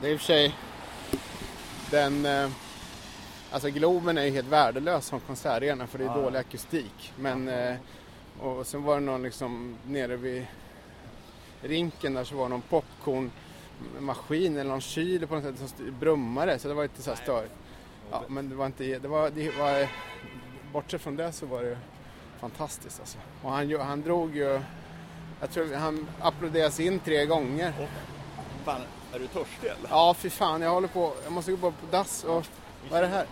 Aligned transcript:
Det 0.00 0.06
är 0.08 0.12
i 0.12 0.16
och 0.16 0.20
för 0.20 0.26
sig 0.26 0.54
den... 1.90 2.26
Eh, 2.26 2.50
alltså 3.50 3.68
Globen 3.68 4.18
är 4.18 4.24
ju 4.24 4.30
helt 4.30 4.48
värdelös 4.48 5.06
som 5.06 5.20
konsertarena 5.20 5.86
för 5.86 5.98
det 5.98 6.04
är 6.04 6.08
Ja. 6.08 6.14
dålig 6.14 6.38
akustik. 6.38 7.12
Men... 7.16 7.48
Eh, 7.48 7.76
och 8.40 8.66
sen 8.66 8.82
var 8.82 8.94
det 8.94 9.00
någon 9.00 9.22
liksom 9.22 9.76
nere 9.86 10.16
vid 10.16 10.46
rinken 11.62 12.14
där 12.14 12.24
så 12.24 12.36
var 12.36 12.44
det 12.44 12.48
någon 12.48 12.62
popcornmaskin 12.62 14.56
eller 14.56 14.70
någon 14.70 14.80
kyl 14.80 15.26
på 15.26 15.34
något 15.34 15.44
sätt 15.44 15.58
som 15.58 15.98
brummade 16.00 16.58
så 16.58 16.68
det 16.68 16.74
var 16.74 16.82
lite 16.82 17.02
så 17.02 17.10
här 17.10 17.16
störigt. 17.16 17.54
Ja, 18.10 18.22
men 18.28 18.48
det 18.48 18.54
var 18.54 18.66
inte... 18.66 18.98
Det 18.98 19.08
var, 19.08 19.30
det 19.30 19.58
var, 19.58 19.88
bortsett 20.72 21.02
från 21.02 21.16
det 21.16 21.32
så 21.32 21.46
var 21.46 21.62
det 21.62 21.78
fantastiskt 22.40 23.00
alltså. 23.00 23.18
Och 23.42 23.50
han, 23.50 23.80
han 23.80 24.02
drog 24.02 24.36
ju... 24.36 24.60
Jag 25.40 25.50
tror 25.50 25.74
han 25.74 26.06
applåderades 26.20 26.80
in 26.80 27.00
tre 27.00 27.26
gånger. 27.26 27.88
Fan, 28.64 28.80
är 29.12 29.18
du 29.18 29.26
törstig 29.26 29.68
eller? 29.68 29.90
Ja, 29.90 30.14
fy 30.14 30.30
fan. 30.30 30.60
Jag 30.60 30.70
håller 30.70 30.88
på. 30.88 31.12
Jag 31.24 31.32
måste 31.32 31.52
gå 31.52 31.70
på 31.70 31.86
dass 31.90 32.24
och... 32.24 32.46
Vad 32.90 32.98
är 32.98 33.02
det 33.02 33.08
här? 33.08 33.26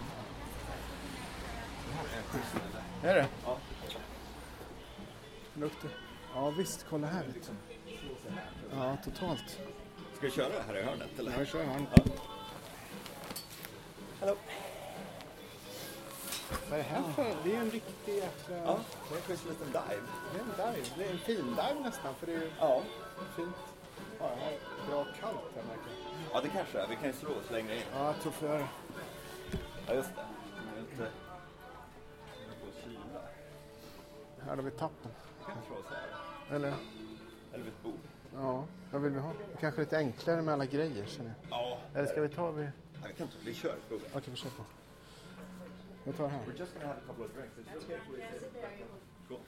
Är 3.03 3.15
det? 3.15 3.27
Ja. 3.45 3.57
Luktar. 5.55 5.91
Ja, 6.35 6.51
visst. 6.51 6.87
Kolla 6.91 7.07
här. 7.07 7.25
vet 7.25 7.35
du. 7.35 7.53
Ja, 8.77 8.97
totalt. 9.05 9.59
Ska 10.17 10.27
vi 10.27 10.31
köra 10.31 10.49
det 10.49 10.63
här 10.67 10.79
i 10.79 10.83
hörnet 10.83 11.19
eller? 11.19 11.33
Ja, 11.33 11.39
vi 11.39 11.47
kör 11.47 11.65
här. 11.65 11.87
Ja. 11.95 12.03
Hallå. 14.21 14.37
Vad 16.71 16.79
är 16.79 16.83
det 16.83 16.89
här 16.89 17.03
för? 17.03 17.35
Det 17.45 17.57
är 17.57 17.61
en 17.61 17.71
riktig 17.71 18.15
jäkla... 18.15 18.57
Ja, 18.57 18.79
det 19.09 19.15
är 19.15 19.19
faktiskt 19.21 19.45
en 19.45 19.51
liten 19.51 19.67
dive. 19.67 20.03
Det 20.33 20.39
är 20.39 20.43
en 20.43 20.75
dive. 20.75 20.87
Det 20.97 21.05
är 21.05 21.13
en 21.13 21.19
fin 21.19 21.47
dive 21.47 21.81
nästan. 21.85 22.15
För 22.15 22.27
det 22.27 22.33
är 22.35 22.41
ju 22.41 22.51
Ja. 22.61 22.83
fint. 23.37 23.57
Ja, 24.21 24.27
det 24.35 24.41
här 24.45 24.53
är 24.53 24.91
bra 24.91 25.05
kallt 25.21 25.41
här 25.55 25.63
märker. 25.63 25.93
Ja, 26.33 26.41
det 26.41 26.49
kanske 26.49 26.79
är. 26.79 26.89
Vi 26.89 26.97
kan 26.97 27.07
ju 27.07 27.13
slå 27.13 27.31
oss 27.31 27.51
längre 27.51 27.77
in. 27.77 27.83
Ja, 27.95 28.07
jag 28.07 28.21
tror 28.21 28.33
för 28.33 28.59
det. 28.59 28.69
Ja, 29.87 29.95
just 29.95 30.09
det. 30.17 30.25
Det 30.75 30.79
är 30.79 30.83
lite... 30.83 31.11
Här 34.47 34.57
har 34.57 34.63
vi 34.63 34.71
tappen. 34.71 35.11
Vi 35.39 35.45
kan 35.45 35.57
slå 35.67 35.77
oss 35.77 35.85
här. 35.91 36.57
Eller? 36.57 36.75
Eller 37.53 37.65
vid 37.65 37.73
ett 37.73 37.83
bord. 37.83 38.01
Ja, 38.35 38.65
vad 38.93 39.03
vill 39.03 39.13
vi 39.13 39.21
ha? 39.21 39.33
Kanske 39.61 39.81
lite 39.81 39.97
enklare 39.99 40.43
med 40.43 40.55
alla 40.55 40.67
grejer 40.67 41.07
känner 41.07 41.35
jag. 41.51 41.59
Ja. 41.59 41.79
Eller 41.95 42.07
ska 42.09 42.21
vi 42.21 42.29
ta... 42.29 42.51
Vi... 42.51 42.69
Jag 43.03 43.09
vet 43.09 43.21
inte. 43.21 43.35
Vi 43.45 43.55
kör. 43.55 43.75
Okej, 43.91 44.23
vi 44.25 44.37
kör 44.37 44.51
på. 44.51 44.63
Vi 46.05 46.13
tar 46.13 46.29
här. 46.29 46.45
We're 46.47 46.59
just 46.59 46.75
gonna 46.75 46.87
have 46.87 46.99
a 46.99 47.07
couple 47.07 47.25
of 47.25 47.35
drinks. 47.35 47.59
Is 47.59 47.67
it 47.67 47.77
okay 47.77 47.97
if 47.97 48.03
we 48.09 48.39
sit 48.39 48.63
back? 48.63 48.73
Cool. 49.29 49.39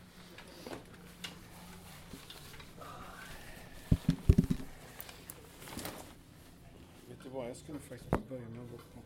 Vet 7.09 7.23
du 7.23 7.29
vad, 7.29 7.49
jag 7.49 7.57
skulle 7.57 7.79
faktiskt 7.79 8.29
börja 8.29 8.49
med 8.49 8.65
att 8.65 8.71
gå 8.71 8.77
på. 8.77 9.01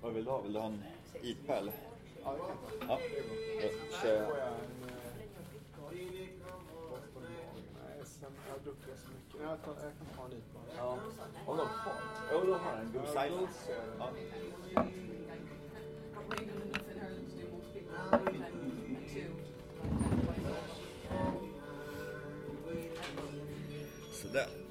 Vad 0.00 0.12
vill 0.12 0.24
du 0.24 0.30
ha? 0.30 0.40
Vill 0.40 0.52
du 0.52 0.58
ha 0.58 0.66
en 0.66 0.82
IPA 1.22 1.56
eller? 1.56 1.72
Ja, 2.22 2.32
det 2.32 2.38
kan 2.38 2.48
jag. 2.88 2.88
Ja. 2.88 3.00
Då 3.90 3.96
kör 4.02 4.38
jag. 4.38 4.54
Jag 8.20 8.28
har 8.52 8.58
druckit 8.64 8.98
så 9.04 9.10
mycket. 9.10 9.40
Jag, 9.40 9.62
kan 9.64 9.74
ta 10.16 10.24
en 10.24 10.32
IPA. 10.32 10.60
Ja. 10.76 10.98
Har 11.46 11.56
de 11.56 11.66
kvar? 11.66 11.94
Jo, 12.32 12.40
de 12.40 12.52
har 12.52 12.76
en 12.78 12.92
det. 12.92 12.98
Ja. 13.98 14.10
Sådär. 24.12 24.65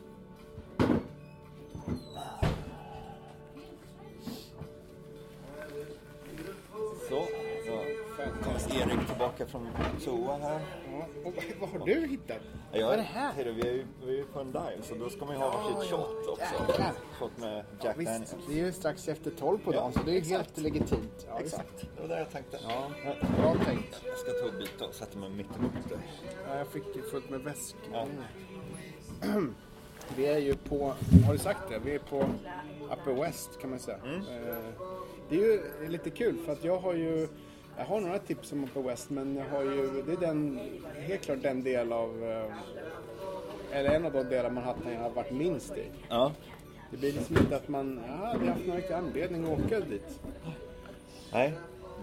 Tillbaka 9.35 9.45
från 9.51 9.67
toa 10.05 10.37
här. 10.37 10.59
Ja. 10.91 11.05
Och 11.25 11.33
vad, 11.59 11.69
har 11.69 11.85
du 11.85 12.07
hittat? 12.07 12.37
Ja, 12.71 12.85
Vad 12.85 12.93
är 12.93 12.97
det 12.97 13.03
här? 13.03 13.33
Hej 13.33 13.45
då, 13.45 13.51
vi 13.51 13.61
är 13.67 13.73
ju 13.73 13.85
vi 14.05 14.13
är 14.13 14.17
ju 14.17 14.25
på 14.25 14.39
en 14.39 14.51
dive 14.51 14.81
så 14.83 14.95
då 14.95 15.09
ska 15.09 15.25
man 15.25 15.35
ju 15.35 15.41
ha 15.41 15.49
varsitt 15.49 15.91
shot 15.91 16.27
också. 16.27 16.43
Jäklar. 16.69 16.91
Shot 17.19 17.31
med 17.37 17.65
Jack 17.83 17.97
Visst, 17.99 18.11
Daniels. 18.11 18.35
det 18.47 18.53
är 18.59 18.65
ju 18.65 18.71
strax 18.71 19.07
efter 19.07 19.31
tolv 19.31 19.57
på 19.57 19.73
Ja, 19.73 19.79
dagen 19.79 19.93
så 19.93 19.99
det 20.05 20.11
är 20.11 20.17
exakt. 20.17 20.31
helt 20.37 20.57
legitimt. 20.57 21.25
Ja. 21.29 21.39
Exakt, 21.39 21.85
det 21.95 22.01
var 22.01 22.07
det 22.07 22.17
jag 22.19 22.31
tänkte. 22.31 22.59
Ja, 22.67 22.87
bra 23.37 23.55
tänkt. 23.65 24.01
Jag 24.05 24.17
ska 24.17 24.31
ta 24.31 24.45
och 24.45 24.53
byta 24.53 24.85
och 24.85 24.93
sätta 24.93 25.19
mig 25.19 25.29
mitt 25.29 25.57
emot 25.59 25.89
dig. 25.89 25.97
Ja, 26.47 26.57
jag 26.57 26.67
fick 26.67 26.95
ju 26.95 27.01
fullt 27.01 27.29
med 27.29 27.39
väskor. 27.41 27.81
Ja. 27.93 28.05
Vi 30.15 30.25
är 30.25 30.37
ju 30.37 30.55
på, 30.55 30.93
har 31.25 31.33
du 31.33 31.39
sagt 31.39 31.69
det? 31.69 31.79
Vi 31.79 31.95
är 31.95 31.99
på 31.99 32.25
Upper 32.93 33.21
West 33.21 33.59
kan 33.61 33.69
man 33.69 33.79
säga. 33.79 33.97
Mm. 33.97 34.19
Eh, 34.21 34.55
Det 35.29 35.35
är 35.35 35.39
ju 35.41 35.87
lite 35.87 36.09
kul 36.09 36.37
för 36.45 36.51
att 36.53 36.63
jag 36.63 36.77
har 36.79 36.93
ju, 36.93 37.27
jag 37.77 37.85
har 37.85 38.01
några 38.01 38.19
tips 38.19 38.51
om 38.51 38.63
Upper 38.63 38.81
West 38.81 39.09
men 39.09 39.35
jag 39.35 39.45
har 39.45 39.63
ju, 39.63 40.01
det 40.01 40.11
är 40.11 40.17
den, 40.17 40.59
helt 40.99 41.21
klart 41.21 41.41
den 41.41 41.63
del 41.63 41.91
av, 41.91 42.23
eh, 42.23 43.77
eller 43.77 43.89
en 43.89 44.05
av 44.05 44.11
de 44.11 44.23
delar 44.23 44.49
Manhattan 44.49 44.93
jag 44.93 44.99
har 44.99 45.09
varit 45.09 45.31
minst 45.31 45.77
i. 45.77 45.85
Ja. 46.09 46.31
Det 46.91 46.97
blir 46.97 47.13
liksom 47.13 47.37
inte 47.37 47.55
att 47.55 47.67
man, 47.67 47.97
har 48.09 48.25
aldrig 48.25 48.49
haft 48.49 48.65
någon 48.65 48.75
riktig 48.75 48.93
anledning 48.93 49.43
att 49.43 49.59
åka 49.59 49.79
dit. 49.79 50.19
Nej, 51.33 51.53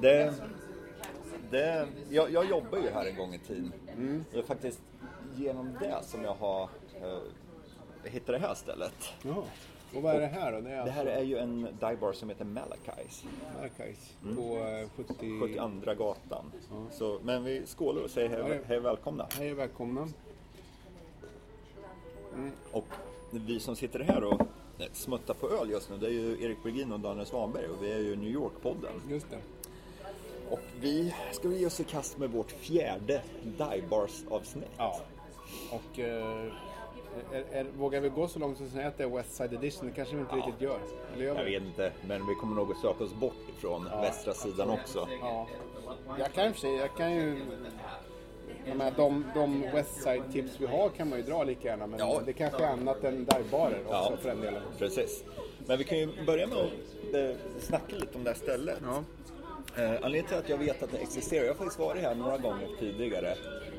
det... 0.01 0.35
det 1.51 1.89
jag, 2.11 2.31
jag 2.31 2.51
jobbar 2.51 2.79
ju 2.79 2.91
här 2.91 3.07
en 3.07 3.17
gång 3.17 3.35
i 3.35 3.39
tiden. 3.39 3.73
Mm. 3.97 4.25
Det 4.33 4.39
är 4.39 4.43
faktiskt 4.43 4.81
genom 5.35 5.77
det 5.81 5.99
som 6.03 6.25
jag 6.25 6.35
har 6.35 6.63
uh, 6.63 7.19
hittat 8.05 8.27
det 8.27 8.39
här 8.39 8.55
stället. 8.55 8.95
Jaha. 9.23 9.45
Och 9.95 10.03
vad 10.03 10.15
är 10.15 10.21
det 10.21 10.27
här 10.27 10.53
då? 10.53 10.61
Det 10.61 10.71
är 10.71 10.85
Det 10.85 10.91
här 10.91 11.07
är 11.07 11.23
ju 11.23 11.39
en 11.39 11.63
divebar 11.81 12.13
som 12.13 12.29
heter 12.29 12.45
Malachis. 12.45 13.25
Markais 13.61 14.13
på 14.37 14.57
eh, 14.57 14.89
70... 14.97 15.15
72 15.41 15.95
gatan. 15.95 16.53
Så, 16.91 17.19
men 17.23 17.45
vi 17.45 17.67
skålar 17.67 18.03
och 18.03 18.11
säger 18.11 18.39
Ja, 18.39 18.45
hej, 18.45 18.61
hej 18.67 18.81
välkomna. 18.81 19.27
Hej 19.39 19.53
och 19.53 19.59
välkomna. 19.59 20.09
Och 22.73 22.87
vi 23.31 23.61
som 23.61 23.77
sitter 23.77 24.01
här 24.01 24.25
och 24.25 24.41
eh, 24.41 24.87
smuttar 24.93 25.35
på 25.35 25.51
öl 25.51 25.71
just 25.71 25.91
nu, 25.91 25.97
det 25.97 26.07
är 26.07 26.11
ju 26.11 26.45
Erik 26.45 26.63
Bergin 26.63 26.93
och 26.93 27.01
Daniel 27.01 27.27
Svanberg 27.27 27.67
och 27.67 27.83
vi 27.83 27.93
är 27.93 27.99
ju 27.99 28.17
New 28.17 28.31
York-podden. 28.31 28.93
Just 29.11 29.31
det. 29.31 29.39
Och 30.51 30.61
vi 30.81 31.15
ska 31.33 31.49
ge 31.49 31.67
oss 31.67 31.81
i 31.81 31.85
kast 31.85 32.19
med 32.19 32.31
vårt 32.31 32.51
fjärde 32.51 33.23
Divebars-avsnitt. 33.59 34.71
Ja. 34.77 35.01
Och 35.71 35.99
eh, 35.99 36.53
är, 37.33 37.45
är, 37.53 37.65
vågar 37.65 38.01
vi 38.01 38.09
gå 38.09 38.29
så 38.29 38.39
långt 38.39 38.57
som 38.57 38.67
att 38.67 38.73
säga 38.73 38.89
att 38.89 38.99
det 38.99 39.05
är 39.05 39.09
West 39.09 39.35
Side 39.35 39.53
Edition? 39.53 39.89
Det 39.89 39.95
kanske 39.95 40.15
vi 40.15 40.21
inte 40.21 40.35
riktigt 40.37 40.61
gör. 40.61 40.79
Eller 41.15 41.25
gör 41.25 41.37
Jag 41.37 41.45
vet 41.45 41.63
inte, 41.63 41.93
men 42.07 42.27
vi 42.27 42.35
kommer 42.35 42.57
nog 42.57 42.71
att 42.71 42.79
söka 42.79 43.05
oss 43.05 43.15
bort 43.15 43.49
ifrån 43.59 43.85
västra 43.85 44.35
sidan 44.35 44.71
också. 44.71 45.09
Ja. 45.21 45.47
Jag 46.19 46.33
kan 46.33 46.47
i 46.47 46.77
jag 46.79 46.97
kan 46.97 47.13
ju... 47.15 47.41
Jag 48.67 48.77
menar, 48.77 48.93
de, 48.97 49.25
de 49.35 49.61
West 49.61 50.03
Side 50.03 50.23
tips 50.33 50.61
vi 50.61 50.67
har 50.67 50.89
kan 50.89 51.09
man 51.09 51.19
ju 51.19 51.25
dra 51.25 51.45
lika 51.45 51.69
gärna 51.69 51.87
men 51.87 51.99
Ja. 51.99 52.21
det 52.27 52.33
kanske 52.33 52.65
är 52.65 52.69
annat 52.69 53.05
än 53.05 53.25
divebarer 53.25 53.81
också 53.85 53.93
Ja. 54.11 54.17
för 54.21 54.29
den 54.29 54.41
delen. 54.41 54.63
Precis. 54.79 55.25
Men 55.67 55.79
vi 55.79 55.85
kan 55.85 55.99
ju 55.99 56.25
börja 56.27 56.47
med 56.47 56.59
att 56.59 57.15
eh, 57.15 57.37
snacka 57.61 57.97
lite 57.97 58.19
om 58.19 58.25
det 58.25 58.31
här 58.31 58.37
stället. 58.37 58.79
Ja. 58.85 59.03
Eh, 59.77 59.91
anledningen 59.91 60.27
till 60.27 60.37
att 60.37 60.49
jag 60.49 60.59
vet 60.59 60.83
att 60.83 60.91
det 60.93 60.99
existerar, 60.99 61.45
jag 61.45 61.51
har 61.51 61.59
faktiskt 61.59 61.79
varit 61.79 62.03
här 62.03 62.15
några 62.15 62.39
gånger 62.39 62.69
tidigare 62.79 63.35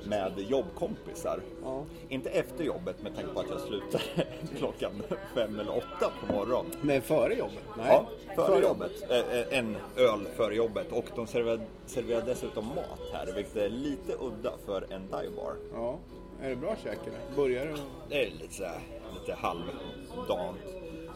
med 0.05 0.39
jobbkompisar. 0.39 1.39
Ja. 1.63 1.83
Inte 2.09 2.29
efter 2.29 2.63
jobbet 2.63 3.01
med 3.03 3.15
tanke 3.15 3.33
på 3.33 3.39
att 3.39 3.49
jag 3.49 3.59
slutar 3.59 4.01
klockan 4.57 4.91
fem 5.35 5.59
eller 5.59 5.77
åtta 5.77 6.11
på 6.19 6.33
morgonen. 6.33 6.71
Men 6.81 7.01
före 7.01 7.33
jobbet? 7.35 7.63
Nej. 7.77 7.87
Ja, 7.87 8.45
före 8.45 8.61
jobbet. 8.61 8.91
Eh, 9.09 9.17
eh, 9.39 9.57
En 9.59 9.77
öl 9.97 10.27
före 10.35 10.55
jobbet 10.55 10.91
och 10.91 11.05
de 11.15 11.27
serverar, 11.27 11.59
serverar 11.85 12.21
dessutom 12.25 12.65
mat 12.67 12.99
här 13.13 13.33
vilket 13.35 13.55
är 13.55 13.69
lite 13.69 14.13
udda 14.13 14.53
för 14.65 14.85
en 14.93 15.01
divebar. 15.01 15.53
Ja. 15.73 15.97
Är 16.41 16.49
det 16.49 16.55
bra 16.55 16.75
käk 16.83 16.97
eller? 17.07 17.35
Börjar 17.35 17.65
det? 17.65 17.75
Det 18.09 18.27
är 18.27 18.31
lite, 18.31 18.53
så 18.53 18.63
här, 18.63 18.79
lite 19.19 19.33
halvdant. 19.33 20.57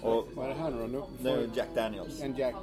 Och 0.02 0.26
Vad 0.36 0.46
är 0.46 0.50
det 0.50 0.56
här 0.56 0.72
nu 0.72 0.88
då? 0.88 1.08
Nu 1.24 1.50
Jack 1.56 1.68
Daniels. 1.76 2.22
En 2.22 2.36
Jack. 2.36 2.56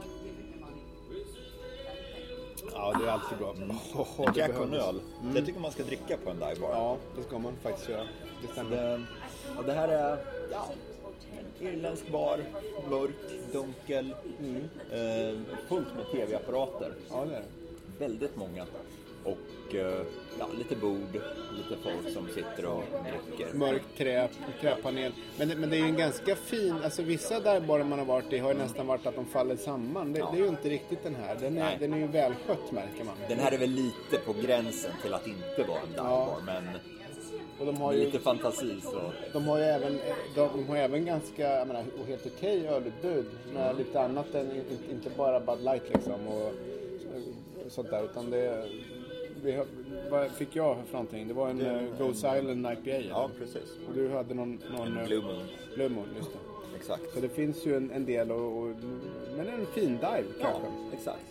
Ja, 2.75 2.97
det 2.99 3.07
är 3.07 3.11
alltid 3.11 3.39
bra. 3.39 3.55
Oh, 3.95 4.33
det 4.33 4.41
Jack 4.41 4.59
och 4.59 4.67
en 4.67 4.75
öl. 4.75 5.01
Det 5.35 5.43
tycker 5.43 5.61
man 5.61 5.73
ska 5.73 5.83
dricka 5.83 6.17
på 6.25 6.31
en 6.31 6.39
divebar. 6.39 6.71
Ja, 6.71 6.97
det 7.17 7.23
ska 7.23 7.39
man 7.39 7.53
faktiskt 7.63 7.89
göra. 7.89 8.07
Det 8.43 8.49
stämmer. 8.53 8.77
Det, 8.77 9.03
och 9.59 9.65
det 9.65 9.73
här 9.73 9.89
är 9.89 10.19
ja, 10.53 10.69
en 11.39 11.67
irländsk 11.67 12.13
bar, 12.13 12.41
mörk, 12.91 13.11
dunkel, 13.53 14.15
eh, 14.91 15.39
fullt 15.69 15.95
med 15.97 16.11
tv-apparater. 16.13 16.93
Ja, 17.11 17.25
det 17.25 17.37
är 17.37 17.41
det. 17.41 18.05
Väldigt 18.05 18.37
många. 18.37 18.67
Och 19.25 19.75
eh, 19.75 20.03
ja, 20.39 20.47
lite 20.59 20.77
bord, 20.77 21.13
lite 21.57 21.83
folk 21.83 22.15
som 22.15 22.29
sitter 22.29 22.67
och 22.67 22.83
dricker. 23.29 23.55
Mörkt 23.55 23.85
trä, 23.99 24.29
träpanel. 24.61 25.13
Men, 25.39 25.49
det- 25.49 25.57
men 25.57 25.71
det 25.71 25.77
är 25.77 25.81
ju 25.81 25.85
en 25.87 25.97
ganska 25.97 26.37
fin, 26.37 26.75
alltså 26.85 27.03
vissa 27.03 27.41
divebarer 27.41 27.85
man 27.85 27.99
har 27.99 28.07
varit 28.07 28.33
i 28.33 28.39
har 28.39 28.53
ju 28.53 28.59
nästan 28.59 28.87
varit 28.87 29.07
att 29.07 29.15
de 29.15 29.27
faller 29.27 29.57
samman. 29.57 30.13
Det, 30.13 30.19
Ja. 30.19 30.29
det 30.33 30.39
är 30.39 30.43
ju 30.43 30.49
inte 30.49 30.69
riktigt 30.69 31.03
den 31.03 31.15
här. 31.15 31.37
Den 31.41 31.59
är, 31.59 31.65
Nej. 31.65 31.77
den 31.81 31.93
är 31.93 31.99
ju 31.99 32.07
välskött 32.07 32.73
märker 32.73 33.05
man. 33.05 33.15
Den 33.29 33.39
här 33.39 33.53
är 33.53 33.59
väl 33.59 33.71
lite 33.71 34.19
på 34.27 34.33
gränsen 34.43 34.91
till 35.03 35.15
att 35.15 35.27
inte 35.27 35.65
vara 35.69 35.81
en 35.81 35.89
divebar, 35.91 36.37
men 36.47 36.65
Och 37.61 37.67
de 37.67 37.77
har 37.77 37.93
ju, 37.93 37.99
lite 38.05 38.19
fantasi 38.19 38.81
så... 38.83 39.01
de 39.33 39.45
har 39.49 39.59
ju 39.59 39.65
även, 39.65 39.99
de, 40.35 40.49
de 40.57 40.69
har 40.69 40.77
även 40.77 41.05
ganska, 41.05 41.43
jag 41.59 41.67
menar, 41.69 41.85
och 42.01 42.07
helt 42.07 42.27
okej 42.27 42.67
ölutbud 42.69 43.27
med 43.55 43.77
lite 43.79 44.01
annat 44.01 44.35
än, 44.35 44.51
inte- 44.91 45.11
bara 45.17 45.41
Bud 45.41 45.65
Light 45.65 45.83
liksom 45.95 46.29
och, 46.29 46.47
och 47.67 47.73
sånt 47.73 47.91
där. 47.91 48.05
Utan 48.05 48.31
det, 48.31 48.65
vi, 49.45 49.63
vad 50.11 50.31
fick 50.31 50.57
jag 50.57 50.77
för 50.87 50.93
någonting? 50.93 51.29
Det 51.29 51.35
var 51.35 51.49
en 51.49 51.59
Det- 51.59 51.81
uh, 51.81 51.99
Goes 51.99 52.17
Island 52.17 52.67
IPA. 52.67 52.91
Ja, 53.09 53.31
precis. 53.39 53.77
Och 53.89 53.95
du 53.95 54.09
hade 54.11 54.35
någon, 54.35 54.63
någon 54.79 54.97
eh, 54.99 55.07
Blue 55.07 55.23
Moon, 55.23 55.43
Blue 55.75 55.89
Moon, 55.89 56.09
just 56.17 56.31
det. 56.33 56.77
exakt. 56.77 57.15
Så 57.15 57.21
det 57.21 57.29
finns 57.29 57.67
ju 57.67 57.77
en, 57.77 57.91
en 57.91 58.05
del 58.07 58.31
och, 58.33 58.59
och, 58.63 58.75
men 59.37 59.49
en 59.49 59.67
fin 59.67 59.95
dive 59.97 60.25
Ja, 60.41 60.47
kanske. 60.51 60.97
exakt. 60.97 61.27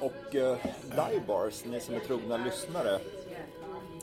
Och 0.00 0.34
uh, 0.34 0.56
dive 0.90 1.22
bars, 1.26 1.64
ni 1.64 1.80
som 1.80 1.94
är 1.94 1.98
trogna 2.00 2.36
lyssnare, 2.36 2.98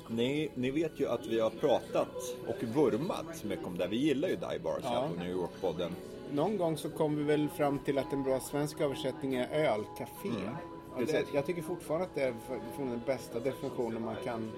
ni, 0.08 0.50
ni 0.56 0.72
vet 0.72 1.00
ju 1.00 1.08
att 1.08 1.26
vi 1.28 1.40
har 1.40 1.50
pratat 1.50 2.36
och 2.48 2.64
vurmat 2.64 3.44
mycket 3.44 3.66
om 3.66 3.78
det. 3.78 3.88
Vi 3.88 3.96
gillar 3.98 4.28
ju 4.30 4.36
dive 4.36 4.60
bars 4.64 4.82
Ja. 4.84 4.90
här 4.90 5.08
på 5.08 5.16
New 5.24 5.32
York-podden. 5.32 5.92
Någon 6.32 6.58
gång 6.58 6.78
så 6.78 6.90
kom 6.90 7.16
vi 7.16 7.24
väl 7.24 7.50
fram 7.50 7.80
till 7.80 7.98
att 7.98 8.14
en 8.14 8.24
bra 8.24 8.40
svensk 8.40 8.82
översättning 8.82 9.36
är 9.36 9.48
ölcafé. 9.52 10.30
Och 10.30 10.73
det, 10.98 11.26
jag 11.34 11.46
tycker 11.46 11.62
fortfarande 11.62 12.06
att 12.06 12.16
det 12.16 12.22
är 12.22 12.34
den 12.78 13.02
bästa 13.06 13.40
definitionen 13.40 14.06
man 14.06 14.16
kan 14.24 14.52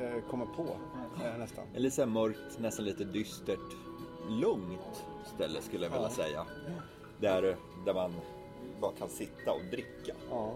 eh, 0.00 0.22
komma 0.30 0.46
på. 0.56 0.66
Eh, 1.24 1.38
nästan. 1.38 1.64
Eller 1.74 1.90
så 1.90 2.06
mörkt, 2.06 2.58
nästan 2.58 2.84
lite 2.84 3.04
dystert, 3.04 3.76
lugnt 4.28 5.04
ställe 5.34 5.60
skulle 5.62 5.86
jag 5.86 5.92
vilja 5.92 6.10
säga. 6.10 6.46
Där, 7.20 7.56
där 7.84 7.94
man 7.94 8.12
bara 8.80 8.92
kan 8.92 9.08
sitta 9.08 9.52
och 9.52 9.64
dricka. 9.70 10.14
Ja. 10.30 10.54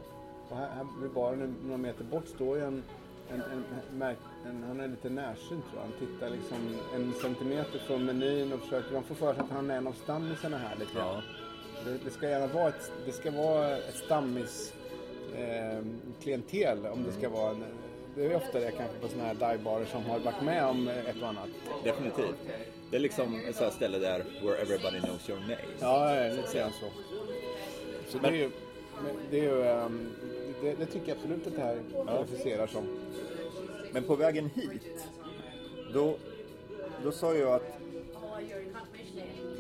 Och 0.51 0.57
här, 0.57 0.69
här 0.71 0.87
vid 1.03 1.11
baren 1.11 1.57
några 1.63 1.77
meter 1.77 2.05
bort 2.05 2.29
står 2.29 2.57
ju 2.57 2.65
en, 2.65 2.83
en, 3.31 3.43
en, 3.43 3.65
en 4.47 4.65
han 4.69 4.81
är 4.81 4.89
lite 4.89 5.11
närsynt 5.11 5.65
tror 5.71 5.75
jag. 5.75 5.83
Han 5.83 5.93
tittar 5.99 6.31
liksom 6.31 6.59
en 6.95 7.13
centimeter 7.23 7.79
från 7.79 8.05
menyn 8.05 8.53
och 8.53 8.61
försöker, 8.61 8.95
man 8.95 9.03
får 9.03 9.15
för 9.15 9.35
sig 9.35 9.43
att 9.43 9.51
han 9.51 9.71
är 9.71 9.77
en 9.77 9.87
av 9.87 9.93
stammisarna 9.93 10.59
här 10.59 10.77
lite 10.77 10.95
grann. 10.95 11.23
Det, 11.85 11.99
det 12.05 12.11
ska 12.11 12.29
gärna 12.29 12.47
vara 12.47 12.69
ett, 12.69 12.93
det 13.07 13.13
ska 13.13 13.31
vara 13.31 13.77
ett 13.77 13.97
stammis 13.97 14.73
eh, 15.41 15.85
klientel 16.23 16.87
om 16.87 17.05
det 17.05 17.13
ska 17.13 17.29
vara 17.29 17.51
en, 17.51 17.65
det 18.15 18.25
är 18.27 18.37
ofta 18.37 18.61
det 18.61 18.71
kanske 18.71 18.99
på 19.01 19.09
sådana 19.09 19.29
här 19.29 19.35
divebarer 19.53 19.85
som 19.85 20.05
har 20.05 20.19
varit 20.19 20.43
med 20.43 20.65
om 20.65 20.89
ett 20.89 21.23
och 21.23 21.29
annat. 21.29 21.49
Definitivt. 21.85 22.35
Det 22.91 22.97
är 22.97 23.01
liksom 23.01 23.41
ett 23.49 23.57
här 23.61 23.71
ställe 23.71 23.99
där 23.99 24.25
where 24.43 24.57
everybody 24.63 25.01
knows 25.01 25.29
your 25.31 25.41
name. 25.41 25.57
Ja, 25.81 26.15
ja, 26.17 26.33
lite 26.35 26.59
grann 26.59 26.71
så. 26.81 26.87
Så 28.09 28.19
Men- 28.23 28.33
det 28.33 28.39
är 28.39 28.43
ju, 28.43 28.51
det, 29.31 29.39
är 29.39 29.43
ju 29.43 29.63
ehm, 29.63 30.09
det, 30.63 30.75
det 30.75 30.87
tycker 30.87 31.09
jag 31.09 31.17
absolut 31.17 31.47
att 31.47 31.57
det 31.57 31.63
här 31.63 31.79
kvalificerar 32.07 32.67
som. 32.67 32.85
Men 33.93 34.03
på 34.03 34.17
vägen 34.17 34.51
hit, 34.55 35.07
då, 35.95 36.17
då 37.05 37.13
sa 37.13 37.35
jag 37.35 37.53
att 37.55 37.77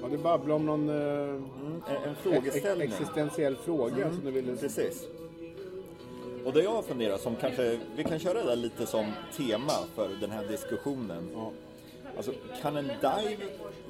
Ja, 0.02 0.08
du 0.08 0.18
babblade 0.18 0.54
om 0.54 0.66
någon 0.66 0.88
eh, 0.88 0.94
mm, 1.28 1.82
en, 1.88 2.08
en 2.08 2.14
frågeställning. 2.16 2.88
existentiell 2.88 3.56
fråga 3.56 4.10
som 4.12 4.24
du 4.24 4.30
ville... 4.30 4.56
Precis. 4.56 5.04
Och 6.44 6.52
det 6.52 6.62
jag 6.62 6.84
funderar 6.84 7.18
som 7.18 7.36
kanske, 7.36 7.78
vi 7.96 8.04
kan 8.04 8.18
köra 8.18 8.34
det 8.34 8.44
där 8.44 8.56
lite 8.56 8.86
som 8.86 9.12
tema 9.36 9.72
för 9.94 10.08
den 10.20 10.30
här 10.30 10.44
diskussionen. 10.44 11.30
Ja. 11.34 11.52
Alltså, 12.16 12.32
kan 12.62 12.76
en 12.76 12.86
dive 12.86 13.36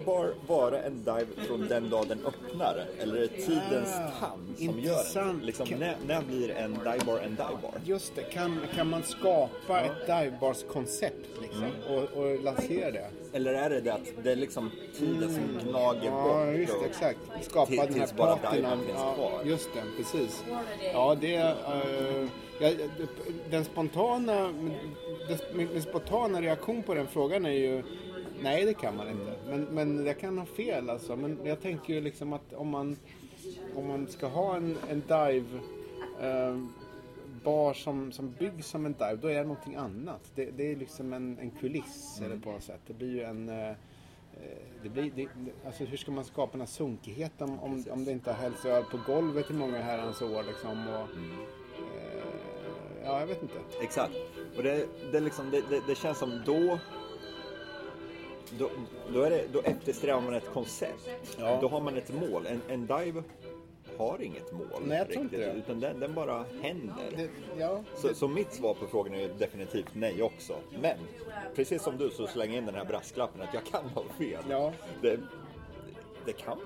bar 0.04 0.34
vara 0.46 0.82
en 0.82 0.98
dive 1.04 1.26
från 1.46 1.68
den 1.68 1.90
dag 1.90 2.06
den 2.08 2.18
öppnar? 2.26 2.84
Eller 3.00 3.16
är 3.16 3.20
det 3.20 3.28
tidens 3.28 3.94
Ah, 3.94 4.10
tand 4.20 4.54
som 4.56 4.64
gör 4.66 4.74
intressant. 4.76 5.38
den? 5.38 5.46
Liksom, 5.46 5.66
Kan- 5.66 5.78
när, 5.78 5.96
när 6.06 6.22
blir 6.22 6.50
en 6.50 6.72
dive 6.74 7.04
bar 7.06 7.18
en 7.18 7.30
dive 7.30 7.58
bar? 7.62 7.72
Just 7.84 8.14
det, 8.14 8.22
kan, 8.22 8.60
kan 8.74 8.88
man 8.90 9.02
skapa 9.02 9.80
ett 9.80 10.06
divebars-koncept 10.06 11.26
liksom, 11.42 11.64
och, 11.88 12.02
och 12.22 12.42
lansera 12.44 12.90
det? 12.90 13.10
Eller 13.32 13.52
är 13.54 13.70
det 13.70 13.80
det 13.80 13.92
att 13.94 14.12
det 14.22 14.32
är 14.32 14.36
liksom 14.36 14.70
tiden 14.98 15.30
som 15.34 15.68
gnager 15.70 16.04
Ja, 16.10 16.22
bort? 16.46 16.58
just 16.58 16.72
och- 16.74 16.82
det, 16.82 16.88
exakt. 16.88 17.18
Skapa 17.42 17.66
till- 17.66 17.76
den 17.76 17.86
här 17.88 17.94
tills 17.94 18.14
bara 18.16 18.36
patinan. 18.36 18.54
diven 18.78 18.78
finns 18.86 18.98
Ja, 18.98 19.14
kvar. 19.14 19.40
just 19.44 19.68
det, 19.74 19.82
precis. 19.96 20.44
Ja, 20.92 21.16
det... 21.20 21.34
eh, 21.36 22.26
ja, 22.60 22.70
den 23.50 23.64
spontana... 23.64 24.52
Den, 25.28 25.38
min 25.72 25.82
spontana 25.82 26.40
reaktion 26.42 26.82
på 26.82 26.94
den 26.94 27.06
frågan 27.06 27.46
är 27.46 27.50
ju... 27.50 27.82
Nej, 28.42 28.64
det 28.64 28.74
kan 28.74 28.96
man 28.96 29.08
inte. 29.08 29.32
Men, 29.48 29.60
men 29.62 30.06
jag 30.06 30.18
kan 30.18 30.38
ha 30.38 30.46
fel 30.46 30.90
alltså. 30.90 31.16
Men 31.16 31.38
jag 31.44 31.60
tänker 31.62 31.94
ju 31.94 32.00
liksom 32.00 32.32
att 32.32 32.52
om 32.54 32.68
man, 32.68 32.96
om 33.76 33.86
man 33.88 34.06
ska 34.06 34.26
ha 34.26 34.56
en, 34.56 34.76
en 34.90 35.00
dive... 35.00 35.60
eh, 36.20 36.58
bar 37.44 37.74
som, 37.74 38.12
som 38.12 38.34
byggs 38.38 38.66
som 38.66 38.86
en 38.86 38.92
dive, 38.92 39.16
då 39.22 39.28
är 39.28 39.34
det 39.34 39.42
någonting 39.42 39.74
annat. 39.74 40.20
Det, 40.34 40.50
det 40.56 40.72
är 40.72 40.76
liksom 40.76 41.12
en, 41.12 41.38
en 41.38 41.50
kuliss 41.50 42.16
Mm. 42.18 42.30
eller 42.32 42.40
på 42.42 42.50
något 42.52 42.62
sätt. 42.62 42.80
Det 42.86 42.94
blir 42.94 43.08
ju 43.10 43.22
en... 43.22 43.48
eh, 43.48 43.68
eh, 43.70 43.74
det 44.82 44.88
blir, 44.88 45.10
det, 45.16 45.28
alltså 45.66 45.84
hur 45.84 45.96
ska 45.96 46.10
man 46.12 46.24
skapa 46.24 46.52
den 46.52 46.60
här 46.60 46.66
sunkigheten 46.66 47.58
om, 47.58 47.84
om 47.90 48.04
det 48.04 48.12
inte 48.12 48.32
har 48.32 48.38
hällts 48.42 48.64
öl 48.64 48.84
på 48.90 48.98
golvet 49.12 49.50
i 49.50 49.52
många 49.54 49.82
herrans 49.82 50.22
år 50.22 50.42
liksom. 50.42 50.70
Och, 50.88 51.08
Mm. 51.16 51.30
eh, 51.78 53.04
ja, 53.04 53.20
jag 53.20 53.26
vet 53.26 53.42
inte. 53.42 53.54
Exakt. 53.82 54.14
Och 54.56 54.62
det, 54.62 54.86
det, 55.12 55.20
liksom, 55.20 55.50
det, 55.50 55.62
det, 55.70 55.80
det 55.86 55.94
känns 55.94 56.18
som 56.18 56.42
då... 56.46 56.78
Då, 58.58 58.70
då, 59.12 59.22
är 59.22 59.30
det, 59.30 59.44
då 59.52 59.60
eftersträvar 59.60 60.20
man 60.20 60.34
ett 60.34 60.52
koncept. 60.52 61.10
Ja. 61.38 61.58
Då 61.60 61.68
har 61.68 61.80
man 61.80 61.96
ett 61.96 62.14
mål. 62.14 62.46
En, 62.46 62.60
en 62.68 62.86
dive 62.86 63.22
har 63.98 64.22
inget 64.22 64.52
mål. 64.52 64.82
Nej, 64.84 64.98
jag 64.98 65.10
tror 65.10 65.22
inte 65.22 65.36
riktigt, 65.36 65.54
det. 65.54 65.58
Utan 65.58 65.80
den, 65.80 66.00
den 66.00 66.14
bara 66.14 66.44
händer. 66.62 67.12
Det, 67.16 67.28
ja, 67.58 67.84
Så, 67.96 68.14
så 68.14 68.28
mitt 68.28 68.52
svar 68.52 68.74
på 68.74 68.86
frågan 68.86 69.14
är 69.14 69.28
definitivt 69.28 69.90
nej 69.92 70.22
också. 70.22 70.54
Men 70.82 70.98
precis 71.54 71.82
som 71.82 71.96
du 71.96 72.10
så 72.10 72.26
slänger 72.26 72.54
jag 72.54 72.60
in 72.60 72.66
den 72.66 72.74
här 72.74 72.84
brasklappen 72.84 73.42
att 73.42 73.54
jag 73.54 73.64
kan 73.64 73.84
ha 73.84 74.04
fel. 74.18 74.44
Ja. 74.48 74.72
Det, 75.02 75.20
det 76.24 76.32
kan 76.32 76.58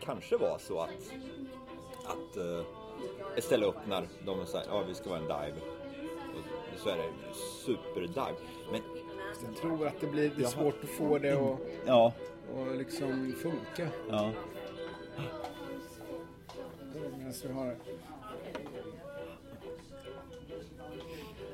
kanske 0.00 0.36
vara 0.36 0.58
så 0.58 0.80
att, 0.80 1.12
att 2.04 2.36
uh, 2.36 2.62
Estelle 3.36 3.66
öppnar, 3.66 4.08
de 4.26 4.46
säger 4.46 4.66
ja 4.70 4.82
vi 4.88 4.94
ska 4.94 5.10
vara 5.10 5.18
en 5.18 5.24
dive. 5.24 5.60
Och 6.74 6.80
så 6.80 6.88
är 6.88 6.96
det 6.96 7.34
superdive. 7.64 8.36
Men 8.72 8.80
jag 9.46 9.56
tror 9.56 9.86
att 9.86 10.00
det 10.00 10.06
blir 10.06 10.32
det 10.36 10.42
är 10.42 10.46
svårt 10.46 10.84
att 10.84 10.90
få 10.90 11.18
det 11.18 11.32
att 11.32 11.58
ja, 11.86 12.12
och 12.54 12.76
liksom 12.76 13.34
funka. 13.42 13.88
ja. 14.10 14.32
Medan 17.18 17.32
vi 17.42 17.52
har... 17.52 17.76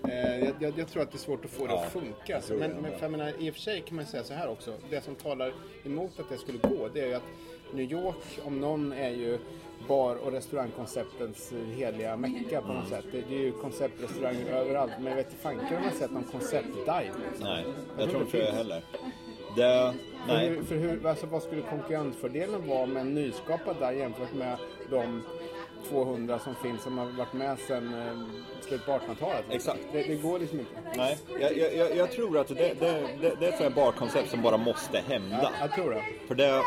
Eh, 0.04 0.44
jag, 0.44 0.54
jag, 0.60 0.78
jag 0.78 0.88
tror 0.88 1.02
att 1.02 1.10
det 1.10 1.16
är 1.16 1.18
svårt 1.18 1.44
att 1.44 1.50
få 1.50 1.66
det 1.66 1.72
Ja, 1.72 1.84
att 1.84 1.92
funka. 1.92 2.40
Men, 2.48 2.70
men 2.70 2.92
för 2.92 3.02
jag 3.02 3.10
menar, 3.10 3.32
i 3.38 3.50
och 3.50 3.54
för 3.54 3.60
sig 3.60 3.80
kan 3.80 3.96
man 3.96 4.06
säga 4.06 4.24
så 4.24 4.34
här 4.34 4.48
också. 4.48 4.74
Det 4.90 5.04
som 5.04 5.14
talar 5.14 5.52
emot 5.84 6.20
att 6.20 6.28
det 6.28 6.38
skulle 6.38 6.58
gå, 6.58 6.88
det 6.88 7.00
är 7.00 7.06
ju 7.06 7.14
att 7.14 7.22
New 7.72 7.92
York, 7.92 8.40
om 8.44 8.60
någon, 8.60 8.92
är 8.92 9.10
ju 9.10 9.38
bar 9.88 10.14
och 10.16 10.32
restaurangkonceptens 10.32 11.52
heliga 11.76 12.16
mecka 12.16 12.60
på 12.60 12.72
något 12.72 12.88
sätt. 12.88 13.04
Det, 13.12 13.20
det 13.28 13.34
är 13.34 13.40
ju 13.40 13.52
konceptrestauranger 13.52 14.46
överallt. 14.52 14.92
Men 14.98 15.06
jag 15.06 15.16
vet 15.16 15.26
inte 15.26 15.42
fanken 15.42 15.76
om 15.76 15.84
jag 15.84 15.92
sett 15.92 16.10
någon 16.10 16.24
konceptdive. 16.24 17.12
Nej, 17.40 17.64
Jag 17.96 18.02
jag 18.04 18.10
tror 18.10 18.22
inte 18.22 18.36
det 18.38 18.52
heller. 18.52 18.82
Det, 19.56 19.94
För, 20.26 20.34
nej. 20.34 20.48
hur, 20.48 20.62
för 20.62 20.74
hur, 20.76 21.06
alltså, 21.06 21.26
vad 21.26 21.42
skulle 21.42 21.62
konkurrensfördelen 21.62 22.68
vara 22.68 22.86
med 22.86 23.00
en 23.00 23.14
nyskapad 23.14 23.76
där 23.80 23.92
jämfört 23.92 24.34
med 24.34 24.56
de 24.90 25.22
200 25.88 26.38
som 26.38 26.54
finns 26.54 26.82
som 26.82 26.98
har 26.98 27.06
varit 27.06 27.32
med 27.32 27.58
sedan 27.58 27.94
eh, 27.94 28.18
slutet 28.60 28.86
på 28.86 28.92
1800-talet? 28.92 29.44
Exakt. 29.50 29.80
Det, 29.92 30.02
det 30.02 30.14
går 30.16 30.38
liksom 30.38 30.58
inte. 30.58 30.72
Nej, 30.96 31.18
jag, 31.40 31.56
jag, 31.76 31.96
jag- 31.96 32.10
tror 32.12 32.38
att 32.38 32.48
det, 32.48 32.54
det, 32.54 33.06
det, 33.20 33.34
det 33.40 33.46
är 33.46 33.52
ett 33.52 33.58
sånt 33.58 33.74
barkoncept 33.74 34.30
som 34.30 34.42
bara 34.42 34.56
måste 34.56 34.98
hända. 34.98 35.38
Ja, 35.42 35.50
jag 35.60 35.72
tror 35.72 35.90
det. 35.90 36.02
För 36.28 36.34
det... 36.34 36.62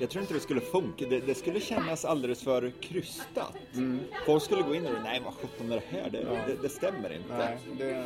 Jag 0.00 0.10
tror 0.10 0.22
inte 0.22 0.34
det 0.34 0.40
skulle 0.40 0.60
funka. 0.60 1.06
Det, 1.08 1.20
det 1.20 1.34
skulle 1.34 1.60
kännas 1.60 2.04
alldeles 2.04 2.42
för 2.42 2.72
krystat. 2.80 3.54
Mm. 3.74 4.00
Folk 4.26 4.42
skulle 4.42 4.62
gå 4.62 4.74
in 4.74 4.86
och 4.86 4.92
nej 5.04 5.22
vad 5.24 5.34
sjutton 5.34 5.72
är 5.72 5.76
det 5.76 5.98
här? 5.98 6.10
Det, 6.10 6.18
det, 6.46 6.62
det 6.62 6.68
stämmer 6.68 7.12
inte. 7.12 7.36
Nej, 7.38 7.58
det, 7.78 8.04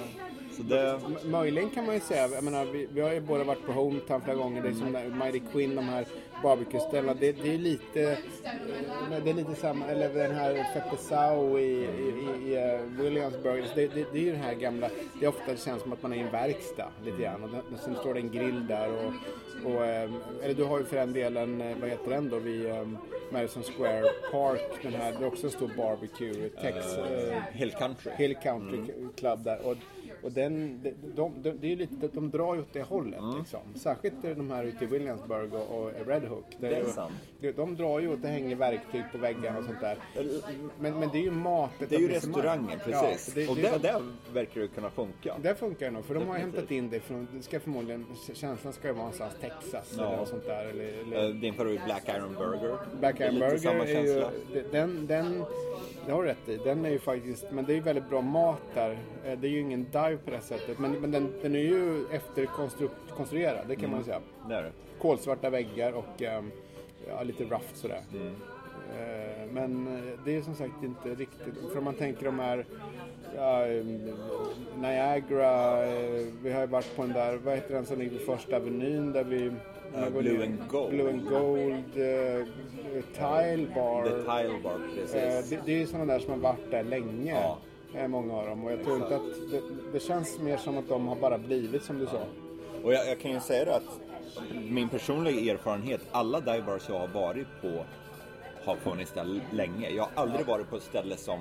Så 0.57 0.63
det, 0.63 1.01
Möjligen 1.25 1.71
kan 1.71 1.87
man 1.87 1.95
ju 1.95 2.01
säga, 2.01 2.29
jag 2.29 2.45
menar, 2.45 2.65
vi, 2.65 2.89
vi 2.93 3.01
har 3.01 3.13
ju 3.13 3.21
båda 3.21 3.45
varit 3.45 3.67
på 3.67 3.73
Hometown 3.73 4.21
flera 4.21 4.37
gånger, 4.37 4.63
det 4.63 4.69
är 4.69 4.73
som 4.73 5.19
Mighty 5.19 5.41
Quinn, 5.53 5.77
de 5.77 5.89
här 5.89 6.07
barbecue-ställena, 6.45 7.15
det, 7.21 7.33
det 7.33 7.55
är 7.55 7.59
lite, 7.59 8.03
eh, 8.03 9.25
det 9.25 9.31
är 9.31 9.35
lite 9.35 9.55
samma, 9.55 9.87
eller 9.87 10.15
den 10.15 10.35
här 10.35 10.67
Feppe 10.75 10.97
Sau 10.97 11.59
i, 11.59 11.63
i, 11.63 12.09
i 12.47 12.57
eh, 12.57 13.03
Williamsburg, 13.03 13.65
det, 13.75 13.95
det, 13.95 14.07
det 14.13 14.19
är 14.19 14.23
ju 14.23 14.33
den 14.33 14.41
här 14.41 14.55
gamla, 14.55 14.91
det 15.21 15.25
är 15.25 15.29
ofta 15.29 15.57
känns 15.57 15.83
som 15.83 15.93
att 15.93 16.03
man 16.03 16.13
är 16.13 16.17
i 16.17 16.21
en 16.21 16.31
verkstad 16.31 16.89
lite 17.05 17.23
grann 17.23 17.43
och 17.45 17.51
den, 17.51 17.79
sen 17.85 17.95
står 17.95 18.15
det 18.15 18.21
en 18.21 18.31
grill 18.31 18.67
där 18.67 18.89
och, 18.93 19.13
och 19.73 19.87
eh, 19.87 20.11
eller 20.43 20.55
du 20.55 20.65
har 20.65 20.79
ju 20.79 20.85
för 20.85 20.97
den 20.97 21.13
delen, 21.13 21.63
vad 21.81 21.91
heter 21.91 22.11
den 22.11 22.29
då, 22.29 22.39
vid 22.39 22.67
Madison 23.31 23.63
Square 23.63 24.05
Park, 24.33 24.83
den 24.83 24.95
här, 24.95 25.13
det 25.13 25.25
är 25.25 25.27
också 25.27 25.47
en 25.47 25.53
stor 25.53 25.71
barbecue, 25.77 26.49
Tex, 26.49 26.77
eh, 26.99 27.43
Hill 27.53 27.73
Country. 27.73 28.13
Hill 28.17 28.37
Country 28.43 28.79
Club 29.17 29.45
där. 29.45 29.67
Och, 29.67 29.77
och 30.25 30.33
den, 30.33 30.81
de, 30.83 30.91
de, 31.17 31.33
de, 31.43 31.51
det 31.61 31.73
är 31.73 31.77
lite, 31.77 32.09
de 32.13 32.31
drar 32.31 32.55
ju 32.55 32.61
åt 32.61 32.73
det 32.73 32.83
hållet. 32.83 33.21
Liksom. 33.39 33.61
Särskilt 33.75 34.23
de 34.23 34.51
här 34.51 34.65
ute 34.65 34.85
i 34.85 34.87
Williamsburg 34.87 35.55
och, 35.55 35.79
och 35.83 35.91
Red 36.07 36.23
Hook. 36.25 36.45
Det 36.61 36.77
är 36.77 36.85
sant. 36.85 37.13
De, 37.41 37.53
de 37.53 37.77
drar 37.77 38.01
ju 38.01 38.13
åt, 38.13 38.23
det 38.23 38.29
hänger 38.29 38.57
verktyg 38.57 39.03
på 39.13 39.19
väggarna 39.19 39.59
och 39.59 39.65
sånt 39.65 39.81
där. 39.81 39.99
Men, 40.81 40.99
men 41.01 41.09
det 41.13 41.19
är 41.19 41.23
ju 41.23 41.31
mat. 41.31 41.71
Det 41.79 41.95
är 41.95 41.99
ju 42.01 42.09
restaurangen, 42.09 42.79
precis. 42.85 43.35
Ja, 43.37 43.43
det, 43.43 43.49
och 43.49 43.57
det, 43.57 43.63
där, 43.63 43.79
där 43.79 44.03
verkar 44.33 44.61
det 44.61 44.69
kunna 44.69 44.91
funka. 44.91 45.35
där 45.43 45.55
funkar 45.55 45.87
det 45.87 45.93
nog, 45.93 46.05
för 46.05 46.15
de 46.15 46.27
har 46.29 46.35
Definitivt. 46.35 46.55
hämtat 46.57 46.71
in 46.71 46.91
det 46.91 47.01
från, 47.01 47.29
det 47.37 47.43
ska 47.43 47.61
förmodligen, 47.61 48.07
känslan 48.35 48.73
ska 48.73 48.89
ju 48.89 48.93
vara 48.95 49.03
någonstans 49.03 49.35
Texas 49.41 49.95
Ja. 49.99 50.07
eller 50.07 50.17
något 50.17 50.29
sånt 50.29 50.45
där. 50.47 50.65
Eller, 50.67 50.85
eller, 50.85 51.29
Eh, 51.29 51.35
Din 51.35 51.55
favorit 51.55 51.85
Black 51.85 52.09
Iron 52.09 52.35
Burger. 52.35 52.77
Black 53.01 53.19
Det 53.19 53.25
Iron 53.25 53.39
Burger 53.39 53.85
är 53.97 54.03
ju, 54.05 54.25
den, 54.73 55.07
den, 55.07 55.45
det 56.07 56.13
har 56.13 56.23
du 56.23 56.29
rätt 56.29 56.49
i, 56.49 56.57
den 56.57 56.85
är 56.85 56.91
ju 56.91 56.99
faktiskt, 56.99 57.47
men 57.53 57.65
det 57.65 57.73
är 57.73 57.75
ju 57.75 57.81
väldigt 57.81 58.09
bra 58.11 58.21
mat 58.21 58.61
där. 58.75 58.99
Eh, 59.25 59.39
Det 59.39 59.47
är 59.47 59.51
ju 59.51 59.61
ingen 59.61 59.85
dive 59.85 60.14
på 60.17 60.31
det 60.31 60.41
sättet, 60.41 60.79
men, 60.79 60.93
men 60.93 61.11
den, 61.11 61.33
den 61.43 61.55
är 61.55 61.59
ju 61.59 62.05
efterkonstruerad, 62.11 63.69
det 63.69 63.77
kan 63.77 63.91
man 63.91 63.99
ju 63.99 64.05
säga. 64.05 64.21
Det 64.49 64.55
är 64.55 64.63
det. 64.63 64.73
Kolsvarta 64.99 65.51
väggar 65.51 65.93
och 65.93 66.23
ehm, 66.23 66.51
ja, 67.09 67.23
lite 67.23 67.45
rough 67.45 67.75
sådär. 67.75 68.01
Mm. 68.13 68.27
Eh, 68.27 69.47
Men 69.53 69.87
eh, 69.97 70.19
det 70.25 70.37
är 70.37 70.43
som 70.43 70.55
sagt 70.55 70.83
inte 70.85 71.09
riktigt, 71.09 71.55
för 71.73 71.79
om 71.79 71.85
man 71.85 71.95
tänker 71.95 72.25
de 72.25 72.39
här 72.39 72.67
ja, 73.37 73.67
ehm, 73.67 74.11
Niagara, 74.81 75.87
eh, 75.87 76.27
vi 76.43 76.53
har 76.53 76.61
ju 76.61 76.67
varit 76.67 76.97
på 76.97 77.03
den 77.03 77.13
där, 77.13 77.37
vad 77.37 77.55
heter 77.55 77.75
den 77.75 77.87
som 77.87 77.99
ligger 77.99 78.19
på 78.19 78.37
första 78.37 78.57
avenyn 78.57 79.13
där 79.13 79.25
vi 79.25 79.53
man 79.95 80.13
går 80.13 80.23
Blue 80.23 80.45
and 80.45 80.59
Gold. 80.69 80.91
Blue 80.91 81.11
and 81.11 81.29
Gold, 81.29 81.97
eh, 81.97 82.47
Tile 83.15 83.67
Bar. 83.75 84.03
The 84.03 84.11
Tile 84.11 84.61
Bar, 84.63 84.79
precis. 84.95 85.51
Det, 85.51 85.61
det 85.67 85.73
är 85.73 85.79
ju 85.79 85.87
sådana 85.87 86.13
där 86.13 86.21
som 86.21 86.31
har 86.33 86.39
varit 86.39 86.71
där 86.71 86.85
länge. 86.85 87.33
Ja. 87.33 87.59
Många 88.09 88.35
av 88.35 88.47
dem. 88.47 88.65
Och 88.65 88.73
jag 88.73 88.85
tror 88.85 88.97
inte 88.97 89.17
att 89.17 89.51
det, 89.51 89.61
det 89.93 90.01
känns 90.01 90.39
mer 90.39 90.57
som 90.57 90.79
att 90.79 90.89
de 90.89 91.09
har 91.09 91.17
bara 91.17 91.39
blivit 91.39 91.83
som 91.83 91.99
du 91.99 92.07
sa. 92.07 92.21
Och 92.85 92.93
jag, 92.93 93.09
jag 93.09 93.21
kan 93.21 93.31
ju 93.31 93.41
säga 93.41 93.65
det 93.65 93.75
att 93.77 94.01
min 94.71 94.89
personliga 94.89 95.55
erfarenhet, 95.55 96.01
alla 96.11 96.41
divebars 96.41 96.89
jag 96.89 96.99
har 96.99 97.09
varit 97.09 97.47
på 97.63 97.85
har 98.65 98.77
funnits 98.77 99.13
där 99.13 99.41
länge. 99.53 99.91
Jag 99.91 100.03
har 100.03 100.23
aldrig 100.23 100.47
varit 100.47 100.71
på 100.71 100.77
ett 100.77 100.83
ställe 100.83 101.17
som... 101.17 101.41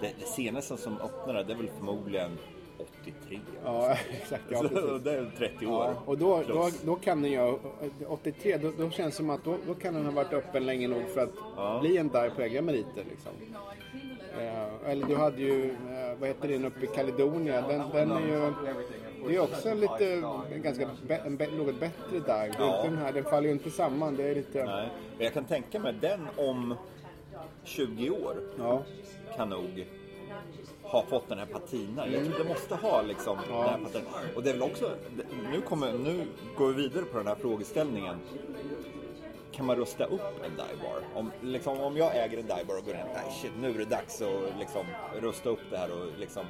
Det, 0.00 0.12
det 0.20 0.26
senaste 0.26 0.76
som 0.76 1.00
öppnade, 1.00 1.44
det 1.44 1.52
är 1.52 1.56
väl 1.56 1.70
förmodligen 1.78 2.38
83. 3.02 3.40
Ja, 3.64 3.96
exakt. 4.10 4.42
Ja, 4.48 4.58
Så 4.58 4.98
det 4.98 5.12
är 5.12 5.30
30 5.38 5.66
år. 5.66 5.84
Ja, 5.84 5.94
och 6.06 6.18
då, 6.18 6.42
då, 6.48 6.70
då 6.84 6.96
kan 6.96 7.22
den 7.22 7.32
ju, 7.32 7.58
83, 8.08 8.56
då, 8.56 8.72
då 8.78 8.90
känns 8.90 9.14
det 9.14 9.16
som 9.16 9.30
att 9.30 9.44
då, 9.44 9.56
då 9.66 9.74
kan 9.74 9.94
den 9.94 10.04
ha 10.04 10.12
varit 10.12 10.32
öppen 10.32 10.66
länge 10.66 10.88
nog 10.88 11.08
för 11.08 11.20
att 11.20 11.80
bli 11.80 11.96
en 11.96 12.08
dive 12.08 12.30
på 12.30 12.42
egna 12.42 12.62
meriter. 12.62 13.04
Liksom. 13.10 13.32
Eh, 14.38 14.90
eller 14.90 15.06
du 15.06 15.16
hade 15.16 15.42
ju, 15.42 15.70
eh, 15.70 16.18
vad 16.20 16.28
heter 16.28 16.48
den 16.48 16.64
uppe 16.64 16.84
i 16.84 16.86
Kaledonia, 16.86 17.60
den, 17.68 17.82
den 17.92 18.10
är 18.10 18.20
ju, 18.20 18.52
det 19.28 19.36
är 19.36 19.40
också 19.40 19.68
en 19.68 19.80
lite, 19.80 20.14
en 20.52 20.62
ganska, 20.62 20.88
be, 21.08 21.16
en 21.16 21.36
be, 21.36 21.46
något 21.46 21.80
bättre 21.80 22.32
är 22.32 22.54
Ja. 22.58 22.82
den, 22.84 22.98
här, 22.98 23.12
den 23.12 23.24
faller 23.24 23.46
ju 23.46 23.52
inte 23.52 23.70
samman, 23.70 24.16
det 24.16 24.22
är 24.22 24.34
lite, 24.34 24.64
Nej, 24.64 24.88
jag 25.18 25.32
kan 25.32 25.44
tänka 25.44 25.78
mig 25.78 25.94
den 26.00 26.26
om 26.36 26.74
20 27.64 28.10
år 28.10 28.36
ja. 28.58 28.82
kan 29.36 29.48
nog 29.48 29.86
ha 30.82 31.02
fått 31.02 31.28
den 31.28 31.38
här 31.38 31.46
patinan. 31.46 32.12
Jag 32.12 32.24
tror 32.24 32.38
det 32.38 32.48
måste 32.48 32.74
ha 32.74 33.02
liksom 33.02 33.38
den 33.48 33.56
här 33.56 33.78
patinan. 33.78 34.12
Och 34.36 34.42
det 34.42 34.50
är 34.50 34.54
väl 34.54 34.62
också, 34.62 34.90
nu, 35.52 35.60
kommer, 35.60 35.92
nu 35.92 36.26
går 36.56 36.68
vi 36.68 36.82
vidare 36.82 37.04
på 37.04 37.18
den 37.18 37.26
här 37.26 37.34
frågeställningen. 37.34 38.16
Kan 39.56 39.66
man 39.66 39.76
rusta 39.76 40.04
upp 40.04 40.44
en 40.44 40.50
divebar? 40.50 41.00
Om, 41.14 41.30
liksom, 41.42 41.80
om 41.80 41.96
jag 41.96 42.16
äger 42.16 42.38
en 42.38 42.46
divebar 42.46 42.78
och 42.78 42.84
går 42.84 42.94
in, 42.94 43.00
nej 43.14 43.32
shit 43.42 43.52
nu 43.60 43.70
är 43.70 43.78
det 43.78 43.84
dags 43.84 44.22
att 44.22 44.58
liksom, 44.58 44.86
rusta 45.20 45.48
upp 45.50 45.60
det 45.70 45.76
här 45.76 45.88
och 45.92 46.18
liksom 46.18 46.46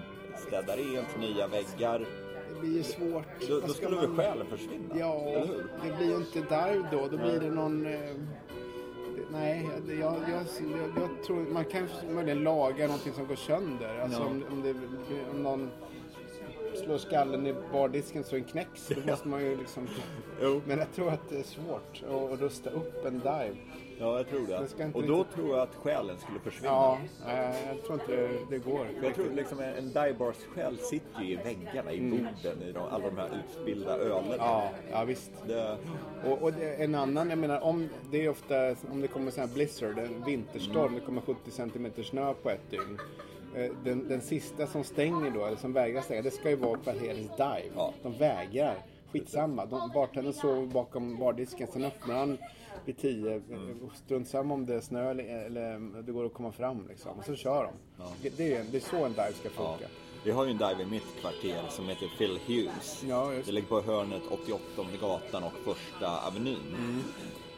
städa 0.49 0.77
rent, 0.77 1.21
nya 1.21 1.47
väggar. 1.47 2.07
Det 2.55 2.61
blir 2.61 2.77
ju 2.77 2.83
svårt. 2.83 3.25
Då, 3.49 3.61
då 3.61 3.69
skulle 3.69 3.97
väl 3.97 4.09
man- 4.09 4.17
själen 4.17 4.47
försvinna? 4.47 4.95
Ja, 4.99 5.15
Eller 5.15 5.47
hur? 5.47 5.67
det 5.85 5.97
blir 5.97 6.07
ju 6.07 6.17
inte 6.17 6.39
dive 6.39 6.89
då. 6.93 7.09
Då 7.09 7.17
blir 7.17 7.41
det 7.41 7.51
någon... 7.51 7.87
Eh, 7.87 8.01
nej, 9.33 9.69
jag, 9.89 9.97
jag, 9.99 10.15
jag, 10.29 10.45
jag, 10.97 11.25
tror... 11.27 11.37
Man 11.37 11.65
kan 11.65 11.89
möjligen 12.11 12.43
laga 12.45 12.87
någonting 12.87 13.13
som 13.13 13.27
går 13.27 13.37
sönder. 13.37 13.99
Alltså 14.03 14.21
Ja. 14.21 14.27
om, 14.27 14.45
om, 14.53 14.63
det, 14.63 14.75
om 15.31 15.43
någon 15.43 15.71
slår 16.77 16.99
skallen 16.99 17.47
i 17.47 17.55
bardisken 17.73 18.25
så 18.25 18.37
en 18.37 18.45
knäcks. 18.45 18.89
Då 18.89 19.11
måste 19.11 19.29
man 19.29 19.43
ju 19.45 19.57
liksom... 19.57 19.89
Men 20.67 20.79
jag 20.79 20.93
tror 20.93 21.09
att 21.09 21.29
det 21.29 21.39
är 21.39 21.43
svårt 21.43 22.03
att, 22.33 22.41
rusta 22.41 22.71
upp 22.71 23.05
en 23.07 23.19
dive. 23.19 23.57
Ja, 23.99 24.17
jag 24.17 24.29
tror 24.29 24.47
Det 24.47 24.85
Och 24.95 25.03
då 25.07 25.19
riktigt- 25.19 25.35
tror 25.35 25.51
jag 25.51 25.61
att 25.61 25.75
själen 25.75 26.17
skulle 26.19 26.41
försvinna. 26.41 26.73
Ja, 26.73 26.99
jag 27.69 27.83
tror 27.85 28.01
inte 28.01 28.17
det, 28.17 28.39
det 28.51 28.59
går. 28.59 28.87
För 29.01 29.07
Jag 29.07 29.15
tror 29.15 29.31
liksom 29.35 29.61
en 29.61 29.75
en 29.75 29.89
divebars 29.89 30.37
själ 30.55 30.79
sitter 30.79 31.23
ju 31.23 31.33
i 31.33 31.37
väggarna, 31.37 31.93
i 31.93 32.01
borden, 32.11 32.63
i 32.69 32.73
de, 32.73 32.79
alla 32.91 33.05
de 33.11 33.17
här 33.19 33.31
utspillda 33.49 33.97
ölen. 33.97 34.25
Mm. 34.25 34.37
Ja, 34.39 34.69
ja 34.91 35.05
visst. 35.05 35.31
Det, 35.47 35.77
Och, 36.27 36.43
och 36.43 36.53
det, 36.53 36.75
en 36.75 36.95
annan, 36.95 37.31
jag 37.31 37.39
menar 37.39 37.61
om 37.61 37.89
det 38.11 38.25
är 38.25 38.29
ofta 38.29 38.55
om 38.91 39.01
det 39.01 39.09
kommer 39.09 39.31
sån 39.31 39.41
här 39.49 39.55
blizzard, 39.55 39.99
en 39.99 40.25
vinterstorm, 40.27 40.95
det 40.95 41.01
kommer 41.01 41.21
70 41.21 41.51
cm 41.51 41.91
snö 42.05 42.35
på 42.43 42.51
ett 42.51 42.71
dygn. 42.71 42.99
Eh, 43.57 43.71
Den, 43.85 44.09
den 44.09 44.21
sista 44.21 44.67
som 44.67 44.85
stänger 44.85 45.31
då, 45.31 45.45
eller 45.45 45.57
som 45.57 45.73
vägrar 45.73 46.03
stänga, 46.03 46.23
det 46.23 46.31
ska 46.31 46.51
ju 46.51 46.57
vara 46.57 46.79
kvarterets 46.79 47.37
dive. 47.37 47.73
Ja. 47.77 47.93
De 48.03 48.13
vägrar. 48.19 48.77
Skitsamma. 49.13 49.67
De, 49.67 49.91
bartendern 49.95 50.33
sover 50.33 50.67
bakom 50.67 51.17
bardisken, 51.19 51.69
sen 51.73 51.85
öppnar 51.85 52.15
han 52.15 52.39
vid 52.85 52.99
10. 52.99 53.43
Strunt 53.95 54.29
samma 54.29 54.55
om 54.55 54.67
det 54.67 54.75
är 54.75 54.81
snö 54.81 55.11
eller, 55.11 55.25
eller 55.47 56.03
det 56.03 56.13
går 56.13 56.27
att 56.27 56.35
komma 56.35 56.53
fram 56.53 56.87
liksom. 56.89 57.19
Och 57.19 57.25
så 57.25 57.35
kör 57.35 57.65
de. 57.65 57.73
Det, 58.23 58.37
det, 58.37 58.55
är, 58.55 58.65
det 58.65 58.77
är 58.77 58.81
så 58.81 59.05
en 59.05 59.13
dive 59.13 59.33
ska 59.33 59.49
ja. 59.49 59.51
funka. 59.77 59.91
Vi 60.25 60.31
har 60.31 60.45
ju 60.45 60.51
en 60.51 60.59
dive 60.59 60.83
i 60.83 60.87
mitt 60.87 61.21
kvarter 61.21 61.63
som 61.71 61.89
heter 61.89 62.09
Phil 62.19 62.39
Hughes. 62.47 63.05
Ja, 63.09 63.33
det 63.47 63.53
ligger 63.53 63.69
på 63.69 63.81
hörnet 63.81 64.23
88 64.31 64.61
gatan 65.01 65.45
och 65.45 65.53
första 65.53 66.27
avenyn. 66.27 66.75
Mm. 66.79 67.03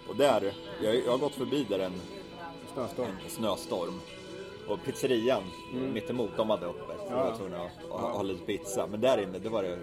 Och 0.09 0.17
där, 0.17 0.53
jag, 0.83 0.95
jag 0.97 1.11
har 1.11 1.19
gått 1.19 1.35
förbi 1.35 1.67
där 1.69 1.79
en, 1.79 2.01
Snöstorm. 2.75 3.09
en 3.25 3.31
snöstorm. 3.31 4.01
Och 4.69 4.79
pizzerian 4.85 5.43
Mm. 5.73 5.93
mittemot, 5.93 6.31
de 6.37 6.51
hade 6.51 6.67
öppet. 6.67 6.97
Jag 7.11 7.17
var 7.17 7.37
tvungen 7.37 7.61
att 7.61 8.01
ha, 8.01 8.11
ha 8.11 8.23
lite 8.23 8.45
pizza. 8.45 8.87
Men 8.87 9.01
där 9.01 9.19
inne, 9.19 9.39
det 9.39 9.49
var 9.49 9.63
det 9.63 9.79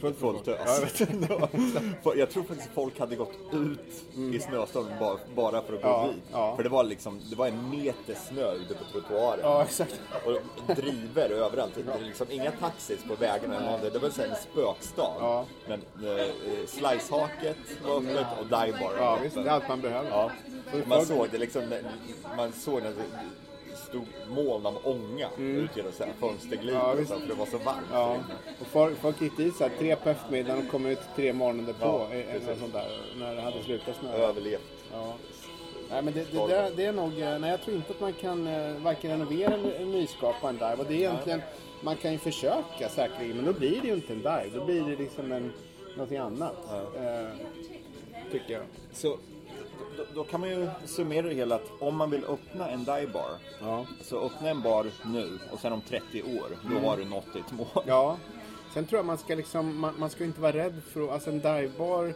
Fullt 0.00 0.18
fullt 0.18 0.46
jag 0.46 0.56
ös. 0.60 1.00
Var- 2.02 2.14
jag 2.14 2.30
tror 2.30 2.42
faktiskt 2.42 2.70
folk 2.74 2.98
hade 2.98 3.16
gått 3.16 3.32
ut 3.52 4.04
i 4.34 4.38
snöstorm 4.38 4.86
bara, 5.00 5.18
bara 5.34 5.62
för 5.62 5.74
att 5.76 5.82
gå 5.82 5.88
Mm. 5.88 6.00
Ja, 6.00 6.06
dit. 6.12 6.22
ja. 6.32 6.56
För 6.56 6.62
det 6.62 6.68
var 6.68 6.84
liksom, 6.84 7.20
det 7.30 7.36
var 7.36 7.46
en 7.46 7.70
meter 7.70 8.14
snö 8.14 8.52
ute 8.54 8.74
på 8.74 8.84
trottoaren. 8.92 9.40
Ja, 9.42 9.62
exakt. 9.62 10.00
Och 10.24 10.76
driver 10.76 11.30
överallt. 11.30 11.74
Det 11.74 12.00
liksom 12.06 12.26
inga 12.30 12.50
taxis 12.50 13.04
på 13.08 13.14
vägarna. 13.14 13.78
Det 13.92 13.98
var 13.98 14.06
en 14.08 14.34
spökstad. 14.52 15.12
Ja. 15.20 15.44
Men 15.68 15.80
eh, 16.08 16.26
slicehaket 16.66 17.56
var 17.86 17.96
öppet 17.96 18.26
och 18.40 18.46
divebar 18.46 18.92
Ja, 18.98 19.18
visst. 19.22 19.34
Det 19.34 19.40
är 19.42 19.48
allt 19.48 19.68
man 19.68 19.80
behöver. 19.80 20.10
Ja. 20.10 20.30
Man 20.86 21.06
såg 21.06 21.28
det 21.32 21.38
liksom, 21.38 21.62
man 22.36 22.52
såg 22.52 22.82
när 22.82 22.92
stod 23.88 24.06
moln 24.28 24.66
av 24.66 24.78
ånga 24.84 25.28
ut 25.38 25.70
genom 25.76 25.92
fönsterglidor 26.20 26.76
Mm. 26.80 26.88
Ja, 26.88 26.94
visst. 26.94 27.12
för 27.12 27.26
det 27.28 27.34
var 27.34 27.46
så 27.46 27.58
varmt. 27.58 27.86
Ja, 27.92 28.16
och 28.60 28.66
folk, 28.66 28.98
folk 28.98 29.20
gick 29.22 29.36
dit 29.36 29.56
så 29.56 29.68
tre 29.78 29.96
på 29.96 30.08
eftermiddagen 30.10 30.64
och 30.64 30.70
kom 30.70 30.86
ut 30.86 31.00
tre 31.16 31.32
morgonen 31.32 31.64
därpå. 31.66 32.06
Ja, 32.10 32.14
eh, 32.16 32.30
eller 32.30 32.40
precis. 32.40 32.60
sånt 32.60 32.72
där, 32.72 32.88
när 33.18 33.34
det 33.34 33.40
hade 33.40 33.62
slutat 33.62 33.96
snöa. 34.00 34.12
Överlevt. 34.12 34.60
Ja. 34.92 35.14
Nej, 35.90 36.02
men 36.02 36.14
det, 36.14 36.32
det, 36.32 36.46
där, 36.46 36.70
det 36.76 36.84
är 36.84 36.92
nog, 36.92 37.20
eh, 37.20 37.38
nej, 37.38 37.50
jag 37.50 37.62
tror 37.62 37.76
inte 37.76 37.92
att 37.92 38.00
man 38.00 38.12
kan 38.12 38.46
eh, 38.46 38.76
varken 38.76 39.10
renovera 39.10 39.54
eller 39.54 39.84
nyskapa 39.84 40.48
en 40.48 40.54
dive. 40.54 40.76
Och 40.78 40.84
det 40.88 40.94
är 40.94 40.98
egentligen, 40.98 41.42
man 41.82 41.96
kan 41.96 42.12
ju 42.12 42.18
försöka 42.18 42.88
säkerligen, 42.88 43.36
men 43.36 43.44
då 43.46 43.52
blir 43.52 43.80
det 43.80 43.88
ju 43.88 43.94
inte 43.94 44.12
en 44.12 44.18
dive. 44.18 44.50
Då 44.54 44.64
blir 44.64 44.82
det 44.84 44.96
liksom 44.96 45.32
en, 45.32 45.52
någonting 45.94 46.18
annat. 46.18 46.56
Eh, 46.96 47.28
tycker 48.32 48.52
jag. 48.54 48.62
Så 48.92 49.18
då, 49.96 50.04
då 50.14 50.24
kan 50.24 50.40
man 50.40 50.50
ju 50.50 50.68
summera 50.84 51.26
det 51.28 51.34
hela 51.34 51.54
att 51.54 51.70
om 51.80 51.96
man 51.96 52.10
vill 52.10 52.24
öppna 52.24 52.68
en 52.70 52.84
divebar 52.84 53.30
Ja. 53.60 53.86
så 54.02 54.20
öppna 54.26 54.48
en 54.48 54.62
bar 54.62 54.86
nu 55.04 55.38
och 55.52 55.60
sen 55.60 55.72
om 55.72 55.80
30 55.80 56.22
år 56.22 56.48
då 56.70 56.88
har 56.88 56.96
du 56.96 57.04
nått 57.04 57.32
ditt 57.32 57.52
mål. 57.52 57.84
Ja. 57.86 58.16
Sen 58.74 58.86
tror 58.86 58.98
jag 58.98 59.06
man 59.06 59.18
ska 59.18 59.34
liksom, 59.34 59.80
man, 59.80 59.94
man 59.98 60.10
ska 60.10 60.24
inte 60.24 60.40
vara 60.40 60.52
rädd 60.52 60.82
för 60.92 61.04
att, 61.04 61.10
alltså 61.10 61.30
en 61.30 61.40
divebar 61.40 62.14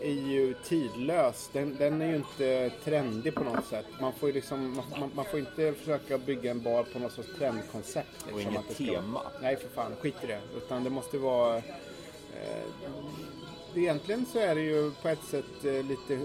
är 0.00 0.10
ju 0.10 0.54
tidlös. 0.64 1.50
Den, 1.52 1.76
den 1.76 2.02
är 2.02 2.06
ju 2.06 2.16
inte 2.16 2.70
trendig 2.84 3.34
på 3.34 3.44
något 3.44 3.66
sätt. 3.66 3.86
Man 4.00 4.12
får 4.12 4.28
ju 4.28 4.34
liksom, 4.34 4.82
man, 4.98 5.10
man, 5.14 5.24
får 5.24 5.40
inte 5.40 5.72
försöka 5.72 6.18
bygga 6.18 6.50
en 6.50 6.62
bar 6.62 6.82
på 6.82 6.98
något 6.98 7.12
sorts 7.12 7.28
trendkoncept. 7.38 8.08
Liksom, 8.26 8.34
Och 8.34 8.40
inget 8.40 8.76
tema. 8.76 9.22
Nej, 9.42 9.56
för 9.56 9.68
fan. 9.68 9.92
Skit 10.00 10.14
i 10.22 10.26
det. 10.26 10.40
Utan 10.56 10.84
det 10.84 10.90
måste 10.90 11.18
vara... 11.18 11.56
Eh, 11.56 11.62
egentligen 13.74 14.26
så 14.32 14.38
är 14.38 14.54
det 14.54 14.60
ju 14.60 14.90
på 15.02 15.08
ett 15.08 15.24
sätt 15.24 15.64
eh, 15.64 15.72
lite... 15.84 16.20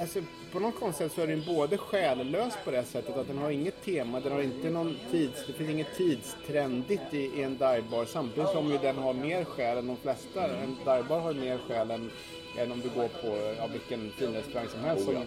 Alltså, 0.00 0.20
på 0.52 0.60
något 0.60 0.80
konstigt 0.80 1.12
så 1.12 1.20
är 1.20 1.26
den 1.26 1.42
både 1.46 1.78
själlös 1.78 2.54
på 2.64 2.70
det 2.70 2.84
sättet 2.84 3.16
att 3.16 3.26
den 3.26 3.38
har 3.38 3.50
inget 3.50 3.84
tema, 3.84 4.20
den 4.20 4.32
har 4.32 4.42
inte 4.42 4.70
någon 4.70 4.96
tids... 5.10 5.46
Det 5.46 5.52
finns 5.52 5.70
inget 5.70 5.96
tidstrendigt 5.96 7.14
i, 7.14 7.18
i 7.18 7.42
en 7.42 7.58
divebar 7.58 8.04
samtidigt 8.04 8.50
som 8.50 8.70
ju 8.72 8.78
den 8.78 8.96
har 8.96 9.12
mer 9.12 9.44
själ 9.44 9.78
än 9.78 9.86
de 9.86 9.96
flesta. 9.96 10.46
En 10.62 10.74
divebar 10.74 11.20
har 11.20 11.34
mer 11.34 11.58
själ 11.68 11.90
än, 11.90 12.10
än 12.58 12.72
om 12.72 12.80
du 12.80 12.88
går 12.88 13.08
på 13.08 13.54
ja, 13.58 13.66
vilken 13.66 14.10
fin 14.10 14.34
restaurang 14.34 14.68
som 14.68 14.80
helst 14.80 15.08
Oh, 15.08 15.14
ja. 15.14 15.20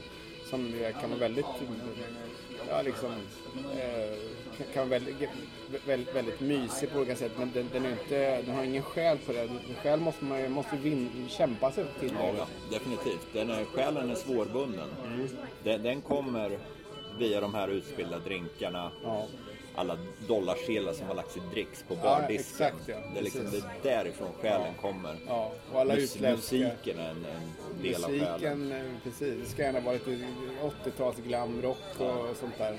Som, 0.54 0.74
kan 1.02 1.10
vara 1.10 1.20
väldigt... 1.20 1.46
Ja, 2.70 2.82
liksom... 2.82 3.12
Eh, 3.76 4.18
kan- 4.74 4.90
vara 4.90 5.00
väldigt, 5.00 5.30
väldigt, 5.86 6.16
väldigt 6.16 6.40
mysig 6.40 6.92
på 6.92 6.98
olika 6.98 7.16
sätt 7.16 7.32
men 7.38 7.52
den, 7.54 7.70
den, 7.74 7.86
är 7.86 7.92
inte, 7.92 8.42
den 8.42 8.56
har 8.56 8.64
ingen 8.64 8.84
själ 8.84 9.18
på 9.26 9.32
det. 9.32 9.50
Själ 9.84 10.00
måste 10.00 10.26
man 10.26 10.52
måste 10.52 10.76
vin, 10.76 11.28
kämpa 11.30 11.72
sig 11.72 11.86
till. 12.00 12.12
Ja, 12.20 12.34
ja, 12.38 12.48
definitivt. 12.72 13.28
Den 13.34 13.50
är, 13.50 13.66
själen 13.66 14.10
är 14.10 14.16
svårbunden. 14.16 14.88
Den, 15.64 15.84
den 15.84 16.02
kommer 16.02 16.58
via 17.20 17.42
de 17.42 17.54
här 17.54 17.68
utspillda 17.68 18.20
drinkarna. 18.20 18.92
Ja. 19.04 19.26
Alla 19.76 19.98
dollarsedlar 20.28 20.94
som 20.94 21.08
har 21.08 21.16
lagts 21.16 21.38
i 21.38 21.42
dricks 21.54 21.84
på 21.88 21.94
Ja, 21.94 22.02
bardisken. 22.04 22.68
exakt, 22.68 22.88
ja. 22.88 22.96
Det 23.14 23.20
är 23.20 23.24
liksom 23.24 23.42
Precis. 23.42 23.64
det 23.84 23.90
är 23.92 23.98
därifrån 24.04 24.28
själen 24.42 24.74
kommer. 24.82 25.16
Ja, 25.28 25.52
och 25.74 25.80
alla 25.82 25.94
Mus- 25.96 26.16
utländska... 26.16 26.56
Musiken 26.56 27.00
är 27.00 27.10
en, 27.10 27.26
en 27.76 27.82
del 27.84 28.04
av 28.04 28.10
själen. 28.10 28.20
Musiken, 28.30 28.72
eh, 28.72 28.82
precis. 29.04 29.34
Det 29.44 29.50
ska 29.50 29.62
gärna 29.62 29.80
vara 29.80 29.94
lite 29.94 30.26
80-tals 30.86 31.16
glamrock 31.18 31.78
och 32.00 32.38
sånt 32.38 32.58
där. 32.58 32.78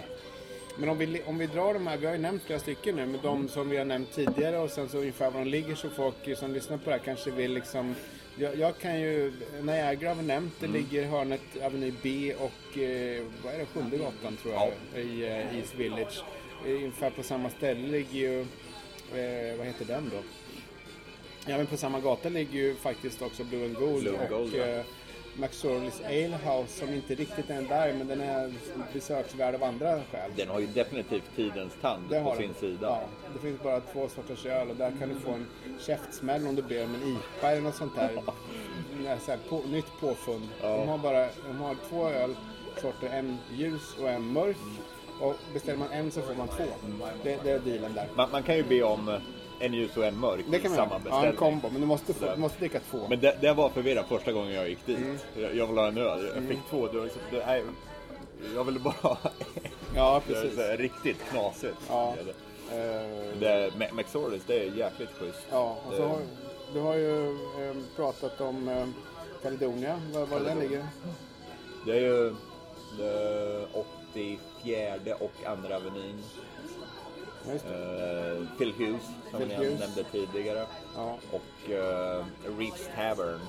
Men 0.79 0.89
om 0.89 0.99
vi, 0.99 1.23
om 1.27 1.39
vi 1.39 1.47
drar 1.47 1.75
de 1.75 1.87
här, 1.87 1.97
vi 1.97 2.07
har 2.07 2.13
ju 2.13 2.19
nämnt 2.21 2.43
flera 2.43 2.59
stycken 2.59 2.97
nu, 2.97 3.07
men 3.07 3.21
de 3.23 3.49
som 3.49 3.69
vi 3.71 3.77
har 3.77 3.85
nämnt 3.85 4.13
tidigare 4.13 4.59
och 4.59 4.71
sen 4.71 4.89
så 4.89 4.99
ungefär 4.99 5.31
var 5.31 5.41
de 5.41 5.51
ligger 5.51 5.75
så 5.75 5.91
folk 5.91 6.39
som 6.39 6.53
lyssnar 6.53 6.77
på 6.77 6.85
det 6.85 6.91
här 6.97 6.99
kanske 7.05 7.31
vill 7.31 7.53
liksom 7.55 7.95
jag, 8.39 8.57
jag 8.57 8.79
kan 8.79 9.01
ju, 9.01 9.33
Niagara 9.63 10.11
har 10.11 10.15
vi 10.17 10.27
nämnt, 10.27 10.53
det 10.61 10.67
Mm. 10.67 10.81
ligger 10.81 11.05
hörnet 11.05 11.41
Avenue 11.63 11.93
B 12.03 12.35
och 12.39 12.79
eh, 12.79 13.23
vad 13.45 13.55
är 13.55 13.59
det, 13.59 13.67
sjunde 13.67 13.97
gatan 13.97 14.37
tror 14.43 14.55
jag 14.55 15.03
i 15.05 15.25
eh, 15.27 15.59
East 15.59 15.75
Village. 15.75 16.23
Eh, 16.67 16.71
Ungefär 16.75 17.11
på 17.11 17.23
samma 17.23 17.51
ställe 17.51 17.89
ligger 17.89 18.19
ju, 18.19 18.41
eh, 18.41 19.57
vad 19.59 19.67
heter 19.67 19.85
den 19.85 20.11
då? 20.15 20.23
Ja 21.47 21.57
men 21.57 21.67
på 21.67 21.77
samma 21.77 22.01
gata 22.01 22.29
ligger 22.29 22.53
ju 22.59 22.75
faktiskt 22.75 23.23
också 23.23 23.45
Blue 23.45 23.65
and 23.65 23.75
Gold 23.77 24.01
Blue 24.03 24.19
and 24.19 24.23
och 24.33 24.39
Gold, 24.39 24.55
ja. 24.55 24.65
eh, 24.65 24.85
McSorleys 25.37 26.01
Ale 26.05 26.39
House 26.45 26.79
som 26.87 26.95
inte 26.95 27.15
riktigt 27.15 27.51
är 27.51 27.55
en 27.55 27.67
där 27.67 27.93
men 27.93 28.09
den 28.09 28.21
är 28.21 28.53
besöksvärd 28.93 29.55
av 29.55 29.65
andra 29.65 30.01
skäl. 30.13 30.31
Den 30.37 30.49
har 30.49 30.61
ju 30.61 30.67
definitivt 30.67 31.37
tidens 31.37 31.73
tand 31.81 32.03
Det 32.11 32.19
på 32.21 32.25
har 32.25 32.37
sin 32.37 32.47
den. 32.47 32.55
sida. 32.55 32.79
Ja, 32.87 33.03
det 33.35 33.39
finns 33.49 33.63
bara 33.63 33.81
två 33.81 34.09
sorters 34.09 34.47
öl 34.47 34.71
och 34.71 34.77
där 34.77 34.93
kan 35.01 35.09
du 35.09 35.15
få 35.15 35.31
en 35.31 35.47
käftsmäll 35.81 36.47
om 36.47 36.55
du 36.55 36.63
ber 36.63 36.85
om 36.85 36.95
en 36.95 37.03
IPA 37.17 37.51
eller 37.51 37.63
något 37.63 37.75
sånt 37.75 37.95
där. 37.97 38.11
Nej, 39.03 39.19
så 39.25 39.31
här, 39.31 39.39
på, 39.49 39.63
nytt 39.69 40.01
påfund. 40.01 40.49
De 40.61 40.89
har 40.89 40.99
bara 40.99 41.29
de 41.49 41.57
har 41.57 41.77
två 41.89 42.09
ölsorter, 42.09 43.09
en 43.13 43.39
ljus 43.57 43.95
och 44.01 44.09
en 44.11 44.23
mörk. 44.33 44.57
Och 45.21 45.35
beställer 45.53 45.79
man 45.79 45.89
en 45.93 46.11
så 46.11 46.23
får 46.23 46.35
man 46.35 46.49
två. 46.49 46.65
Det, 47.23 47.39
det 47.45 47.51
är 47.51 47.59
dealen 47.59 47.95
där. 47.95 48.09
Man, 48.17 48.31
man 48.31 48.43
kan 48.43 48.57
ju 48.57 48.63
be 48.63 48.83
om 48.83 49.09
eh, 49.09 49.21
en 49.61 49.75
ljus 49.75 49.97
och 49.97 50.05
en 50.05 50.19
mörk 50.21 50.45
Det 50.51 50.57
i 50.57 50.61
kan 50.61 50.71
man 50.71 50.79
samma 50.79 50.91
göra. 50.91 50.99
Ja, 51.05 51.05
beställning. 51.05 51.31
en 51.31 51.37
kombo. 51.37 51.69
Men 51.73 51.81
du 51.81 51.87
måste, 51.87 52.15
få, 52.15 52.27
du 52.35 52.41
måste 52.41 52.59
dricka 52.59 52.81
två. 52.91 52.99
Men 53.09 53.21
det, 53.21 53.39
det 53.41 53.53
var 53.53 53.69
förvirrat 53.69 54.09
första 54.09 54.33
gången 54.33 54.53
jag 54.53 54.69
gick 54.69 54.87
dit. 54.87 54.99
Mm. 54.99 55.19
Jag, 55.37 55.55
jag 55.57 55.67
ville 55.67 55.81
ha 55.81 55.89
en 55.89 55.99
öl. 55.99 56.31
Jag 56.35 56.45
fick 56.49 56.59
två. 56.71 56.87
Det 56.89 56.97
var 56.99 57.05
liksom, 57.05 57.23
det, 57.31 57.47
nej, 57.47 57.63
jag 58.55 58.65
ville 58.65 58.79
bara 58.79 58.95
ha 59.03 59.19
Ja, 59.97 60.23
det 60.27 60.33
är 60.35 60.41
precis. 60.43 60.57
så 60.57 60.63
här 60.63 60.77
riktigt 60.77 61.17
knasigt. 61.31 61.77
Ja. 61.89 62.15
Det, 62.25 62.35
Eh, 62.73 63.39
det, 63.41 63.71
Ma- 63.79 63.95
McSorleys, 63.95 64.43
det 64.47 64.55
är 64.59 64.65
jäkligt 64.65 65.09
schysst. 65.19 65.47
Ja, 65.51 65.77
och 65.87 65.93
så 65.93 66.03
Det- 66.03 66.09
har, 66.09 66.19
du 66.75 66.81
har 66.81 66.95
ju 66.95 67.29
eh, 67.31 67.77
pratat 67.97 68.41
om 68.41 68.69
eh, 68.69 68.87
Caledonia, 69.43 70.01
var, 70.15 70.27
var 70.27 70.41
den 70.41 70.59
ligger. 70.59 70.87
Det 71.87 71.93
är 71.93 72.01
ju 72.01 72.35
det 72.99 73.67
84 74.15 75.15
och 75.21 75.47
andra 75.47 75.77
avenyn. 75.77 76.23
Uh, 77.47 78.47
Phil 78.59 78.73
Hughes 78.79 79.03
som 79.31 79.41
Phil 79.41 79.51
jag 79.51 79.59
Hughes. 79.59 79.81
nämnde 79.81 80.05
tidigare. 80.05 80.67
Ja. 80.97 81.19
Och 81.31 81.71
uh, 81.71 82.25
Reefs 82.59 82.89
Tavern 82.97 83.41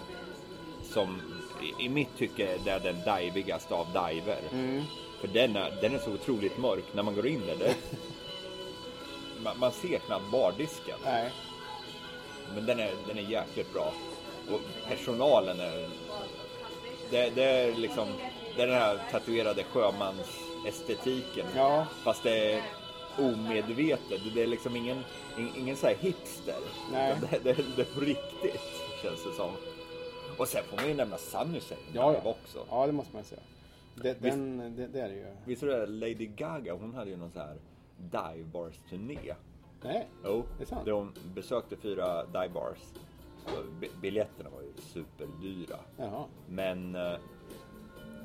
som 0.84 1.22
i, 1.62 1.86
i 1.86 1.90
mitt 1.90 2.18
tycke 2.18 2.58
det 2.64 2.72
är 2.72 2.80
den 2.80 3.18
divigaste 3.18 3.74
av 3.74 3.88
diver. 3.88 4.40
Mm. 4.52 4.84
För 5.22 5.28
den 5.28 5.56
är, 5.56 5.78
den 5.82 5.96
är 5.96 6.00
så 6.00 6.12
otroligt 6.12 6.58
mörk 6.58 6.84
när 6.94 7.04
man 7.04 7.16
går 7.16 7.28
in 7.28 7.42
där. 7.46 7.56
Det, 7.56 7.76
man, 9.44 9.60
man 9.60 9.72
ser 9.72 10.00
knappt 10.00 10.32
bardisken. 10.32 10.98
Nej. 11.06 11.32
Men 12.56 12.66
den 12.66 12.80
är, 12.80 12.92
den 13.08 13.18
är 13.18 13.32
jäkligt 13.32 13.74
bra. 13.74 13.94
Och 14.52 14.62
personalen 14.88 15.60
är... 15.60 15.90
Det, 17.10 17.30
det 17.36 17.44
är 17.44 17.76
liksom... 17.76 18.08
Det 18.56 18.64
är 18.64 18.68
den 18.68 18.76
här 18.76 19.00
tatuerade 19.12 19.64
sjömansestetiken. 20.66 21.46
Ja. 21.56 21.88
Fast 22.04 22.24
det 22.24 22.54
är 22.54 22.64
omedvetet. 23.20 24.22
Det 24.34 24.44
är 24.44 24.48
liksom 24.48 24.76
ingen, 24.76 24.98
ingen, 25.58 25.76
så 25.76 25.88
här 25.88 25.96
hipster. 25.96 26.56
Nej. 26.92 27.16
Det, 27.22 27.40
det, 27.44 27.66
det 27.76 27.82
är 27.82 27.96
på 27.96 28.00
riktigt, 28.00 28.62
känns 29.02 29.24
det 29.24 29.34
som. 29.34 29.52
Och 30.38 30.48
sen 30.48 30.64
får 30.64 30.78
man 30.78 30.88
ju 30.88 30.94
nämna 30.94 31.18
Sunnyset 31.18 31.78
Ja, 31.94 32.14
ja. 32.14 32.30
också. 32.30 32.66
ja, 32.70 32.86
det 32.86 32.92
måste 32.92 33.16
man 33.16 33.24
säga. 33.24 33.42
Det, 33.96 34.22
den, 34.22 34.76
det, 34.76 34.88
det 34.88 35.02
är 35.02 35.10
det 35.10 35.16
ju. 35.16 35.26
Visst 35.46 35.64
är 35.64 35.68
det 35.68 35.86
Lady 35.88 36.26
Gaga? 36.26 36.74
Hon 36.74 36.94
hade 36.94 37.10
ju 37.10 37.18
någon 37.18 37.32
så 37.32 37.40
här 37.40 37.56
dive 37.98 38.44
bars 38.44 38.74
turné. 38.90 39.18
Nej. 39.84 40.08
Jo, 40.24 40.44
Det 40.58 40.64
är 40.64 40.68
sant. 40.68 40.86
där 40.86 40.92
hon 40.92 41.14
besökte 41.36 41.76
fyra 41.76 42.24
dive 42.26 42.50
bars. 42.50 42.78
Biljetterna 44.02 44.50
var 44.50 44.62
ju 44.62 44.72
superdyra. 44.94 45.80
Jaha. 45.98 46.24
Men 46.50 46.96
eh, 46.96 47.14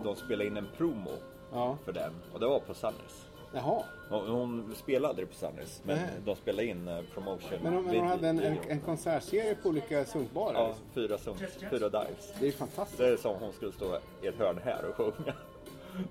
de 0.04 0.16
spelade 0.16 0.46
in 0.46 0.56
en 0.56 0.68
promo 0.76 1.10
Ja. 1.52 1.76
för 1.84 1.92
den 1.92 2.12
och 2.32 2.40
det 2.40 2.46
var 2.46 2.60
på 2.60 2.74
Sunnys. 2.74 3.26
Jaha. 3.52 3.82
Hon, 4.08 4.28
hon 4.28 4.74
spelade 4.76 5.08
aldrig 5.08 5.28
på 5.28 5.34
Sunnys 5.34 5.80
men 5.84 5.96
Nej. 5.96 6.08
de 6.24 6.36
spelade 6.36 6.66
in 6.66 6.88
eh, 6.88 7.00
promotion. 7.14 7.58
Men 7.62 7.72
hon, 7.74 7.84
men 7.84 7.96
hon 7.96 8.08
hade 8.08 8.28
en, 8.28 8.40
en, 8.40 8.58
en 8.68 8.80
konsertserie 8.80 9.54
på 9.62 9.68
olika 9.68 10.04
sunkbarer. 10.04 10.58
Ja, 10.58 10.74
fyra, 10.94 11.18
sunks, 11.18 11.56
fyra 11.70 11.88
dives. 11.88 12.32
Det 12.40 12.48
är 12.48 12.52
fantastiskt. 12.52 12.98
Det 12.98 13.08
är 13.08 13.16
som 13.16 13.34
hon 13.40 13.52
skulle 13.52 13.72
stå 13.72 13.98
i 14.22 14.26
ett 14.26 14.38
hörn 14.38 14.60
här 14.64 14.84
och 14.84 14.94
sjunga. 14.94 15.34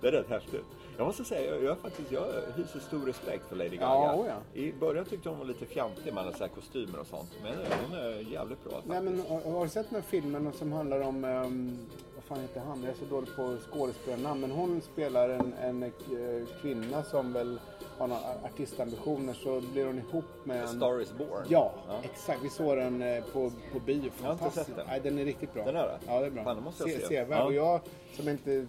Det 0.02 0.08
är 0.08 0.12
rätt 0.12 0.30
häftigt. 0.30 0.66
Jag 0.98 1.08
måste 1.08 1.26
säga, 1.26 1.56
jag, 1.56 1.64
jag, 1.64 1.78
faktiskt, 1.78 2.12
jag 2.12 2.26
hyser 2.56 2.80
stor 2.80 3.06
respekt 3.06 3.50
för 3.50 3.56
Lady 3.56 3.78
Gaga. 3.78 3.86
Ja, 3.86 4.16
oh 4.16 4.28
ja. 4.28 4.62
I 4.62 4.74
början 4.74 5.06
tyckte 5.06 5.30
hon 5.30 5.38
var 5.38 5.46
lite 5.46 5.66
fjantig 5.66 6.14
med 6.14 6.24
alla 6.24 6.32
så 6.32 6.44
här 6.44 6.48
kostymer 6.48 7.00
och 7.00 7.08
sånt. 7.08 7.30
Men 7.44 7.54
hon 7.88 8.00
är 8.00 8.32
jävligt 8.32 8.64
bra 8.64 8.82
Nej, 8.86 9.02
men, 9.02 9.24
har, 9.30 9.52
har 9.52 9.64
du 9.64 9.70
sett 9.70 9.90
den 9.90 10.02
här 10.02 10.10
filmen 10.10 10.54
som 10.54 10.72
handlar 10.72 11.00
om, 11.02 11.22
vad 11.22 11.48
fan 12.30 12.40
heter 12.40 12.62
han? 12.62 12.84
Jag 12.84 12.92
är 12.92 12.96
så 12.98 13.06
dålig 13.06 13.36
på 13.36 13.58
skådespelarnamn. 13.72 14.42
Men 14.42 14.52
hon 14.52 14.82
spelar 14.82 15.30
en, 15.30 15.54
en 15.64 15.84
eh, 15.84 15.90
kvinna 16.62 17.04
som 17.04 17.34
väl 17.34 17.60
har 17.98 18.08
några 18.08 18.22
artistambitioner. 18.46 19.34
Så 19.34 19.62
blir 19.62 19.86
hon 19.86 19.98
ihop 20.00 20.26
med 20.44 20.62
en... 20.62 20.68
Star 20.68 21.02
is 21.02 21.14
born. 21.14 21.46
Ja, 21.48 21.74
Ja. 21.88 22.00
exakt. 22.04 22.40
Vi 22.44 22.50
såg 22.50 22.78
den 22.78 23.02
eh, 23.02 23.24
på, 23.24 23.52
på 23.74 23.80
bio. 23.80 24.12
Jag 24.22 24.26
har 24.26 24.32
inte 24.32 24.44
Fantastiskt. 24.44 24.66
sett 24.68 24.76
den. 24.76 24.86
Nej, 24.88 25.00
den 25.04 25.20
är 25.20 25.26
riktigt 25.26 25.54
bra. 25.54 25.66
Den 25.66 25.76
är 25.76 25.84
det? 25.88 26.00
Ja, 26.08 26.20
det 26.20 26.26
är 26.26 26.32
bra. 26.32 26.44
Fan, 26.44 26.56
det 26.56 26.62
måste 26.62 26.84
jag 26.90 27.02
se. 27.02 27.08
Sevärd. 27.08 27.40
Ja. 27.40 27.44
Och 27.46 27.54
jag 27.54 27.80
som 28.14 28.30
inte 28.30 28.66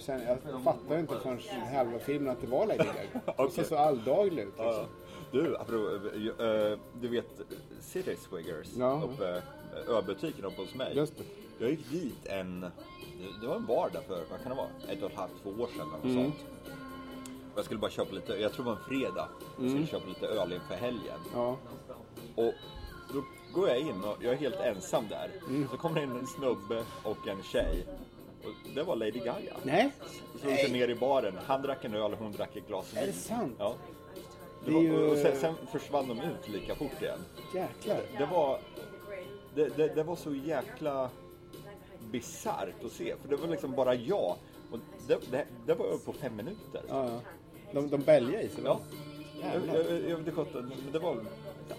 känner, 0.00 0.38
jag 0.52 0.62
fattade 0.62 1.00
inte 1.00 1.14
förrän 1.22 1.38
halva 1.74 1.98
filmen 1.98 2.32
att 2.32 2.40
det 2.40 2.46
var 2.46 2.66
Lady 2.66 2.76
Gaga. 2.78 2.92
Hon 3.12 3.46
Okej. 3.46 3.50
såg 3.54 3.64
så 3.64 3.76
alldaglig 3.76 4.42
ut. 4.42 4.54
Ja. 4.56 4.64
Liksom. 4.64 4.86
Du, 5.32 5.56
apropå, 5.56 6.08
eh, 6.44 6.78
du 7.00 7.08
vet 7.08 7.26
City 7.80 8.16
Swiggers, 8.16 8.66
Ja. 8.78 9.02
uppe, 9.04 9.42
ölbutiken 9.88 10.44
uppe 10.44 10.62
hos 10.62 10.74
mig. 10.74 10.92
Just 10.96 11.18
det. 11.18 11.24
Jag 11.58 11.70
gick 11.70 11.90
dit 11.90 12.26
en, 12.26 12.60
det 13.40 13.46
var 13.46 13.56
en 13.56 13.66
bar 13.66 13.90
där 13.92 14.00
för, 14.00 14.24
vad 14.30 14.40
kan 14.42 14.48
det 14.50 14.54
vara, 14.56 14.68
ett 14.88 15.02
och 15.02 15.10
ett 15.10 15.16
halvt, 15.16 15.32
två 15.42 15.50
år 15.50 15.68
sedan 15.76 15.88
eller 16.02 16.14
Mm. 16.14 16.24
sånt. 16.24 16.44
Jag 17.56 17.64
skulle 17.64 17.80
bara 17.80 17.90
köpa 17.90 18.14
lite, 18.14 18.32
jag 18.32 18.52
tror 18.52 18.64
det 18.64 18.70
var 18.70 18.76
en 18.78 18.84
fredag, 18.84 19.28
jag 19.60 19.70
skulle 19.70 19.86
köpa 19.86 20.06
lite 20.08 20.26
öl 20.26 20.52
inför 20.52 20.74
helgen. 20.74 21.18
Ja. 21.34 21.56
Och 22.36 22.52
då 23.12 23.24
går 23.54 23.68
jag 23.68 23.78
in 23.78 24.04
och 24.04 24.16
jag 24.24 24.32
är 24.32 24.36
helt 24.36 24.56
ensam 24.60 25.04
där. 25.08 25.30
Mm. 25.48 25.68
Så 25.70 25.76
kommer 25.76 25.94
det 26.00 26.02
in 26.02 26.10
en 26.16 26.26
snubbe 26.26 26.84
och 27.02 27.28
en 27.28 27.42
tjej. 27.42 27.86
Och 28.44 28.74
det 28.74 28.82
var 28.82 28.96
Lady 28.96 29.18
Gaga. 29.18 29.56
Nej, 29.62 29.90
Slog 30.40 30.54
sig 30.54 30.72
ner 30.72 30.88
i 30.88 30.94
baren. 30.94 31.38
Han 31.46 31.62
drack 31.62 31.84
en 31.84 31.94
öl 31.94 32.12
och 32.12 32.18
hon 32.18 32.32
drack 32.32 32.56
ett 32.56 32.66
glas 32.68 32.92
vin. 32.94 33.02
är 33.02 33.06
det 33.06 33.12
sant? 33.12 33.54
Ja. 33.58 33.74
Det 34.64 34.70
var, 34.70 35.10
Och 35.10 35.16
sen, 35.18 35.36
sen 35.40 35.54
försvann 35.72 36.08
de 36.08 36.20
ut 36.20 36.48
lika 36.48 36.74
fort 36.74 37.02
igen. 37.02 37.18
Jäklar. 37.54 38.00
Det 38.18 38.26
var, 38.26 38.58
det, 39.54 39.76
det, 39.76 39.94
det 39.94 40.02
var 40.02 40.16
så 40.16 40.34
jäkla 40.34 41.10
bisarrt 42.10 42.84
att 42.84 42.92
se. 42.92 43.14
För 43.22 43.28
det 43.28 43.36
var 43.36 43.48
liksom 43.48 43.72
bara 43.72 43.94
jag. 43.94 44.34
Och 44.72 44.78
det, 45.06 45.18
det, 45.30 45.44
det 45.66 45.74
var 45.74 45.86
över 45.86 45.98
på 45.98 46.12
fem 46.12 46.36
minuter. 46.36 46.82
Ja, 46.88 47.04
ja. 47.10 47.20
De, 47.72 47.90
de 47.90 48.00
bälgar 48.00 48.40
i 48.40 48.48
sig 48.48 48.64
va? 48.64 48.78
Ja. 49.42 49.48
Jag, 49.74 49.76
jag, 49.86 50.10
jag 50.10 50.16
vet 50.16 50.38
inte, 50.38 50.52
men 50.54 50.92
det 50.92 50.98
var... 50.98 51.16
Ja. 51.68 51.74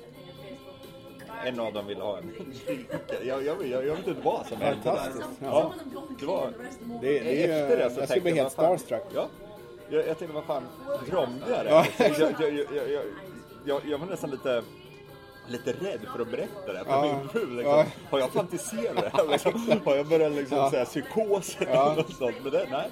en 1.45 1.60
av 1.60 1.73
dem 1.73 1.88
ville 1.88 2.03
ha 2.03 2.17
en. 2.17 2.32
Jag, 3.25 3.43
jag, 3.43 3.67
jag, 3.67 3.86
jag 3.86 3.95
vet 3.95 4.08
inte 4.08 4.21
vad 4.21 4.45
som 4.47 4.58
hände 4.58 4.84
där. 4.84 5.12
Ja, 5.41 5.73
det 6.19 6.25
var... 6.25 6.53
Det, 7.01 7.19
det 7.19 7.45
är, 7.45 7.62
Efter 7.63 7.77
det 7.77 7.89
så 7.93 7.99
jag 7.99 8.08
tänkte 8.08 8.21
bli 8.21 8.32
jag, 8.32 8.43
helt 8.43 8.58
vad 8.58 8.65
fan- 8.67 8.79
starstruck. 8.79 9.12
Ja. 9.15 9.27
Jag, 9.89 10.08
jag 10.08 10.17
tänkte, 10.17 10.36
vad 10.36 10.43
fan, 10.43 10.63
drömde 11.10 11.45
jag 11.49 11.65
det? 11.65 11.69
Ja. 11.69 11.86
jag, 11.97 12.19
jag, 12.19 12.53
jag, 12.53 12.67
jag, 12.75 12.89
jag, 12.91 13.03
jag, 13.65 13.82
jag 13.86 13.97
var 13.97 14.05
nästan 14.08 14.29
lite, 14.29 14.63
lite 15.49 15.71
rädd 15.71 15.99
för 16.15 16.21
att 16.21 16.31
berätta 16.31 16.73
det 16.73 16.79
för 16.85 16.91
Ja. 16.91 17.17
min 17.19 17.29
fru. 17.29 17.39
Liksom. 17.55 17.63
Ja. 17.77 17.85
Har 18.09 18.19
jag 18.19 18.31
fantiserat? 18.31 19.13
Liksom, 19.31 19.81
har 19.85 19.95
jag 19.95 20.07
börjat 20.07 20.31
liksom, 20.31 20.57
Ja. 20.57 20.71
säga 20.71 20.85
psykos 20.85 21.57
eller 21.59 21.71
Ja. 21.71 21.93
något 21.97 22.13
sånt? 22.13 22.35
Men 22.43 22.51
det, 22.51 22.67
nej. 22.71 22.89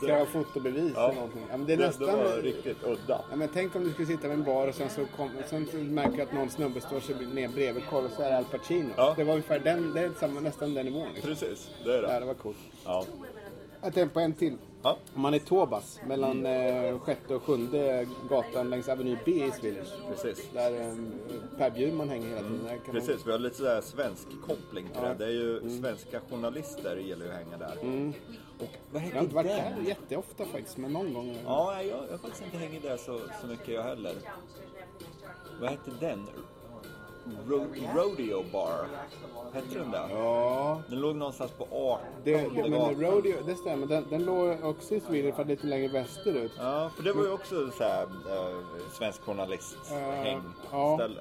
Kräva 0.00 0.26
fotobevis 0.26 0.92
Ja. 0.94 1.04
eller 1.04 1.14
någonting. 1.14 1.42
Ja, 1.50 1.56
men 1.56 1.66
det 1.66 1.72
är 1.72 1.76
Det, 1.76 1.86
nästan... 1.86 2.06
det 2.06 2.12
var 2.16 2.42
riktigt 2.42 2.82
udda. 2.84 3.20
Ja, 3.30 3.36
men 3.36 3.48
tänk 3.54 3.76
om 3.76 3.84
du 3.84 3.90
skulle 3.92 4.06
sitta 4.08 4.28
vid 4.28 4.38
en 4.38 4.44
bar 4.44 4.68
och 4.68 4.74
sen 4.74 4.90
så, 4.90 5.04
kom, 5.16 5.30
sen 5.50 5.66
så 5.70 5.76
märker 5.76 6.16
du 6.16 6.22
att 6.22 6.32
någon 6.32 6.50
snubbe 6.50 6.80
står 6.80 7.00
sig 7.00 7.14
ner 7.26 7.48
bredvid 7.48 7.82
och 7.90 8.10
så 8.16 8.22
är 8.22 8.30
det 8.30 8.36
Al 8.36 8.44
Pacino. 8.44 8.90
Ja. 8.96 9.14
Det 9.16 9.24
var 9.24 9.32
ungefär 9.32 9.58
den, 9.58 9.94
det 9.94 10.00
är 10.00 10.10
samma, 10.20 10.40
nästan 10.40 10.74
den 10.74 10.86
nivån. 10.86 11.08
Liksom. 11.14 11.30
Precis, 11.30 11.70
det 11.84 11.90
är 11.90 12.02
Ja, 12.02 12.08
det. 12.12 12.20
det 12.20 12.26
var 12.26 12.34
coolt. 12.34 12.56
Ja. 12.84 13.04
Jag 13.82 13.94
tänkte 13.94 14.14
på 14.14 14.20
en 14.20 14.32
till. 14.32 14.56
Ja. 14.84 14.96
Man 15.14 15.34
är 15.34 15.38
Tobas, 15.38 16.00
mellan 16.06 16.46
eh, 16.46 16.98
sjätte 16.98 17.34
och 17.34 17.42
sjunde 17.42 18.06
gatan 18.28 18.70
längs 18.70 18.88
Avenue 18.88 19.18
B 19.24 19.30
i 19.30 19.50
Swedish. 19.60 19.92
Precis. 20.08 20.48
Där 20.52 20.80
eh, 20.80 20.94
Per 21.58 21.70
Bjurman 21.70 22.08
hänger 22.08 22.28
hela 22.28 22.38
tiden. 22.40 22.60
Där 22.64 22.68
kan 22.76 22.80
man- 22.86 22.94
Precis, 22.94 23.26
vi 23.26 23.32
har 23.32 23.38
lite 23.38 23.56
sådär 23.56 23.80
svensk 23.80 24.28
koppling 24.46 24.86
till 24.88 25.02
Ja. 25.02 25.08
det. 25.08 25.14
Det 25.14 25.24
är 25.24 25.30
ju 25.30 25.78
svenska 25.80 26.20
journalister 26.30 26.96
gillar 26.96 27.26
ju 27.26 27.32
att 27.32 27.38
hänga 27.38 27.56
där. 27.56 27.78
Och 28.60 28.68
vad 28.92 29.02
Jag 29.02 29.10
har 29.14 29.20
inte 29.22 29.34
varit 29.34 29.46
där 29.46 29.76
jätteofta 29.86 30.44
faktiskt, 30.44 30.76
men 30.76 30.92
någon 30.92 31.14
gång. 31.14 31.36
Ja, 31.44 31.82
jag, 31.82 31.86
jag 31.88 32.10
har 32.10 32.18
faktiskt 32.18 32.44
inte 32.44 32.56
hängt 32.56 32.82
där 32.82 32.96
så, 32.96 33.20
så 33.40 33.46
mycket 33.46 33.68
jag 33.68 33.82
heller. 33.82 34.14
Vad 35.60 35.70
hette 35.70 35.90
den? 36.00 36.26
Ro 37.48 37.66
Rodeo 37.94 38.44
Bar. 38.52 38.86
Hette 39.52 39.78
den 39.78 39.90
det? 39.90 40.06
Ja, 40.10 40.82
Den 40.88 41.00
låg 41.00 41.16
någonstans 41.16 41.50
på 41.50 41.64
18 41.72 42.06
det, 42.24 42.32
det, 42.36 42.68
men. 42.68 43.00
Rodeo, 43.02 43.36
det 43.46 43.54
stämmer. 43.56 43.86
Den, 43.86 44.06
den 44.10 44.24
låg 44.24 44.64
också 44.64 44.94
i 44.94 45.00
Swedish, 45.00 45.36
för 45.36 45.44
lite 45.44 45.66
längre 45.66 45.88
västerut. 45.88 46.52
Ja, 46.58 46.90
för 46.96 47.02
det 47.02 47.12
var 47.12 47.22
ju 47.24 47.32
också 47.32 47.70
så 47.70 47.84
här, 47.84 48.02
äh, 48.02 48.56
svensk 48.98 49.20
journalist 49.22 49.76
Eh, 49.90 49.96
hängställe. 49.98 51.20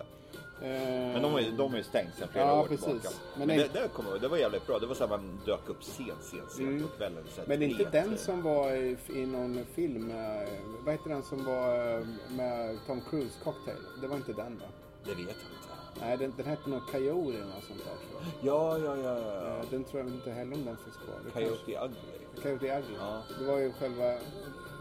Eh, 0.62 0.70
Men 1.14 1.22
de 1.22 1.32
har 1.32 1.40
ju, 1.40 1.52
de 1.52 1.72
har 1.72 1.78
ju 1.78 1.84
stängt 1.84 2.16
sedan 2.16 2.28
flera 2.32 2.46
Ja, 2.48 2.62
år 2.62 2.68
precis. 2.68 2.86
tillbaka. 2.86 3.10
Men 3.38 3.48
Men, 3.48 3.58
det- 3.58 3.74
det, 3.74 3.80
ihåg, 3.80 4.22
det 4.22 4.28
var 4.28 4.38
jävligt 4.38 4.68
bra. 4.68 4.80
Det 4.80 4.86
var 4.86 4.96
så 4.96 5.04
här 5.04 5.10
man 5.18 5.40
dök 5.46 5.70
upp 5.70 5.84
sent, 5.84 6.24
sent, 6.24 6.52
sent 6.52 6.82
på 6.92 6.98
kvällen. 6.98 7.24
så 7.36 7.42
Men 7.48 7.60
det 7.60 7.66
är 7.66 7.70
inte 7.70 7.90
den 7.90 8.18
som 8.18 8.42
var 8.42 8.72
i, 8.72 8.98
i 9.16 9.26
någon 9.26 9.66
film, 9.76 10.12
eh, 10.12 10.50
vad 10.86 10.94
heter 10.94 11.10
den 11.10 11.24
som 11.24 11.46
var 11.46 12.06
med 12.38 12.78
Tom 12.88 13.02
Cruise, 13.10 13.34
Cocktail? 13.44 13.78
Det 14.02 14.08
var 14.08 14.16
inte 14.16 14.34
den 14.34 14.58
va? 14.60 14.66
Det 15.04 15.10
vet 15.10 15.18
jag 15.20 15.28
inte. 15.28 15.73
Nej, 16.02 16.18
den, 16.18 16.34
den 16.38 16.46
hette 16.46 16.70
nog 16.70 16.82
Coyote 16.92 17.38
eller 17.38 17.46
något 17.46 17.64
sånt 17.64 17.80
där 17.86 17.96
tror 18.10 18.22
jag. 18.22 18.56
Ja, 18.56 18.78
ja, 18.78 18.98
ja. 19.04 19.20
ja. 19.20 19.48
Eh, 19.58 19.66
Den 19.70 19.84
tror 19.84 20.04
jag 20.04 20.12
inte 20.14 20.32
heller 20.32 20.54
om 20.56 20.66
den 20.66 20.78
finns 20.78 20.96
kvar. 20.98 21.16
Det 21.26 21.32
Coyote 21.32 21.58
kanske- 21.72 21.86
Ugly. 21.86 21.98
Coyote 22.42 22.66
Ugly. 22.80 22.96
Ja. 23.00 23.22
Det 23.40 23.46
var 23.46 23.58
ju 23.60 23.72
själva, 23.74 24.04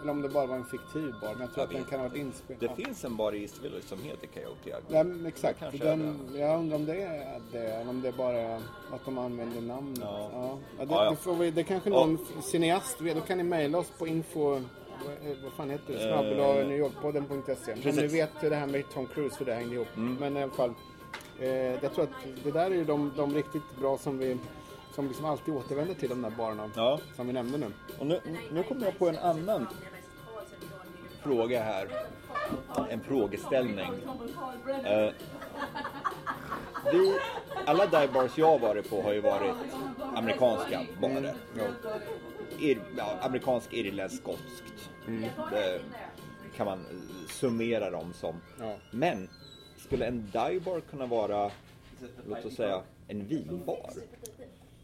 eller 0.02 0.10
om 0.10 0.22
det 0.22 0.28
bara 0.28 0.46
var 0.46 0.56
en 0.56 0.64
fiktiv 0.64 1.14
bar, 1.20 1.28
men 1.32 1.40
jag 1.40 1.54
tror 1.54 1.56
Jag 1.56 1.64
att 1.64 1.70
den 1.72 1.84
kan 1.84 2.00
ha 2.00 2.08
varit 2.08 2.18
inspelad. 2.18 2.60
Det 2.76 2.84
finns 2.84 3.04
en 3.04 3.16
bar 3.16 3.32
i 3.34 3.42
East 3.42 3.64
Village 3.64 3.84
som 3.84 3.98
heter 4.02 4.26
Coyote 4.26 4.70
Ugly. 4.70 4.96
Ja, 4.96 5.04
men 5.04 5.26
exakt. 5.26 5.58
kanske 5.58 5.78
Den, 5.84 6.16
jag 6.34 6.58
undrar 6.58 6.76
om 6.76 6.84
det 6.86 7.02
är 7.02 7.40
det, 7.52 7.58
eller 7.58 7.90
om 7.90 8.02
det 8.02 8.08
är 8.08 8.12
bara 8.12 8.56
att 8.92 9.04
de 9.04 9.18
använder 9.18 9.60
namnet. 9.60 9.98
Ja. 10.02 10.30
Ja. 10.32 10.58
Ja, 10.78 10.84
det, 10.84 10.94
Ja, 10.94 11.04
ja. 11.04 11.10
Det, 11.10 11.16
får 11.16 11.34
vi, 11.34 11.50
det 11.50 11.62
kanske 11.64 11.90
någon 11.90 12.18
cineast 12.42 13.00
vet. 13.00 13.14
Då 13.14 13.20
kan 13.20 13.38
ni 13.38 13.44
mejla 13.44 13.78
oss 13.78 13.92
på 13.98 14.06
info... 14.06 14.40
vad- 14.50 14.60
eh, 15.30 15.36
fan 15.56 15.70
heter 15.70 15.92
det? 15.92 15.98
Snabel-a 15.98 16.64
newyorkpodden.se. 16.68 17.72
Om 17.72 17.78
ni 17.78 17.82
Precis. 17.82 18.12
vet 18.12 18.30
det 18.40 18.56
här 18.56 18.66
med 18.66 18.84
Tom 18.94 19.06
Cruise, 19.06 19.36
hur 19.38 19.46
det 19.46 19.54
hängde 19.54 19.74
ihop. 19.74 19.88
Men 19.96 20.36
i 20.36 20.42
alla 20.42 20.52
fall. 20.52 20.74
Eh, 21.42 21.82
jag 21.82 21.94
tror 21.94 22.04
att 22.04 22.44
det 22.44 22.50
där 22.50 22.70
är 22.70 22.74
ju 22.74 22.84
de, 22.84 23.12
de 23.16 23.34
riktigt 23.34 23.76
bra 23.80 23.98
som 23.98 24.18
vi 24.18 24.38
som 24.94 25.08
liksom 25.08 25.24
alltid 25.24 25.54
återvänder 25.54 25.94
till 25.94 26.08
de 26.08 26.22
där 26.22 26.30
barerna. 26.30 26.70
Ja. 26.76 27.00
Som 27.16 27.26
vi 27.26 27.32
nämnde 27.32 27.58
nu. 27.58 27.66
Och 27.98 28.06
nu, 28.06 28.20
nu 28.52 28.62
kommer 28.62 28.84
jag 28.84 28.98
på 28.98 29.08
en 29.08 29.18
annan 29.18 29.66
fråga 31.22 31.62
här. 31.62 31.88
En 32.90 33.00
frågeställning. 33.00 33.90
Eh, 34.84 35.10
vi, 36.92 37.18
alla 37.66 37.86
dive 37.86 38.08
bars 38.12 38.38
jag 38.38 38.46
har 38.46 38.58
varit 38.58 38.90
på 38.90 39.02
har 39.02 39.12
ju 39.12 39.20
varit 39.20 39.54
amerikanska 40.14 40.80
barer. 41.00 41.34
Ir, 42.58 42.80
ja, 42.96 43.18
amerikansk, 43.20 43.72
irländsk, 43.72 44.22
skotskt. 44.22 44.90
Det 45.50 45.80
kan 46.56 46.66
man 46.66 46.86
summera 47.28 47.90
dem 47.90 48.12
som. 48.12 48.40
Ja. 48.60 48.76
Men 48.90 49.28
skulle 49.92 50.06
en 50.06 50.30
dive 50.32 50.60
bar 50.60 50.80
kunna 50.80 51.06
vara, 51.06 51.50
låt 52.28 52.44
oss 52.44 52.54
säga, 52.54 52.82
en 53.08 53.26
vinbar? 53.26 53.92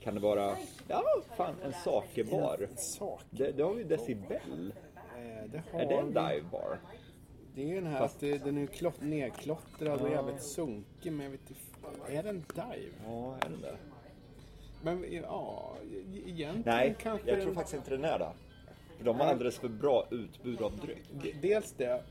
Kan 0.01 0.15
det 0.15 0.21
vara, 0.21 0.57
ja 0.89 1.05
fan, 1.37 1.55
en 1.65 1.73
sakebar? 1.73 2.69
Sak. 2.77 3.21
Det, 3.31 3.53
det 3.53 3.63
har 3.63 3.75
vi 3.75 3.85
Decibel. 3.85 4.73
Eh, 4.97 5.51
det 5.51 5.63
har 5.73 5.81
Är 5.81 5.87
det 5.87 5.95
en 5.95 6.07
vi. 6.07 6.13
dive 6.13 6.43
bar? 6.53 6.79
Det 7.55 7.63
är 7.63 7.67
ju 7.67 7.75
den 7.75 7.87
här 7.87 8.01
att 8.05 8.21
det, 8.21 8.39
den 8.45 8.59
är 8.59 8.67
klott, 8.67 9.01
nerklottrad 9.01 10.01
och 10.01 10.11
jävligt 10.11 10.43
sunkig. 10.43 11.13
Men 11.13 11.25
jag 11.25 11.31
vet 11.31 11.41
inte. 11.51 12.13
Är 12.13 12.23
det 12.23 12.29
en 12.29 12.45
dive? 12.55 12.93
Ja, 13.07 13.37
är 13.41 13.49
den 13.51 13.61
det? 13.61 13.77
Men 14.83 15.05
ja, 15.13 15.75
e- 15.93 16.05
egentligen 16.27 16.63
Nej, 16.67 16.97
kanske 17.03 17.31
jag 17.31 17.43
tror 17.43 17.55
faktiskt 17.55 17.75
inte 17.77 17.91
den 17.91 18.05
är 18.05 18.19
det. 18.19 18.31
För 18.99 19.05
de 19.05 19.21
har 19.21 19.27
alldeles 19.27 19.59
för 19.59 19.69
bra 19.69 20.07
utbud 20.11 20.63
av 20.63 20.77
dryck. 20.77 21.35
Dels 21.43 21.73
det. 21.73 22.03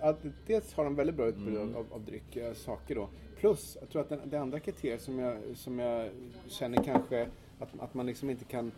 Att, 0.00 0.18
dels 0.46 0.74
har 0.74 0.84
de 0.84 0.94
väldigt 0.94 1.16
bra 1.16 1.26
utbud 1.26 1.56
Mm. 1.56 1.76
av, 1.76 1.86
av 1.92 2.04
dryck, 2.04 2.36
eh, 2.36 2.52
saker 2.54 2.94
då. 2.94 3.08
Plus, 3.40 3.76
jag 3.80 3.88
tror 3.88 4.02
att 4.02 4.08
den, 4.08 4.20
det 4.24 4.36
andra 4.36 4.60
kriteriet 4.60 5.02
som 5.02 5.18
jag, 5.18 5.36
som 5.54 5.78
jag 5.78 6.10
känner 6.48 6.82
kanske 6.84 7.26
att, 7.58 7.68
att 7.80 7.94
man 7.94 8.06
liksom 8.06 8.30
inte 8.30 8.44
kan 8.44 8.72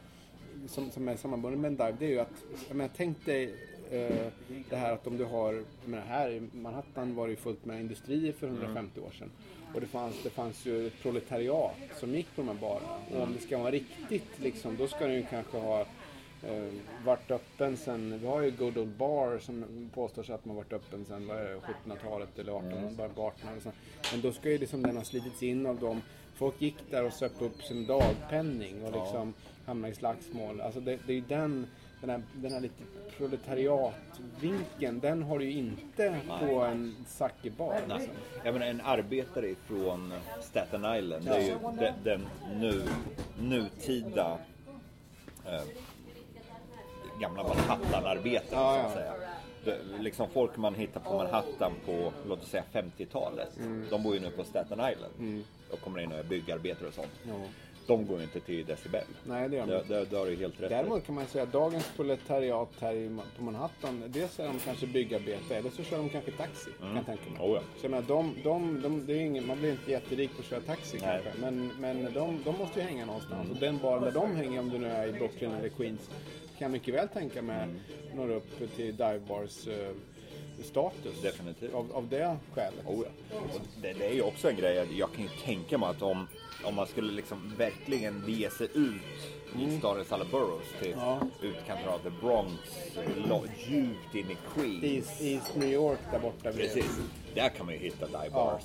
som, 0.66 0.90
som 0.90 1.08
är 1.08 1.16
sammanbunden 1.16 1.60
med 1.60 1.68
en 1.68 1.76
dive, 1.76 1.96
det 1.98 2.04
är 2.06 2.10
ju 2.10 2.20
att, 2.20 2.44
jag 2.68 2.76
menar, 2.76 2.90
tänk 2.96 3.24
dig 3.24 3.54
eh, 3.90 4.26
det 4.70 4.76
här 4.76 4.92
att 4.92 5.06
om 5.06 5.16
du 5.16 5.24
har, 5.24 5.64
menar 5.84 6.04
här 6.04 6.30
i 6.30 6.42
Manhattan 6.52 7.14
var 7.14 7.26
det 7.26 7.30
ju 7.30 7.36
fullt 7.36 7.64
med 7.64 7.80
industrier 7.80 8.32
för 8.32 8.46
150 8.46 9.00
år 9.00 9.10
sedan. 9.10 9.30
Och 9.74 9.80
det 9.80 9.86
fanns, 9.86 10.22
det 10.22 10.30
fanns 10.30 10.66
ju 10.66 10.86
ett 10.86 11.02
proletariat 11.02 11.74
som 11.96 12.14
gick 12.14 12.26
på 12.36 12.42
de 12.42 12.48
här 12.48 12.54
barerna. 12.60 12.96
Och 13.14 13.22
om 13.22 13.32
det 13.32 13.40
ska 13.40 13.58
vara 13.58 13.70
riktigt 13.70 14.38
liksom, 14.38 14.76
då 14.76 14.86
ska 14.88 15.06
den 15.06 15.14
ju 15.14 15.22
kanske 15.30 15.58
ha 15.58 15.86
eh, 16.42 16.72
varit 17.04 17.30
öppen 17.30 17.76
sen, 17.76 18.18
vi 18.20 18.26
har 18.26 18.40
ju 18.40 18.50
Good 18.50 18.78
Old 18.78 18.96
Bar 18.96 19.38
som 19.38 19.64
påstår 19.94 20.22
sig 20.22 20.34
att 20.34 20.44
man 20.44 20.56
varit 20.56 20.72
öppen 20.72 21.04
sen 21.04 21.26
vad 21.26 21.36
är 21.36 21.44
det, 21.44 21.56
1700-talet 21.56 22.38
eller 22.38 22.56
1800 22.56 22.90
bara 22.96 23.08
på 23.08 23.28
1800 23.28 23.60
talet 23.62 23.76
Men 24.12 24.20
då 24.20 24.32
ska 24.32 24.50
ju 24.50 24.58
liksom 24.58 24.82
den 24.82 24.96
ha 24.96 25.04
slitits 25.04 25.42
in 25.42 25.66
av 25.66 25.78
dem. 25.78 26.02
Folk 26.34 26.62
gick 26.62 26.76
där 26.90 27.04
och 27.04 27.12
söp 27.12 27.32
upp 27.42 27.62
sin 27.62 27.86
dagpenning 27.86 28.84
och 28.84 28.92
liksom 28.92 29.34
hamnade 29.66 29.92
i 29.92 29.96
slagsmål. 29.96 30.60
Alltså 30.60 30.80
det, 30.80 30.98
det 31.06 31.12
är 31.12 31.16
ju 31.16 31.24
den, 31.28 31.66
den 32.00 32.10
här, 32.10 32.22
den 32.34 32.52
här 32.52 32.60
lite 32.60 32.82
proletariatvinkeln, 33.16 35.00
den 35.00 35.22
har 35.22 35.38
du 35.38 35.44
ju 35.44 35.52
inte 35.52 36.20
på 36.40 36.60
en 36.60 36.96
sake-bar. 37.06 37.80
Nej. 37.88 37.98
Liksom. 37.98 38.14
Jag 38.44 38.52
menar 38.54 38.66
en 38.66 38.80
arbetare 38.80 39.54
från 39.66 40.12
Staten 40.42 40.96
Island, 40.96 41.24
det 41.24 41.30
är 41.30 41.40
ju 41.40 41.56
den, 41.78 41.94
den 42.04 42.26
nu, 42.60 42.82
nutida 43.40 44.38
eh, 45.46 45.62
gamla 47.20 47.42
Manhattan-arbetaren 47.42 48.62
Ja, 48.62 48.80
så 48.82 48.86
att 48.86 48.92
säga. 48.92 49.12
Det, 49.64 49.78
liksom 50.00 50.28
folk 50.30 50.56
man 50.56 50.74
hittar 50.74 51.00
på 51.00 51.16
Manhattan 51.16 51.72
på, 51.86 52.12
låt 52.28 52.42
oss 52.42 52.48
säga 52.48 52.64
50-talet, 52.72 53.56
Mm. 53.58 53.84
de 53.90 54.02
bor 54.02 54.14
ju 54.14 54.20
nu 54.20 54.30
på 54.30 54.44
Staten 54.44 54.80
Island 54.92 55.44
och 55.70 55.80
kommer 55.80 56.00
in 56.00 56.12
och 56.12 56.18
är 56.18 56.22
byggarbetare 56.24 56.88
och 56.88 56.94
sånt. 56.94 57.10
Ja. 57.28 57.34
De 57.86 58.06
går 58.06 58.16
ju 58.18 58.22
inte 58.24 58.40
till 58.40 58.66
decibel. 58.66 59.04
Nej, 59.24 59.48
det 59.48 59.56
gör 59.56 59.66
de 59.66 59.74
inte. 59.76 59.94
det, 59.94 60.04
det 60.04 60.16
har 60.16 60.26
du 60.26 60.36
helt 60.36 60.60
rätt. 60.60 60.68
Däremot 60.70 61.06
kan 61.06 61.14
man 61.14 61.26
säga 61.26 61.42
att 61.44 61.52
dagens 61.52 61.90
proletariat 61.96 62.68
här 62.80 63.18
på 63.36 63.42
Manhattan, 63.44 64.02
dels 64.06 64.40
är 64.40 64.46
de 64.46 64.58
kanske 64.58 64.86
byggarbetare 64.86 65.58
eller 65.58 65.70
så 65.70 65.82
kör 65.82 65.96
de 65.98 66.08
kanske 66.08 66.30
taxi. 66.32 66.70
Kan 66.80 66.96
jag 66.96 67.06
tänka 67.06 67.30
mig. 67.30 67.40
Oh, 67.40 67.54
ja. 67.54 67.60
Så 67.80 67.84
jag 67.84 67.90
menar, 67.90 68.08
de, 68.08 68.34
de, 68.44 68.82
de, 68.82 69.06
det 69.06 69.12
är 69.12 69.20
ingen, 69.20 69.46
man 69.46 69.58
blir 69.58 69.70
inte 69.70 69.90
jätterik 69.90 70.30
på 70.36 70.40
att 70.40 70.44
köra 70.46 70.60
taxi 70.60 70.98
Nej. 71.02 71.20
kanske. 71.24 71.40
Men, 71.40 71.72
men 71.80 72.12
de, 72.14 72.42
de 72.44 72.58
måste 72.58 72.80
ju 72.80 72.86
hänga 72.86 73.06
någonstans. 73.06 73.50
Och 73.50 73.56
den 73.56 73.78
baren 73.78 74.02
där 74.02 74.12
de 74.12 74.36
hänger, 74.36 74.60
om 74.60 74.70
du 74.70 74.78
nu 74.78 74.88
är 74.88 75.06
i 75.08 75.12
Brooklyn 75.12 75.52
eller 75.52 75.68
Queens, 75.68 76.10
kan 76.58 76.64
jag 76.64 76.70
mycket 76.70 76.94
väl 76.94 77.08
tänka 77.08 77.42
mig 77.42 77.62
Mm. 77.62 77.78
når 78.14 78.30
upp 78.30 78.58
till 78.76 78.96
divebars 78.96 79.66
eh, 79.66 79.90
status. 80.64 81.22
Definitivt. 81.22 81.74
Av, 81.74 81.92
av 81.92 82.08
det 82.08 82.36
skälet. 82.54 82.86
Oh, 82.86 83.04
ja. 83.30 83.36
Det, 83.82 83.92
det 83.92 84.06
är 84.06 84.12
ju 84.14 84.22
också 84.22 84.50
en 84.50 84.56
grej, 84.56 84.88
jag 84.98 85.12
kan 85.12 85.22
ju 85.24 85.30
tänka 85.44 85.78
mig 85.78 85.88
att 85.88 86.02
om, 86.02 86.26
om 86.64 86.74
man 86.74 86.86
skulle 86.86 87.12
liksom 87.12 87.54
verkligen 87.58 88.24
ge 88.26 88.50
sig 88.50 88.68
ut 88.74 89.02
i 89.58 89.78
stadens 89.78 90.12
alla 90.12 90.24
boroughs 90.24 90.66
till 90.82 90.92
Mm. 90.92 91.04
Ja. 91.04 91.20
utkanten 91.42 91.88
av 91.88 91.98
the 91.98 92.10
Bronx, 92.10 92.52
lo- 93.28 93.44
djupt 93.68 94.14
in 94.14 94.30
i 94.30 94.36
Queens. 94.54 94.84
East, 94.84 95.20
East 95.22 95.56
New 95.56 95.68
York 95.72 95.98
där 96.12 96.18
borta. 96.18 96.50
vid- 96.50 96.60
Precis, 96.60 96.98
där 97.34 97.48
kan 97.48 97.66
man 97.66 97.74
ju 97.74 97.80
hitta 97.80 98.06
dive 98.06 98.28
Ja. 98.32 98.60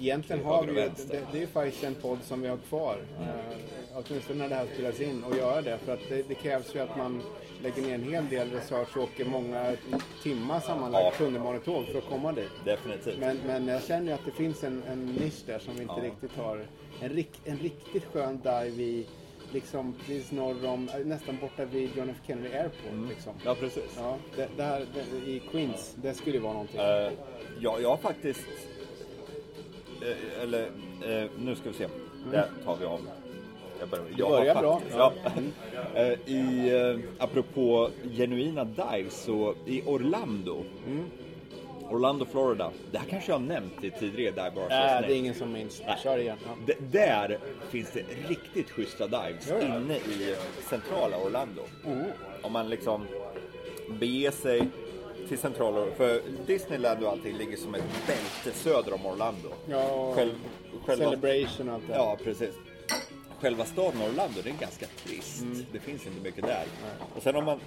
Egentligen 0.00 0.44
har 0.44 0.62
vi 0.64 0.68
ju, 0.72 0.74
det, 1.08 1.20
det 1.32 1.38
är 1.38 1.40
ju 1.40 1.46
faktiskt 1.46 1.84
en 1.84 1.94
podd 1.94 2.18
som 2.24 2.42
vi 2.42 2.48
har 2.48 2.56
kvar. 2.56 2.98
Eh, 3.20 3.56
åtminstone 3.94 4.38
när 4.38 4.48
det 4.48 4.54
här 4.54 4.66
spelas 4.74 5.00
in, 5.00 5.24
att 5.30 5.36
göra 5.36 5.62
det. 5.62 5.78
För 5.78 5.92
att 5.94 6.00
det, 6.08 6.28
det 6.28 6.34
krävs 6.34 6.74
ju 6.74 6.78
att 6.78 6.96
man 6.96 7.22
lägger 7.62 7.82
ner 7.82 7.94
en 7.94 8.02
hel 8.02 8.28
del 8.28 8.50
research 8.50 8.96
och 8.96 9.02
åker 9.02 9.24
många 9.24 9.72
timmar 10.22 10.60
sammanlagt 10.60 11.04
Ja. 11.04 11.12
tunnelbanetåg 11.24 11.86
för 11.86 11.98
att 11.98 12.08
komma 12.08 12.32
dit. 12.32 12.50
Definitivt. 12.64 13.18
Men, 13.18 13.38
men 13.46 13.68
jag 13.68 13.82
känner 13.82 14.06
ju 14.06 14.12
att 14.12 14.24
det 14.24 14.30
finns 14.30 14.64
en, 14.64 14.82
en 14.88 15.06
nisch 15.06 15.42
där 15.46 15.58
som 15.58 15.74
vi 15.74 15.82
inte 15.82 15.94
Ja. 15.98 16.04
riktigt 16.04 16.36
har. 16.36 16.66
En, 17.00 17.08
rik, 17.08 17.30
en 17.44 17.58
riktigt 17.58 18.04
skön 18.04 18.40
dive 18.42 18.82
i, 18.82 19.06
liksom 19.52 19.92
precis 19.98 20.32
norr 20.32 20.66
om, 20.66 20.90
nästan 21.04 21.38
borta 21.40 21.64
vid 21.64 21.90
John 21.96 22.10
F 22.10 22.16
Kennedy 22.26 22.54
Airport. 22.54 23.08
Liksom. 23.08 23.32
Ja, 23.44 23.54
precis. 23.54 23.94
Ja, 23.96 24.16
det, 24.36 24.48
det 24.56 24.62
här 24.62 24.86
det, 24.94 25.30
i 25.30 25.42
Queens, 25.50 25.94
det 26.02 26.14
skulle 26.14 26.36
ju 26.36 26.42
vara 26.42 26.52
någonting. 26.52 26.80
Eh, 26.80 27.12
ja, 27.60 27.78
jag 27.80 27.88
har 27.88 27.96
faktiskt... 27.96 28.40
eh, 30.02 30.42
eller, 30.42 30.62
eh, 31.06 31.30
nu 31.38 31.54
ska 31.54 31.68
vi 31.70 31.74
se. 31.76 31.88
Där 32.30 32.48
tar 32.64 32.76
vi 32.76 32.86
om. 32.86 33.08
Jag 33.80 33.88
börjar, 33.88 34.04
jag 34.18 34.30
börjar 34.30 34.54
bra. 34.54 34.80
Ja. 34.96 35.12
Eh, 35.94 36.12
I, 36.34 36.70
eh, 36.74 37.24
apropå 37.24 37.90
genuina 38.16 38.64
dives, 38.64 39.22
så 39.24 39.54
i 39.66 39.82
Orlando. 39.86 40.64
Mm. 40.86 41.04
Orlando, 41.90 42.24
Florida. 42.24 42.70
Det 42.92 42.98
här 42.98 43.06
kanske 43.06 43.32
jag 43.32 43.38
har 43.38 43.46
nämnt 43.46 43.84
i 43.84 43.90
tidigare 43.90 44.30
dive 44.30 44.50
bars 44.54 44.72
Äh, 44.72 44.94
avsnitt. 44.94 45.08
det 45.08 45.14
är 45.14 45.18
ingen 45.18 45.34
som 45.34 45.52
minns. 45.52 45.82
Kör 46.02 46.18
igen. 46.18 46.36
Ja. 46.66 46.74
Där 46.90 47.38
finns 47.70 47.90
det 47.92 48.02
riktigt 48.28 48.70
schyssta 48.70 49.06
dives 49.06 49.48
Ja, 49.48 49.54
ja. 49.60 49.76
inne 49.76 49.94
i 49.96 50.34
centrala 50.68 51.16
Orlando. 51.18 51.62
Oh. 51.84 52.02
Om 52.42 52.52
man 52.52 52.68
liksom 52.70 53.06
beger 54.00 54.30
sig 54.30 54.68
till 55.28 55.38
centrala. 55.38 55.86
För 55.96 56.20
Disneyland 56.46 57.04
och 57.04 57.10
allting 57.10 57.36
ligger 57.36 57.56
som 57.56 57.74
ett 57.74 57.84
bälte 58.06 58.58
söder 58.58 58.92
om 58.94 59.06
Orlando. 59.06 59.48
Ja, 59.68 60.12
Själv, 60.14 60.30
själva, 60.86 61.04
Celebration 61.04 61.68
och 61.68 61.74
allt 61.74 61.88
det 61.88 61.94
ja, 61.94 62.16
precis. 62.24 62.54
Själva 63.44 63.64
staden 63.64 64.02
Orlando, 64.02 64.40
det 64.44 64.50
är 64.50 64.54
ganska 64.60 64.86
trist. 64.86 65.42
Mm. 65.42 65.66
Det 65.72 65.78
finns 65.80 66.06
inte 66.06 66.20
mycket 66.20 66.44
där. 66.44 66.64
Och 67.16 67.22
sen 67.22 67.36
om 67.36 67.44
man 67.44 67.60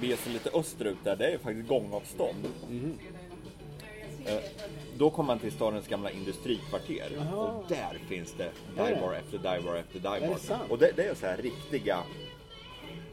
beger 0.00 0.16
sig 0.16 0.32
lite 0.32 0.50
österut 0.54 0.96
där, 1.04 1.16
det 1.16 1.26
är 1.26 1.38
faktiskt 1.38 1.68
gångavstånd. 1.68 2.48
Mhm. 2.70 2.98
Eh, 4.26 4.38
Då 4.98 5.10
kommer 5.10 5.26
man 5.26 5.38
till 5.38 5.52
stadens 5.52 5.88
gamla 5.88 6.10
industrikvarter 6.10 7.10
Jaha. 7.16 7.46
och 7.46 7.68
där 7.68 7.98
finns 8.08 8.32
det 8.38 8.50
divebar 8.76 9.14
efter 9.14 9.38
divebar 9.38 9.76
efter 9.76 9.98
divebar. 9.98 10.38
Och 10.70 10.78
det, 10.78 10.92
det 10.96 11.04
är 11.04 11.14
så 11.14 11.26
här 11.26 11.36
riktiga... 11.36 11.98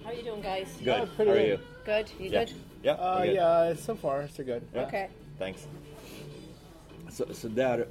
How 0.04 0.14
you 0.14 0.24
doing, 0.24 0.42
guys? 0.42 0.68
Good, 0.80 0.88
Ja, 0.88 1.06
how 1.18 1.30
are 1.32 1.48
you? 1.48 1.58
Good. 1.86 2.06
You 2.20 2.32
Yeah. 2.32 2.46
good? 2.46 2.56
Yeah, 2.84 3.18
Uh, 3.18 3.26
good. 3.26 3.34
yeah, 3.36 3.78
so 3.78 3.96
far 3.96 4.28
so 4.28 4.44
good. 4.44 4.62
Yeah. 4.74 4.88
Okay. 4.88 5.08
Thanks. 5.40 5.68
Så, 7.12 7.26
så 7.34 7.48
där, 7.48 7.86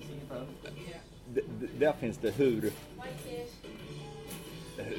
där 1.79 1.93
finns 2.01 2.19
det 2.19 2.31
hur, 2.31 2.71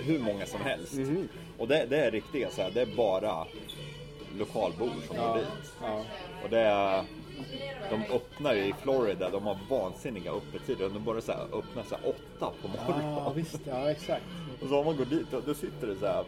hur 0.04 0.20
många 0.20 0.46
som 0.46 0.62
helst. 0.62 0.94
Mhm. 0.94 1.28
Och 1.58 1.68
det, 1.68 1.86
det 1.90 1.98
är 1.98 2.12
riktiga 2.12 2.50
så 2.50 2.62
här, 2.62 2.72
det 2.72 2.82
är 2.82 2.96
bara 2.96 3.46
lokalbor 4.38 4.90
som 5.08 5.18
går 5.18 5.26
Ja, 5.28 5.34
dit. 5.38 5.74
ja. 5.82 6.04
Och 6.44 6.50
det 6.50 6.60
är, 6.60 7.04
de 7.90 8.04
öppnar 8.16 8.54
ju 8.54 8.62
i 8.62 8.74
Florida, 8.82 9.30
de 9.30 9.44
har 9.44 9.58
vansinniga 9.70 10.32
öppettider. 10.32 10.90
De 10.90 11.04
börjar 11.04 11.22
så 11.22 11.32
här, 11.32 11.42
öppna 11.54 11.84
så 11.84 11.96
här 11.96 12.04
åtta 12.10 12.52
på 12.62 12.68
morgonen. 12.68 13.14
Ja, 13.14 13.30
visst. 13.36 13.60
Ja, 13.68 13.92
exakt. 13.92 14.24
Och 14.62 14.70
så 14.70 14.80
om 14.80 14.86
man 14.86 14.98
går 14.98 15.06
dit, 15.06 15.34
och 15.34 15.44
då 15.46 15.54
sitter 15.54 15.88
det 15.88 15.96
så 15.96 16.06
här, 16.08 16.24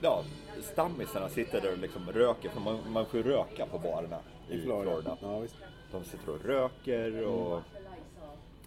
ja, 0.00 0.22
stammisarna 0.72 1.28
sitter 1.28 1.60
där 1.60 1.72
och 1.72 1.78
liksom 1.78 2.12
röker, 2.12 2.48
för 2.48 2.60
man, 2.60 2.78
man 2.88 3.06
får 3.06 3.20
ju 3.20 3.26
röka 3.30 3.66
på 3.66 3.78
barerna 3.78 4.18
i, 4.50 4.60
Florida. 4.60 4.90
Florida. 4.90 5.16
Ja, 5.22 5.38
visst. 5.38 5.54
De 5.92 6.04
sitter 6.04 6.28
och 6.32 6.44
röker 6.44 7.26
och 7.26 7.60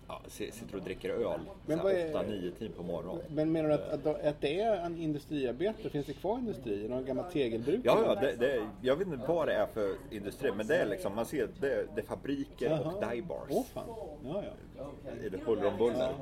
ja, 0.08 0.22
si- 0.28 0.52
sitter 0.52 0.76
och 0.76 0.82
dricker 0.84 1.10
öl 1.10 1.40
Men 1.66 1.80
vad 1.80 1.92
är- 1.92 2.14
8-9 2.14 2.52
timmar 2.52 2.76
på 2.76 2.84
morgonen. 2.84 3.22
Men 3.30 3.52
menar 3.52 3.70
du 3.70 3.76
att, 3.76 4.06
att, 4.08 4.26
att 4.26 4.42
det 4.42 4.60
är 4.62 4.76
en 4.86 4.98
industriarbete? 4.98 5.90
Finns 5.90 6.06
det 6.06 6.14
kvar 6.14 6.38
industrier? 6.38 6.90
Någon 6.90 7.06
gammal 7.06 7.32
tegelbruk? 7.32 7.82
Ja, 7.84 8.04
ja 8.06 8.16
det, 8.16 8.36
det, 8.36 8.68
jag 8.82 8.96
vet 8.96 9.08
inte 9.08 9.28
vad 9.28 9.48
det 9.48 9.54
är 9.54 9.66
för 9.66 9.96
industri, 10.12 10.52
men 10.52 10.68
det 10.68 10.76
är 10.78 10.86
liksom, 10.86 11.16
man 11.16 11.26
ser, 11.26 11.48
det, 11.60 11.86
det 11.96 12.02
är 12.02 12.06
fabriker 12.06 12.88
och 12.88 13.10
dive 13.10 13.28
bars. 13.28 13.48
Åh 13.50 13.64
fan. 13.74 13.84
Ja, 14.26 14.44
ja. 14.78 15.14
I 15.26 15.30
det 15.30 15.38
huller 15.46 15.66
om 15.68 15.78
buller. 15.78 16.14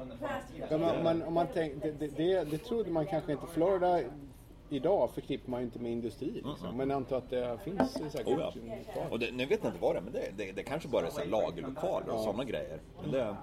ja 0.70 0.78
man, 0.78 1.04
man, 1.04 1.24
om 1.24 1.34
man 1.34 1.48
tänk, 1.54 1.84
det, 1.84 1.92
det, 1.92 2.08
det, 2.08 2.44
det 2.52 2.58
trodde 2.58 2.92
man 2.92 3.06
kanske 3.06 3.32
inte. 3.32 3.46
Florida 3.54 4.00
idag 4.70 5.12
förknippar 5.14 5.52
man 5.52 5.60
ju 5.60 5.66
inte 5.66 5.80
med 5.80 5.92
industri. 5.92 6.32
Liksom. 6.32 6.78
Men 6.78 6.90
jag 6.90 6.96
antar 6.98 7.18
att 7.18 7.30
det 7.30 7.58
finns 7.64 7.92
säkert 8.12 8.28
Oh, 8.28 8.52
ja. 8.96 9.02
Och 9.10 9.20
det, 9.20 9.32
nu 9.32 9.46
vet 9.46 9.60
jag 9.64 9.70
inte 9.70 9.82
vad 9.82 9.96
det 9.96 10.00
är, 10.00 10.04
men 10.04 10.14
det, 10.14 10.32
det, 10.38 10.52
det 10.52 10.64
kanske 10.64 10.88
bara 10.90 11.08
är 11.08 11.26
lagerlokaler 11.26 12.10
och 12.10 12.20
sådana 12.20 12.44
grejer. 12.44 12.80
Men 13.02 13.12
det, 13.12 13.36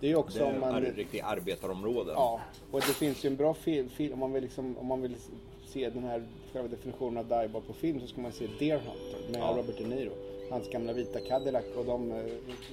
Det 0.00 0.06
är 0.06 0.08
ju 0.08 0.14
det 0.14 0.20
också 0.20 0.44
om 0.44 0.60
man... 0.60 0.84
är 0.84 0.92
riktiga 0.92 1.24
arbetarområden. 1.24 2.14
Ja, 2.16 2.40
och 2.70 2.80
det 2.80 2.94
finns 2.94 3.24
ju 3.24 3.26
en 3.26 3.36
bra 3.36 3.54
film, 3.54 3.88
film 3.88 4.12
om, 4.12 4.18
man 4.18 4.32
vill 4.32 4.42
liksom, 4.42 4.78
om 4.78 4.86
man 4.86 5.02
vill 5.02 5.16
se 5.66 5.90
den 5.90 6.04
här 6.04 6.22
själva 6.52 6.68
definitionen 6.68 7.16
av 7.16 7.24
divebar 7.24 7.60
på 7.60 7.72
film 7.72 8.00
så 8.00 8.06
ska 8.06 8.20
man 8.20 8.32
se 8.32 8.46
Deer 8.58 8.78
Hunter 8.78 9.32
med 9.32 9.40
Ja. 9.40 9.54
Robert 9.58 9.78
De 9.78 9.84
Niro. 9.84 10.12
Hans 10.50 10.70
gamla 10.70 10.92
vita 10.92 11.20
Cadillac 11.20 11.64
och 11.76 11.84
de 11.84 12.12
eh, 12.12 12.24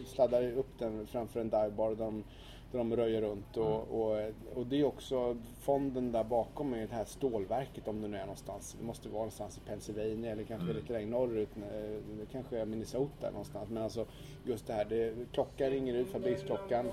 sladdar 0.07 0.51
upp 0.57 0.79
den 0.79 1.07
framför 1.07 1.39
en 1.39 1.49
divebar 1.49 1.89
och 1.89 1.97
de, 1.97 2.23
där 2.73 2.79
de 2.79 2.95
röjer 2.95 3.21
runt. 3.21 3.57
Och, 3.57 4.01
och, 4.01 4.17
och 4.55 4.65
det 4.67 4.79
är 4.79 4.85
också 4.85 5.37
fonden 5.61 6.11
där 6.11 6.23
bakom 6.23 6.73
är 6.73 6.77
det 6.87 6.95
här 6.95 7.05
stålverket 7.05 7.87
om 7.87 8.01
det 8.01 8.07
nu 8.07 8.17
är 8.17 8.21
någonstans. 8.21 8.75
Det 8.79 8.85
måste 8.85 9.09
vara 9.09 9.17
någonstans 9.19 9.57
i 9.57 9.69
Pennsylvania 9.69 10.31
eller 10.31 10.43
kanske 10.43 10.73
lite 10.73 10.93
längre 10.93 11.09
norrut. 11.09 11.49
eh, 11.57 12.27
kanske 12.31 12.65
Minnesota 12.65 13.29
någonstans. 13.31 13.69
Men 13.69 13.83
alltså 13.83 14.05
just 14.45 14.67
det 14.67 14.73
här, 14.73 14.85
det, 14.85 15.13
klockan 15.31 15.69
ringer 15.69 15.93
ut, 15.93 16.07
fabriksklockan. 16.07 16.85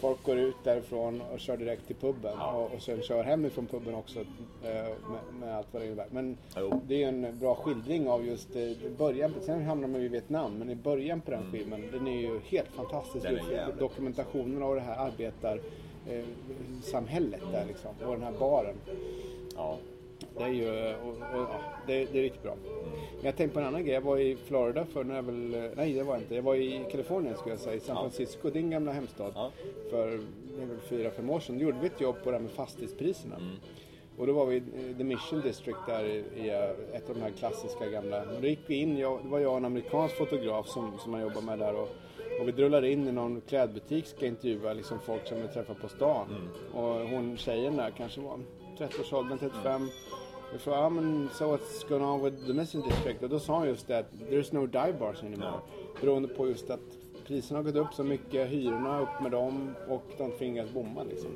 Folk 0.00 0.22
går 0.22 0.38
ut 0.38 0.56
därifrån 0.64 1.20
och 1.32 1.40
kör 1.40 1.56
direkt 1.56 1.86
till 1.86 1.96
puben 1.96 2.38
och, 2.40 2.72
och 2.74 2.82
sen 2.82 3.02
kör 3.02 3.24
hem 3.24 3.44
ifrån 3.44 3.66
puben 3.66 3.94
också 3.94 4.20
eh, 4.20 4.24
med, 4.62 5.40
med 5.40 5.56
allt 5.56 5.66
vad 5.72 5.82
det 5.82 5.86
innebär. 5.86 6.06
Men 6.10 6.36
Jo. 6.56 6.80
det 6.86 7.02
är 7.04 7.08
en 7.08 7.38
bra 7.38 7.54
skildring 7.54 8.08
av 8.08 8.26
just 8.26 8.56
eh, 8.56 8.62
början. 8.98 9.34
Sen 9.40 9.64
hamnar 9.64 9.88
man 9.88 10.00
ju 10.00 10.06
i 10.06 10.08
Vietnam, 10.08 10.58
men 10.58 10.70
i 10.70 10.74
början 10.74 11.20
på 11.20 11.30
den 11.30 11.52
filmen, 11.52 11.84
den 11.92 12.06
är 12.06 12.20
ju 12.20 12.40
helt 12.44 12.68
fantastisk. 12.68 13.26
Är. 13.26 13.74
Dokumentationen 13.78 14.62
av 14.62 14.74
det 14.74 14.80
här 14.80 14.96
arbetar 15.06 15.23
eh, 15.24 16.24
samhället 16.82 17.42
där 17.52 17.64
liksom, 17.66 17.90
och 18.06 18.12
den 18.12 18.22
här 18.22 18.32
baren. 18.38 18.76
Ja. 19.56 19.78
Det 20.36 20.44
är 20.44 20.48
ju, 20.48 20.94
och, 20.94 21.08
och, 21.08 21.16
ja, 21.50 21.60
det, 21.86 22.04
det 22.12 22.18
är 22.18 22.22
riktigt 22.22 22.42
bra. 22.42 22.56
Men 23.16 23.24
jag 23.24 23.36
tänkte 23.36 23.54
på 23.54 23.60
en 23.60 23.66
annan 23.66 23.84
grej. 23.84 23.94
Jag 23.94 24.00
var 24.00 24.18
i 24.18 24.36
Florida 24.36 24.84
för 24.84 25.04
när 25.04 25.14
jag 25.14 25.22
väl, 25.22 25.70
nej 25.76 25.92
det 25.92 26.02
var 26.02 26.14
jag 26.14 26.22
inte. 26.22 26.34
Jag 26.34 26.42
var 26.42 26.54
i 26.54 26.84
Kalifornien 26.90 27.36
skulle 27.36 27.54
jag 27.54 27.60
säga, 27.60 27.76
i 27.76 27.80
San 27.80 27.96
Ja. 27.96 28.02
Francisco, 28.02 28.50
din 28.50 28.70
gamla 28.70 28.92
hemstad. 28.92 29.32
Ja. 29.34 29.50
För 29.90 30.20
fyra, 30.88 31.10
fem 31.10 31.30
år 31.30 31.40
sedan. 31.40 31.58
Då 31.58 31.64
gjorde 31.64 31.78
vi 31.80 31.86
ett 31.86 32.00
jobb 32.00 32.16
på 32.24 32.30
det 32.30 32.36
här 32.36 32.42
med 32.42 32.50
fastighetspriserna. 32.50 33.36
Mm. 33.36 33.56
Och 34.18 34.26
då 34.26 34.32
var 34.32 34.46
vi 34.46 34.56
i 34.56 34.94
The 34.98 35.04
Mission 35.04 35.40
District 35.40 35.78
där 35.86 36.04
i, 36.04 36.24
i 36.36 36.48
eh, 36.48 36.96
ett 36.96 37.08
av 37.08 37.14
de 37.14 37.22
här 37.22 37.30
klassiska 37.30 37.86
gamla. 37.86 38.22
Och 38.22 38.40
då 38.40 38.46
gick 38.46 38.60
vi 38.66 38.74
in, 38.74 38.98
jag, 38.98 39.22
det 39.22 39.28
var 39.28 39.38
jag 39.38 39.50
och 39.50 39.56
en 39.56 39.64
amerikansk 39.64 40.16
fotograf 40.16 40.68
som, 40.68 40.98
som 40.98 41.12
man 41.12 41.20
jobbar 41.20 41.42
med 41.42 41.58
där. 41.58 41.74
Och, 41.74 41.88
och 42.40 42.48
vi 42.48 42.52
drullade 42.52 42.92
in 42.92 43.08
i 43.08 43.12
någon 43.12 43.40
klädbutik, 43.40 44.06
ska 44.06 44.26
intervjua 44.26 44.72
liksom 44.72 44.98
folk 45.00 45.26
som 45.26 45.42
vi 45.42 45.48
träffar 45.48 45.74
på 45.74 45.88
stan. 45.88 46.26
Mm. 46.28 46.84
Och 46.84 47.08
hon 47.08 47.36
tjejen 47.36 47.76
där 47.76 47.90
kanske 47.90 48.20
var 48.20 48.38
30-årsåldern, 48.78 49.38
35. 49.38 49.88
Vi 50.52 50.58
frågade, 50.58 50.82
ja 50.82 50.88
men 50.88 51.28
so 51.32 51.44
what's 51.44 51.88
going 51.88 52.04
on 52.04 52.24
with 52.24 52.46
the 52.46 52.52
Mission 52.52 52.82
District? 52.82 53.22
Och 53.22 53.28
då 53.28 53.40
sa 53.40 53.58
hon 53.58 53.68
just 53.68 53.88
det 53.88 53.98
att 53.98 54.12
there's 54.30 54.54
no 54.54 54.66
dive 54.66 54.92
bars 54.98 55.22
anymore. 55.22 55.60
Beroende 56.00 56.28
på 56.28 56.48
just 56.48 56.70
att 56.70 56.80
priserna 57.26 57.58
har 57.58 57.64
gått 57.64 57.76
upp 57.76 57.94
så 57.94 58.04
mycket, 58.04 58.48
hyrorna 58.48 59.00
upp 59.00 59.22
med 59.22 59.32
dem 59.32 59.74
och 59.88 60.04
de 60.18 60.30
tvingas 60.30 60.70
bomma 60.70 61.02
liksom. 61.02 61.30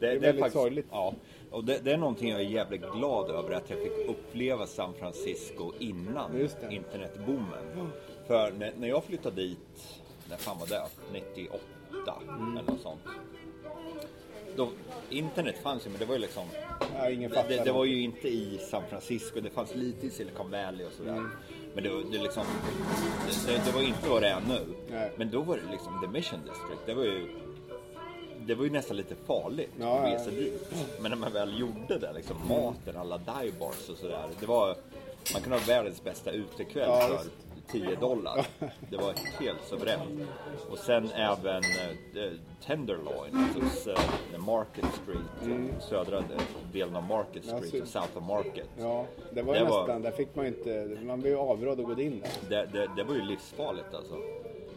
Det 0.00 0.12
är 0.12 0.18
väldigt 0.18 0.52
sorgligt. 0.52 0.86
Ja, 0.90 1.14
och 1.50 1.64
det, 1.64 1.84
det 1.84 1.92
är 1.92 1.96
någonting 1.96 2.28
jag 2.28 2.40
är 2.40 2.44
jävligt 2.44 2.92
glad 2.92 3.30
över 3.30 3.54
att 3.54 3.70
jag 3.70 3.78
fick 3.78 4.08
uppleva 4.08 4.66
San 4.66 4.94
Francisco 4.94 5.72
innan 5.78 6.32
det. 6.32 6.74
internetboomen. 6.74 7.92
För 8.26 8.52
när, 8.58 8.72
när 8.78 8.88
jag 8.88 9.04
flyttade 9.04 9.36
dit, 9.36 10.01
när 10.32 10.38
fan 10.38 10.58
var 10.58 10.66
det? 10.66 10.82
98 11.12 11.58
Mm. 12.28 12.56
eller 12.56 12.72
något 12.72 12.80
sånt. 12.82 13.00
Då, 14.56 14.68
internet 15.10 15.56
fanns 15.62 15.86
ju 15.86 15.90
men 15.90 15.98
det 15.98 16.04
var 16.04 16.14
ju 16.14 16.20
liksom 16.20 16.46
Ja, 16.98 17.10
ingen 17.10 17.30
det, 17.30 17.64
det 17.64 17.72
var 17.72 17.84
ju 17.84 18.00
inte 18.02 18.28
i 18.28 18.58
San 18.70 18.82
Francisco, 18.90 19.40
det 19.40 19.50
fanns 19.50 19.74
lite 19.74 20.06
i 20.06 20.10
Silicon 20.10 20.50
Valley 20.50 20.86
och 20.86 20.92
sådär. 20.92 21.12
Mm. 21.12 21.30
Men 21.74 21.84
det, 21.84 21.90
det, 22.12 22.18
liksom, 22.22 22.44
det, 23.46 23.60
det, 23.66 23.72
var 23.72 23.82
inte 23.82 24.08
vad 24.08 24.22
det 24.22 24.28
är 24.28 24.40
nu. 24.48 24.60
Nej. 24.90 25.12
Men 25.16 25.30
då 25.30 25.40
var 25.42 25.56
det 25.56 25.70
liksom 25.72 26.00
The 26.00 26.08
Mission 26.08 26.40
District. 26.40 26.80
Det 26.86 26.94
var 26.94 27.04
ju, 27.04 27.28
det 28.38 28.54
var 28.54 28.64
ju 28.64 28.70
nästan 28.70 28.96
lite 28.96 29.14
farligt 29.26 29.70
Ja, 29.80 29.98
att 29.98 30.08
ja. 30.10 30.18
ge 30.18 30.24
sig 30.24 30.32
dit. 30.34 30.72
Men 31.00 31.10
när 31.10 31.18
man 31.18 31.32
väl 31.32 31.58
gjorde 31.60 31.98
det, 31.98 32.12
liksom 32.12 32.36
maten, 32.48 32.96
alla 32.96 33.18
dive 33.18 33.52
bars 33.60 33.88
och 33.88 33.96
sådär. 33.96 34.28
Det 34.40 34.46
var, 34.46 34.76
man 35.32 35.42
kunde 35.42 35.58
ha 35.58 35.64
världens 35.66 36.04
bästa 36.04 36.30
utekväll 36.30 36.88
Ja, 36.88 37.00
för. 37.08 37.30
10 37.72 37.94
dollar. 38.00 38.46
Det 38.90 38.96
var 38.96 39.14
helt 39.40 39.64
suveränt. 39.64 40.28
Och 40.70 40.78
sen 40.78 41.10
även 41.14 41.62
eh, 41.64 42.30
Tenderloin, 42.66 43.46
alltså 43.62 43.90
eh, 44.34 44.38
Market 44.46 44.84
Street, 45.02 45.82
södra 45.82 46.22
delen 46.72 46.96
av 46.96 47.02
Market 47.02 47.44
Mm. 47.44 47.56
Ja, 47.56 47.68
Street 47.68 47.88
så- 47.88 47.98
och 47.98 48.04
South 48.04 48.18
of 48.18 48.24
Market. 48.28 48.68
Ja, 48.78 49.06
det 49.32 49.42
var 49.42 49.54
Det 49.54 49.64
var- 49.64 49.78
nästan, 49.80 50.02
där 50.02 50.10
fick 50.10 50.34
man 50.34 50.44
ju 50.44 50.48
inte, 50.50 50.98
man 51.04 51.20
blev 51.20 51.32
ju 51.32 51.38
avrådd 51.38 51.80
att 51.80 51.86
gå 51.86 52.00
in 52.00 52.22
där. 52.48 52.66
Det, 52.72 52.78
det, 52.78 52.90
det 52.96 53.04
var 53.04 53.14
ju 53.14 53.22
livsfarligt 53.22 53.94
alltså. 53.94 54.14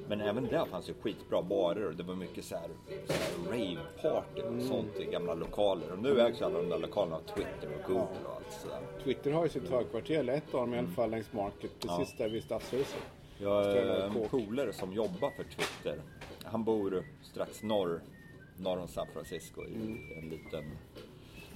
Men 0.08 0.22
även 0.22 0.48
där 0.48 0.66
fanns 0.66 0.90
ju 0.90 0.94
skitbra 0.94 1.42
barer 1.42 1.86
och 1.88 1.96
det 1.96 2.04
var 2.04 2.16
mycket 2.16 2.46
så 2.46 2.56
här, 2.56 2.70
så 3.08 3.14
här 3.14 3.52
rave-party 3.52 4.42
och 4.42 4.48
Mm. 4.54 4.68
sånt 4.68 5.00
i 5.00 5.06
gamla 5.06 5.34
lokaler. 5.34 5.92
Och 5.92 6.00
nu 6.00 6.22
ägs 6.22 6.42
ju 6.42 6.46
alla 6.46 6.58
de 6.62 6.70
där 6.70 6.78
lokalerna 6.80 7.16
av 7.16 7.22
Twitter 7.36 7.70
och 7.80 7.88
Google 7.88 8.02
och 8.26 8.36
allt 8.36 8.52
sådär. 8.62 8.80
Twitter 9.04 9.32
har 9.32 9.44
ju 9.44 9.50
sitt 9.50 9.70
högkvarter, 9.70 10.20
eller 10.20 10.34
ett 10.34 10.54
av 10.54 10.60
dem 10.62 10.74
i 10.74 10.78
alla 10.78 10.88
fall 10.88 11.10
längs 11.12 11.34
Market, 11.34 11.72
precis 11.80 12.18
där 12.18 12.30
vid 12.30 12.44
Stadshuset. 12.44 13.02
Jag 13.38 13.50
har 13.50 13.64
Ställer 13.72 14.06
en 14.06 14.30
polare 14.30 14.74
som 14.74 14.94
jobbar 14.94 15.30
för 15.32 15.44
Twitter. 15.44 16.02
Han 16.44 16.64
bor 16.64 17.04
strax 17.24 17.64
norr, 17.64 18.02
norr 18.58 18.78
om 18.78 18.88
San 18.88 19.08
Francisco 19.14 19.64
i 19.66 19.74
Mm. 19.76 19.98
en 20.24 20.30
liten, 20.30 20.64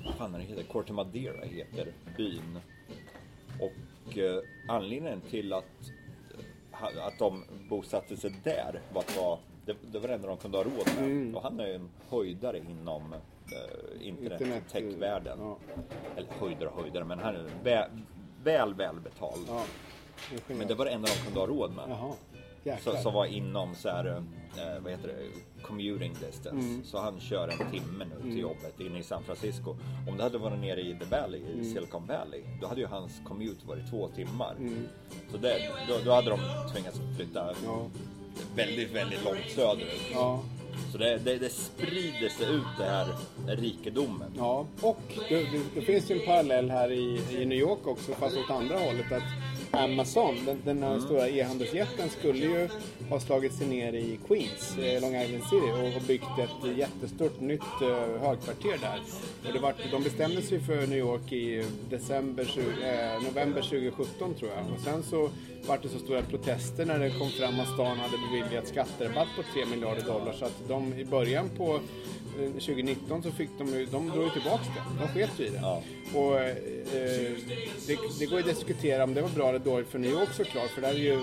vad 0.06 0.16
fan 0.16 0.36
är 0.36 0.40
det 0.40 0.46
heter? 0.46 0.64
Corte 0.64 0.94
Madera 0.94 1.46
heter 1.46 1.88
byn. 2.18 2.60
Och 3.60 4.18
eh, 4.18 4.42
anledningen 4.68 5.22
till 5.22 5.54
att, 5.54 5.66
att 6.82 7.20
de 7.20 7.44
bosatte 7.70 8.18
sig 8.18 8.36
där 8.44 8.82
var 8.94 9.04
vara, 9.18 9.40
det, 9.66 9.76
det 9.92 10.00
var 10.00 10.08
det 10.08 10.14
enda 10.14 10.28
de 10.28 10.38
kunde 10.38 10.58
ha 10.58 10.64
råd 10.64 10.88
med. 11.02 11.36
Och 11.36 11.42
han 11.44 11.60
är 11.60 11.68
ju 11.68 11.76
en 11.76 11.90
höjdare 12.10 12.58
inom 12.58 13.14
eh, 13.14 14.08
internet, 14.08 14.42
Internet, 14.42 14.64
techvärlden. 14.72 15.38
ja. 15.42 15.58
Eller 16.18 16.30
höjdare 16.40 16.70
och 16.70 16.82
höjdare, 16.82 17.04
men 17.04 17.20
han 17.20 17.36
är 17.36 17.50
väl, 17.64 17.90
väl, 18.44 18.74
väl 18.74 19.00
betald. 19.00 19.46
Ja. 19.48 19.64
Men 20.48 20.68
det 20.68 20.74
var 20.76 20.86
det 20.86 20.92
enda 20.92 21.08
de 21.08 21.24
kunde 21.26 21.40
ha 21.40 21.48
råd 21.48 21.72
med. 21.76 21.86
Jaha. 21.90 22.14
Jäklar. 22.64 22.96
som 22.96 23.14
var 23.14 23.26
inom 23.26 23.76
så 23.76 23.90
här, 23.90 24.06
eh, 24.06 24.80
vad 24.84 24.92
heter 24.92 25.08
det, 25.08 25.62
commuting 25.62 26.14
distance. 26.14 26.50
Mm. 26.68 26.84
Så 26.86 27.00
han 27.00 27.20
kör 27.20 27.48
en 27.48 27.72
timme 27.72 28.06
nu 28.16 28.32
till 28.32 28.40
jobbet 28.40 28.80
inne 28.80 29.00
i 29.00 29.04
San 29.04 29.24
Francisco. 29.24 29.76
Om 30.08 30.18
det 30.18 30.24
hade 30.24 30.38
varit 30.38 30.60
nere 30.60 30.82
i 30.82 30.96
The 31.00 31.06
Valley, 31.06 31.42
Mm. 31.42 31.60
i 31.62 31.66
Silicon 31.66 32.08
Valley, 32.08 32.42
då 32.62 32.68
hade 32.68 32.82
ju 32.82 32.88
hans 32.88 33.22
commute 33.28 33.68
varit 33.68 33.90
två 33.90 34.08
timmar. 34.08 34.56
Mm. 34.60 34.88
Så 35.32 35.38
det, 35.38 35.58
då, 35.88 35.98
då 36.06 36.12
hade 36.12 36.30
de 36.30 36.40
tvingats 36.74 37.00
flytta 37.18 37.56
Ja. 37.66 37.86
väldigt, 38.56 38.92
väldigt 38.92 39.24
långt 39.26 39.50
söderut. 39.56 40.02
Ja. 40.14 40.44
Så 40.92 40.98
det, 40.98 41.18
det, 41.18 41.38
det 41.38 41.50
sprider 41.50 42.30
sig 42.30 42.56
ut 42.56 42.64
det 42.78 42.84
här 42.86 43.08
rikedomen. 43.48 44.32
Ja, 44.38 44.66
och 44.82 45.02
det, 45.30 45.36
det, 45.36 45.62
det 45.76 45.82
finns 45.82 46.12
ju 46.12 46.20
en 46.20 46.26
parallell 46.26 46.70
här 46.70 46.92
i, 46.92 47.22
i 47.32 47.46
New 47.46 47.58
York 47.58 47.88
också, 47.88 48.12
fast 48.14 48.38
åt 48.38 48.50
andra 48.52 48.78
hållet. 48.80 49.12
Att 49.12 49.24
Amazon, 49.72 50.36
den, 50.46 50.62
den 50.66 50.84
här 50.84 51.00
stora 51.00 51.30
e-handelsjätten, 51.30 52.10
skulle 52.10 52.46
ju 52.46 52.70
ha 53.10 53.20
slagit 53.20 53.54
sig 53.54 53.68
ner 53.68 53.94
i 53.94 54.20
Queens, 54.28 54.78
eh, 54.78 55.02
Long 55.02 55.16
Island 55.16 55.44
City, 55.44 55.72
och 55.72 55.92
har 55.92 56.08
byggt 56.08 56.40
ett 56.40 56.78
jättestort 56.78 57.42
nytt 57.42 57.82
eh, 57.82 58.22
högkvarter 58.22 58.78
där. 58.82 59.02
Och 59.48 59.54
det 59.54 59.60
var, 59.60 59.74
de 59.92 60.04
bestämde 60.04 60.42
sig 60.42 60.60
för 60.60 60.88
New 60.88 60.98
York 60.98 61.32
i 61.32 61.66
december, 61.90 62.46
20, 62.46 62.62
eh, 62.62 63.24
november 63.24 63.62
2017 63.62 64.34
tror 64.34 64.52
jag. 64.52 64.74
Och 64.76 64.82
sen 64.82 65.04
så 65.04 65.30
var 65.68 65.80
det 65.82 65.90
så 65.90 66.00
stora 66.00 66.22
protester 66.22 66.86
när 66.86 67.00
det 67.00 67.10
kom 67.10 67.30
fram 67.30 67.60
att 67.60 67.74
stan 67.74 67.98
hade 67.98 68.18
beviljat 68.18 68.68
skatterabatt 68.68 69.28
på 69.36 69.44
3 69.54 69.66
miljarder 69.66 70.02
dollar. 70.02 70.34
Så 70.34 70.46
att 70.46 70.68
de 70.68 70.94
i 70.94 71.06
början 71.06 71.50
på 71.58 71.80
eh, 72.40 72.52
2019 72.52 73.24
så 73.24 73.32
fick 73.32 73.50
de 73.58 73.68
ju, 73.68 73.86
de 73.86 74.10
drog 74.10 74.24
ju 74.24 74.30
tillbaks 74.30 74.68
det. 74.68 75.06
De 75.06 75.08
sket 75.08 75.40
ju 75.40 75.46
i 75.46 75.50
det. 75.50 75.60
Ja. 75.62 75.84
Och 76.14 76.40
eh, 76.40 76.56
det, 77.88 77.98
det 78.20 78.26
går 78.26 78.40
ju 78.40 78.50
att 78.50 78.56
diskutera 78.58 79.04
om 79.04 79.14
det 79.14 79.22
var 79.22 79.30
bra 79.30 79.52
dåligt 79.64 79.88
för 79.88 80.00
New 80.00 80.12
York 80.12 80.30
såklart. 80.34 80.70
För 80.70 80.82
det 80.82 80.88
hade 80.88 81.00
ju 81.00 81.20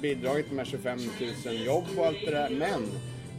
bidragit 0.00 0.52
med 0.52 0.66
25 0.66 0.98
000 1.44 1.66
jobb 1.66 1.84
och 1.96 2.06
allt 2.06 2.20
det 2.24 2.30
där. 2.30 2.50
Men 2.50 2.88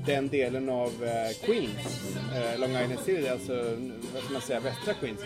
den 0.06 0.28
delen 0.28 0.70
av 0.70 1.04
eh, 1.04 1.46
Queens, 1.46 2.16
eh, 2.36 2.60
Long 2.60 2.70
Island 2.70 3.00
City, 3.00 3.28
alltså 3.28 3.54
vad 4.14 4.24
ska 4.24 4.34
man 4.34 4.42
säga, 4.42 4.60
västra 4.60 4.94
Queens, 4.94 5.20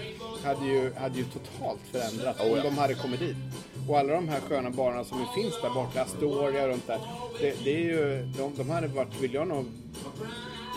hade 0.43 0.65
ju, 0.65 0.93
hade 0.93 1.17
ju 1.17 1.23
totalt 1.23 1.79
förändrats 1.91 2.39
Oh, 2.39 2.51
om 2.51 2.57
ja. 2.57 2.63
de 2.63 2.77
hade 2.77 2.93
kommit 2.93 3.19
dit. 3.19 3.35
Och 3.89 3.99
alla 3.99 4.13
de 4.13 4.29
här 4.29 4.39
sköna 4.39 4.69
barerna 4.69 5.03
som 5.03 5.25
finns 5.35 5.61
där 5.61 5.69
borta, 5.69 6.01
Astoria 6.01 6.67
runt 6.67 6.87
där, 6.87 6.99
det, 7.39 7.55
det 7.63 7.75
är 7.75 7.79
ju, 7.79 8.25
de, 8.37 8.55
de 8.57 8.69
hade 8.69 8.87
varit, 8.87 9.21
vill 9.21 9.33
jag 9.33 9.47
nog 9.47 9.65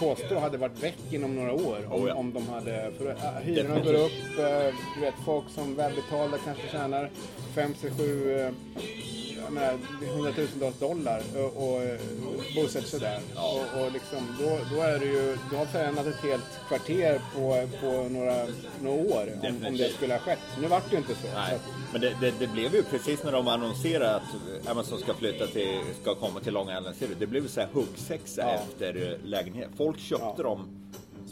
påstå, 0.01 0.39
hade 0.39 0.59
varit 0.59 0.83
väck 0.83 0.99
inom 1.11 1.35
några 1.35 1.53
år 1.53 1.79
om, 1.91 2.03
Oh, 2.03 2.09
ja. 2.09 2.15
om 2.15 2.33
de 2.33 2.49
hade, 2.49 2.91
för 2.99 3.11
äh, 3.11 3.43
hyrorna 3.43 3.81
går 3.81 3.95
upp, 3.95 4.39
äh, 4.39 4.75
du 4.95 5.01
vet 5.01 5.15
folk 5.25 5.45
som 5.51 5.75
välbetalda 5.75 6.39
kanske 6.45 6.69
tjänar 6.69 7.11
5, 7.55 7.75
6, 7.81 7.95
7, 7.99 8.33
äh, 8.41 8.51
jag 9.49 9.53
menar, 9.55 9.79
hundratusentals 10.15 10.79
dollar 10.79 11.23
och, 11.37 11.77
och 11.77 11.81
bosätter 12.55 12.89
sig 12.89 13.01
där. 13.01 13.21
Och, 13.35 13.83
och 13.85 13.93
liksom, 13.93 14.19
då, 14.41 14.59
då 14.77 14.83
är 14.83 14.99
det 14.99 15.05
ju, 15.07 15.39
du 15.51 15.57
har 15.57 15.67
förändrat 15.67 16.07
ett 16.07 16.21
helt 16.23 16.45
kvarter 16.69 17.21
på, 17.35 17.69
på 17.81 18.09
några, 18.09 18.47
några 18.83 19.01
år 19.17 19.29
om, 19.43 19.67
om 19.67 19.77
det 19.77 19.89
skulle 19.93 20.15
ha 20.15 20.21
skett. 20.21 20.39
Nu 20.61 20.69
vart 20.69 20.85
det 20.91 20.97
ju 20.97 20.99
inte 20.99 21.15
så. 21.15 21.21
så 21.27 21.33
Nej, 21.35 21.55
att, 21.55 21.63
men 21.93 22.01
det, 22.01 22.15
det, 22.21 22.33
det 22.39 22.47
blev 22.47 22.75
ju 22.75 22.83
precis 22.83 23.23
när 23.25 23.33
de 23.33 23.49
annonserade 23.49 24.15
att 24.17 24.69
Amazon 24.71 24.99
ska 25.01 25.15
flytta 25.15 25.47
till, 25.47 25.79
ska 26.03 26.15
komma 26.15 26.41
till 26.41 26.53
Long 26.53 26.69
Island 26.79 26.97
City. 26.97 27.15
Det 27.19 27.27
blev 27.27 27.43
ju 27.43 27.49
så 27.49 27.61
här 27.61 27.69
huggsexa 27.73 28.43
Ja. 28.43 28.51
efter 28.51 29.13
eh, 29.13 29.29
lägenhet. 29.29 29.69
Folk 29.77 29.99
köpte 29.99 30.27
Ja. 30.37 30.43
dem 30.43 30.69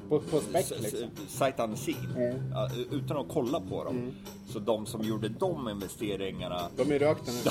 på, 0.09 0.21
på 0.21 0.40
spec 0.40 0.73
liksom. 0.81 1.09
sight 1.29 1.61
unseen, 1.61 1.97
Mm. 2.16 2.42
utan 2.90 3.16
att 3.16 3.29
kolla 3.29 3.61
på 3.61 3.85
dem. 3.85 4.12
Så 4.53 4.59
de 4.59 4.87
som 4.87 5.03
gjorde 5.03 5.29
de 5.29 5.69
investeringarna 5.69 6.69
De 6.77 6.92
är 6.92 6.99
rökta 6.99 7.33
nu. 7.33 7.38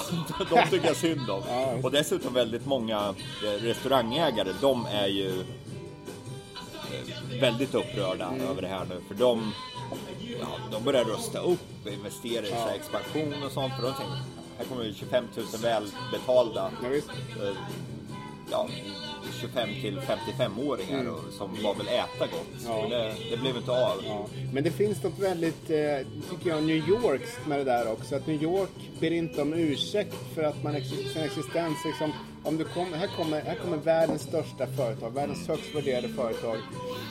de, 0.50 0.56
de 0.56 0.70
tycker 0.70 0.88
jag 0.88 0.96
synd 0.96 1.30
om. 1.30 1.42
Ja, 1.50 1.74
och 1.84 1.92
dessutom 1.92 2.34
väldigt 2.34 2.66
många 2.66 3.16
eh, 3.46 3.62
restaurangägare, 3.64 4.50
de 4.62 4.86
är 4.86 5.08
ju 5.08 5.40
eh, 5.40 5.46
väldigt 7.42 7.76
upprörda 7.76 8.28
Mm. 8.28 8.48
över 8.48 8.62
det 8.62 8.68
här 8.68 8.86
nu. 8.90 9.02
För 9.08 9.16
de, 9.16 9.52
ja, 10.42 10.48
de 10.72 10.84
börjar 10.84 11.04
rusta 11.04 11.40
upp, 11.40 11.88
investera 11.88 12.46
i 12.46 12.50
Ja. 12.50 12.70
expansion 12.70 13.44
och 13.46 13.52
sånt. 13.52 13.74
För 13.76 13.84
de 13.84 13.94
tänker, 13.94 14.18
här 14.58 14.66
kommer 14.66 14.84
ju 14.84 14.94
25 14.94 15.26
000 15.36 15.46
välbetalda 15.62 16.72
Ja, 16.84 16.90
ja, 18.52 18.68
25 19.42 19.70
till 19.82 20.00
55-åringar 20.00 21.10
och 21.10 21.34
som 21.34 21.58
bara 21.64 21.74
vill 21.74 21.88
äta 21.88 22.28
gott. 22.28 22.66
Mm. 22.66 22.92
Ja. 22.92 22.98
Det, 22.98 23.16
det 23.32 23.38
blev 23.38 23.58
inte 23.58 23.72
av. 23.72 24.04
Ja, 24.06 24.28
men 24.54 24.64
det 24.64 24.72
finns 24.72 25.04
något 25.04 25.20
väldigt, 25.20 25.70
eh, 25.70 26.08
tycker 26.30 26.50
jag, 26.50 26.64
New 26.64 26.90
Yorks 26.90 27.38
med 27.48 27.60
det 27.60 27.64
där 27.64 27.92
också. 27.92 28.16
Att 28.16 28.28
New 28.28 28.44
York 28.44 28.70
ber 29.00 29.12
inte 29.12 29.42
om 29.42 29.54
ursäkt 29.54 30.16
för 30.34 30.44
att 30.44 30.64
man 30.64 30.76
ex 30.76 30.88
sin 30.90 31.24
existens 31.24 31.78
liksom, 31.86 32.14
om 32.44 32.58
du 32.58 32.64
kommer, 32.64 32.98
här, 32.98 33.08
kommer, 33.08 33.42
här 33.42 33.56
kommer 33.56 33.78
världens 33.78 34.22
största 34.22 34.68
företag, 34.68 35.14
världens 35.14 35.48
högst 35.48 35.76
värderade 35.76 36.10
företag 36.10 36.58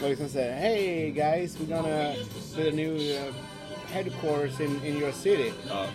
och 0.02 0.08
liksom 0.08 0.28
säger 0.28 0.56
Hey 0.56 1.10
guys, 1.10 1.58
we're 1.58 1.76
gonna 1.76 2.12
build 2.56 2.74
a 2.74 2.76
new 2.76 2.96
uh, 2.96 3.34
headquarters 3.86 4.60
in, 4.60 4.80
in 4.84 4.96
your 5.02 5.12
city. 5.12 5.52
Ja. 5.68 5.86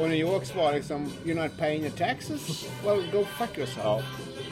Och 0.00 0.08
New 0.08 0.18
York 0.18 0.44
svarar 0.44 0.72
liksom 0.72 1.12
You're 1.24 1.42
not 1.42 1.58
paying 1.58 1.80
your 1.80 1.96
taxes? 1.96 2.68
Well, 2.84 3.02
go 3.12 3.24
fuck 3.24 3.58
yourself. 3.58 4.04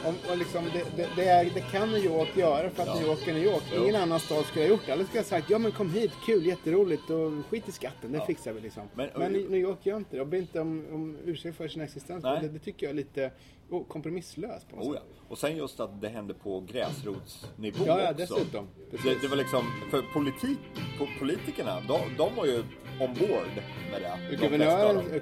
Ja. 0.03 0.09
Om, 0.09 0.15
och 0.31 0.37
liksom, 0.37 0.65
det, 0.73 0.85
det, 0.97 1.09
det, 1.15 1.23
är, 1.23 1.45
det 1.53 1.61
kan 1.71 1.89
New 1.91 2.05
York 2.05 2.37
göra 2.37 2.69
för 2.69 2.81
att 2.83 2.87
Ja. 2.87 2.95
New 2.95 3.03
York 3.07 3.27
är 3.27 3.33
New 3.33 3.43
York. 3.43 3.63
Ingen 3.77 3.95
annan 3.95 4.19
stad 4.19 4.45
skulle 4.45 4.65
ha 4.65 4.69
gjort 4.69 4.81
det. 4.85 4.91
Eller 4.91 5.03
skulle 5.03 5.19
ha 5.19 5.25
sagt 5.25 5.49
ja 5.49 5.57
men 5.59 5.71
kom 5.71 5.89
hit, 5.89 6.11
kul, 6.25 6.45
jätteroligt 6.45 7.09
och 7.09 7.31
skit 7.49 7.69
i 7.69 7.71
skatten, 7.71 8.11
det 8.11 8.25
fixar 8.25 8.53
vi 8.53 8.61
liksom. 8.61 8.83
Men, 8.93 9.09
Men- 9.17 9.31
New 9.33 9.55
York 9.59 9.85
gör 9.85 9.97
inte 9.97 10.11
det. 10.11 10.17
De 10.17 10.29
ber 10.29 10.37
inte 10.37 10.59
om, 10.61 10.85
om 10.91 11.17
ursäkt 11.25 11.57
för 11.57 11.67
sin 11.67 11.81
existens. 11.81 12.23
Det, 12.23 12.49
det 12.53 12.59
tycker 12.59 12.85
jag 12.85 12.91
är 12.91 12.95
lite 12.95 13.31
oh, 13.69 13.83
kompromisslöst 13.87 14.69
på 14.69 14.75
något 14.75 14.85
Oh 14.85 14.93
ja. 14.95 14.99
sätt. 15.01 15.09
Och 15.27 15.37
sen 15.37 15.57
just 15.57 15.79
att 15.79 16.01
det 16.01 16.09
hände 16.09 16.33
på 16.33 16.59
gräsrotsnivå 16.59 17.83
Ja, 17.85 18.01
ja, 18.01 18.11
också. 18.11 18.35
dessutom. 18.35 18.67
Precis. 18.91 19.21
Det, 19.21 19.27
var 19.27 19.35
liksom, 19.37 19.63
för 19.91 20.01
politik, 20.13 20.59
po- 20.99 21.19
politikerna, 21.19 21.81
de, 21.87 21.99
de 22.17 22.35
var 22.35 22.45
ju 22.45 22.63
on 22.99 23.13
board 23.13 23.49
med 23.91 24.01
det. 24.01 24.11
de 24.29 24.35
Guvernören, 24.35 25.21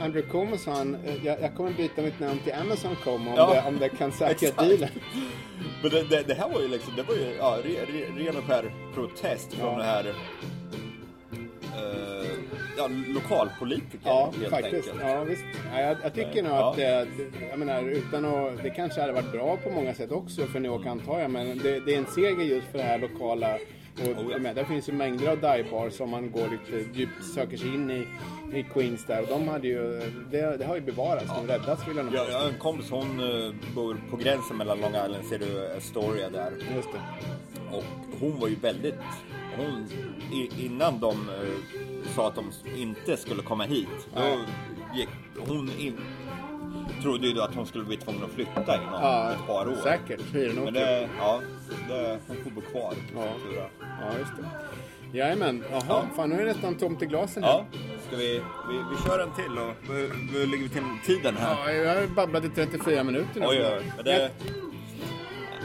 Andrew 0.00 0.30
Cuomo 0.30 0.56
sa 0.58 0.70
han, 0.72 0.94
eh, 0.94 1.24
jag, 1.26 1.40
jag 1.42 1.54
kommer 1.54 1.72
byta 1.72 2.02
mitt 2.02 2.20
namn 2.20 2.38
till 2.44 2.52
Amazon 2.52 2.96
Cuomo 3.04 3.30
om, 3.30 3.36
Ja. 3.36 3.54
det, 3.54 3.68
om 3.68 3.78
det 3.78 3.88
kan 3.88 4.12
säkra 4.12 4.50
dealen. 4.50 4.88
Men 5.82 5.90
det, 5.90 6.02
det, 6.10 6.22
det 6.22 6.34
här 6.34 6.48
var 6.48 6.60
ju 6.60 6.68
liksom, 6.68 6.92
det 6.96 7.02
var 7.02 7.14
ju 7.14 7.34
ja, 7.38 7.58
re, 7.64 7.70
re, 7.70 8.24
ren 8.24 8.36
och 8.36 8.44
skär 8.44 8.72
protest 8.94 9.52
från 9.54 9.72
Ja. 9.72 9.78
det 9.78 9.84
här 9.84 10.04
eh, 11.76 12.30
ja, 12.76 12.88
lokalpolitiker 13.06 13.98
Ja, 14.04 14.32
helt 14.40 14.50
faktiskt. 14.50 14.74
enkelt. 14.88 15.00
Ja, 15.10 15.24
visst. 15.24 15.44
Ja, 15.72 15.80
jag, 15.80 15.96
jag 16.02 16.14
tycker 16.14 16.42
nog 16.42 16.52
Ja. 16.52 16.70
att 16.70 16.76
det, 16.76 17.06
jag 17.50 17.58
menar, 17.58 17.82
utan 17.82 18.24
att, 18.24 18.62
det 18.62 18.70
kanske 18.70 19.00
hade 19.00 19.12
varit 19.12 19.32
bra 19.32 19.56
på 19.56 19.70
många 19.70 19.94
sätt 19.94 20.12
också 20.12 20.46
för 20.46 20.60
New 20.60 20.72
York 20.72 20.86
antar 20.86 21.20
jag, 21.20 21.30
men 21.30 21.58
det, 21.58 21.80
det 21.80 21.94
är 21.94 21.98
en 21.98 22.06
seger 22.06 22.44
just 22.44 22.66
för 22.66 22.78
det 22.78 22.84
här 22.84 22.98
lokala. 22.98 23.58
Och, 24.02 24.24
Oh, 24.24 24.32
ja. 24.44 24.54
där 24.54 24.64
finns 24.64 24.88
ju 24.88 24.92
mängder 24.92 25.28
av 25.28 25.36
dive-bars 25.36 25.92
som 25.92 26.10
man 26.10 26.30
går 26.30 26.48
lite 26.48 26.98
djupt, 26.98 27.24
söker 27.34 27.56
sig 27.56 27.68
in 27.68 27.90
i, 27.90 28.06
i 28.58 28.62
Queens 28.62 29.04
där. 29.06 29.22
Och 29.22 29.28
de 29.28 29.48
hade 29.48 29.68
ju, 29.68 30.00
det, 30.30 30.56
det 30.56 30.64
har 30.64 30.74
ju 30.74 30.80
bevarats, 30.80 31.26
de 31.26 31.46
räddats 31.46 31.88
vill 31.88 31.96
jag 31.96 32.04
nog 32.04 32.14
påstå. 32.14 32.30
jag 32.32 32.38
har 32.38 32.48
en 32.48 32.58
kompis, 32.58 32.90
hon 32.90 33.20
eh, 33.20 33.54
bor 33.74 34.00
på 34.10 34.16
gränsen 34.16 34.56
mellan 34.56 34.80
Long 34.80 34.94
Island 34.94 35.24
City 35.24 35.44
och 35.44 35.76
Astoria 35.76 36.30
där. 36.30 36.52
Just 36.76 36.88
det. 36.92 37.00
Och 37.76 37.84
hon 38.20 38.40
var 38.40 38.48
ju 38.48 38.54
väldigt... 38.54 38.94
Hon, 39.56 39.86
innan 40.58 41.00
de 41.00 41.10
eh, 41.10 42.12
sa 42.16 42.28
att 42.28 42.34
de 42.34 42.52
inte 42.76 43.16
skulle 43.16 43.42
komma 43.42 43.64
hit, 43.64 43.88
då 44.14 44.40
gick 44.94 45.08
hon 45.46 45.70
in, 45.78 45.96
trodde 47.02 47.26
ju 47.26 47.32
då 47.32 47.42
att 47.42 47.54
hon 47.54 47.66
skulle 47.66 47.84
bli 47.84 47.96
tvungen 47.96 48.24
att 48.24 48.30
flytta 48.30 48.74
inom 48.74 48.92
Ja, 48.92 49.32
ett 49.32 49.46
par 49.46 49.68
år. 49.68 49.76
säkert. 49.82 50.20
Hyran 50.34 50.64
Men 50.64 50.74
det, 50.74 51.08
ja, 51.18 51.40
det, 51.88 52.18
hon 52.26 52.36
får 52.44 52.50
bo 52.50 52.60
kvar. 52.60 52.94
Ja. 53.14 53.24
Ja, 53.80 54.18
just 54.18 54.32
det. 54.36 54.48
Jajamän. 55.18 55.64
Jaha, 55.70 55.82
Ja. 55.88 56.02
fan 56.16 56.28
nu 56.30 56.34
är 56.36 56.44
det 56.46 56.52
nästan 56.52 56.74
tomt 56.74 57.02
i 57.02 57.06
glasen 57.06 57.42
här. 57.44 57.50
Ja, 57.50 57.64
Ska 58.06 58.16
vi, 58.16 58.40
vi, 58.70 58.74
vi 58.90 59.08
kör 59.08 59.18
en 59.18 59.34
till 59.34 59.58
och 59.58 59.94
hur, 59.94 60.32
hur 60.32 60.46
ligger 60.46 60.62
vi 60.64 60.68
till 60.68 60.82
tiden 61.06 61.36
här? 61.36 61.56
Ja, 61.66 61.72
jag 61.72 61.94
har 62.00 62.06
babblat 62.06 62.44
i 62.44 62.48
34 62.48 63.04
minuter 63.04 63.40
nu. 63.40 63.46
Oj, 63.46 63.64
oj, 63.66 63.92
oj. 64.06 64.30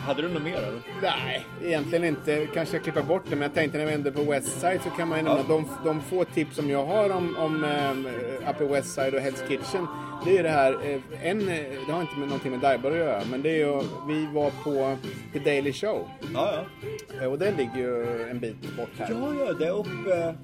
Hade 0.06 0.22
du 0.22 0.28
något 0.30 0.44
mer? 0.44 0.58
Eller? 0.58 0.80
Nej, 1.02 1.46
egentligen 1.64 2.04
inte. 2.06 2.48
Kanske 2.54 2.76
jag 2.76 2.84
klipper 2.84 3.02
bort 3.04 3.24
det, 3.30 3.36
men 3.36 3.42
jag 3.42 3.54
tänkte 3.54 3.78
när 3.78 3.86
vi 3.86 3.94
ändå 3.94 4.12
på 4.12 4.22
Westside 4.24 4.82
så 4.84 4.90
kan 4.90 5.08
man 5.08 5.18
ju 5.18 5.24
nämna 5.24 5.44
de, 5.44 5.66
de 5.86 6.02
få 6.02 6.24
tips 6.26 6.56
som 6.56 6.70
jag 6.70 6.86
har 6.86 7.10
om, 7.10 7.38
om 7.38 7.64
um, 7.64 8.08
Upper 8.50 8.66
Westside 8.66 9.14
och 9.14 9.20
Hell's 9.20 9.48
Kitchen. 9.48 9.88
Det 10.26 10.38
är 10.38 10.44
det 10.44 10.50
här, 10.50 10.72
eh, 10.84 11.30
en, 11.30 11.42
eh, 11.50 11.56
det 11.88 11.92
har 11.94 12.02
inte 12.02 12.16
med 12.18 12.28
någonting 12.28 12.52
med 12.52 12.60
Daibar 12.60 12.92
att 12.92 12.98
göra, 12.98 13.22
men 13.32 13.42
det 13.42 13.50
är 13.50 13.58
ju, 13.68 13.82
vi 14.08 14.28
var 14.34 14.52
på 14.64 14.98
The 15.34 15.40
Daily 15.40 15.74
Show. 15.74 16.08
Ja, 16.34 16.54
ja. 16.54 17.22
Eh, 17.22 17.32
Och 17.32 17.40
det 17.40 17.52
ligger 17.58 17.78
ju 17.78 18.22
en 18.30 18.40
bit 18.40 18.78
bort 18.78 18.90
här. 18.98 19.08
Ja, 19.12 19.46
ja, 19.46 19.54
det 19.54 19.66
är 19.66 19.80
uppe... 19.80 20.36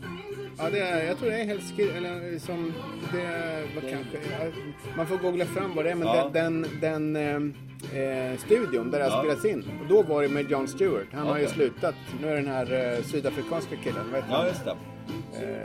Ja, 0.59 0.69
det 0.69 0.79
är, 0.79 1.07
jag 1.07 1.17
tror 1.17 1.29
det 1.29 1.35
är 1.35 1.45
Hell's 1.45 1.75
Kitchen, 1.75 2.05
eller 2.05 2.39
som, 2.39 2.73
det 3.11 3.63
vad 3.75 3.89
kanske, 3.91 4.17
ja, 4.39 4.45
man 4.97 5.07
får 5.07 5.17
googla 5.17 5.45
fram 5.45 5.75
vad 5.75 5.85
det 5.85 5.91
är, 5.91 5.95
men 5.95 6.07
Ja. 6.07 6.29
den, 6.33 6.65
den, 6.81 7.13
den 7.13 7.53
eh, 8.31 8.37
studion 8.39 8.91
där 8.91 8.99
det 8.99 9.05
har 9.05 9.11
Ja. 9.11 9.19
spelats 9.19 9.45
in. 9.45 9.63
Och 9.81 9.87
då 9.89 10.01
var 10.01 10.21
det 10.21 10.29
med 10.29 10.51
Jon 10.51 10.67
Stewart, 10.67 11.07
han 11.11 11.27
har 11.27 11.39
ju 11.39 11.47
slutat. 11.47 11.95
Nu 12.21 12.27
är 12.29 12.35
den 12.35 12.47
här 12.47 12.93
eh, 12.97 13.03
sydafrikanska 13.03 13.75
killen, 13.83 14.05
vad 14.11 14.21
heter 14.21 14.33
Ja, 14.33 14.47
just 14.47 14.65
det. 14.65 14.75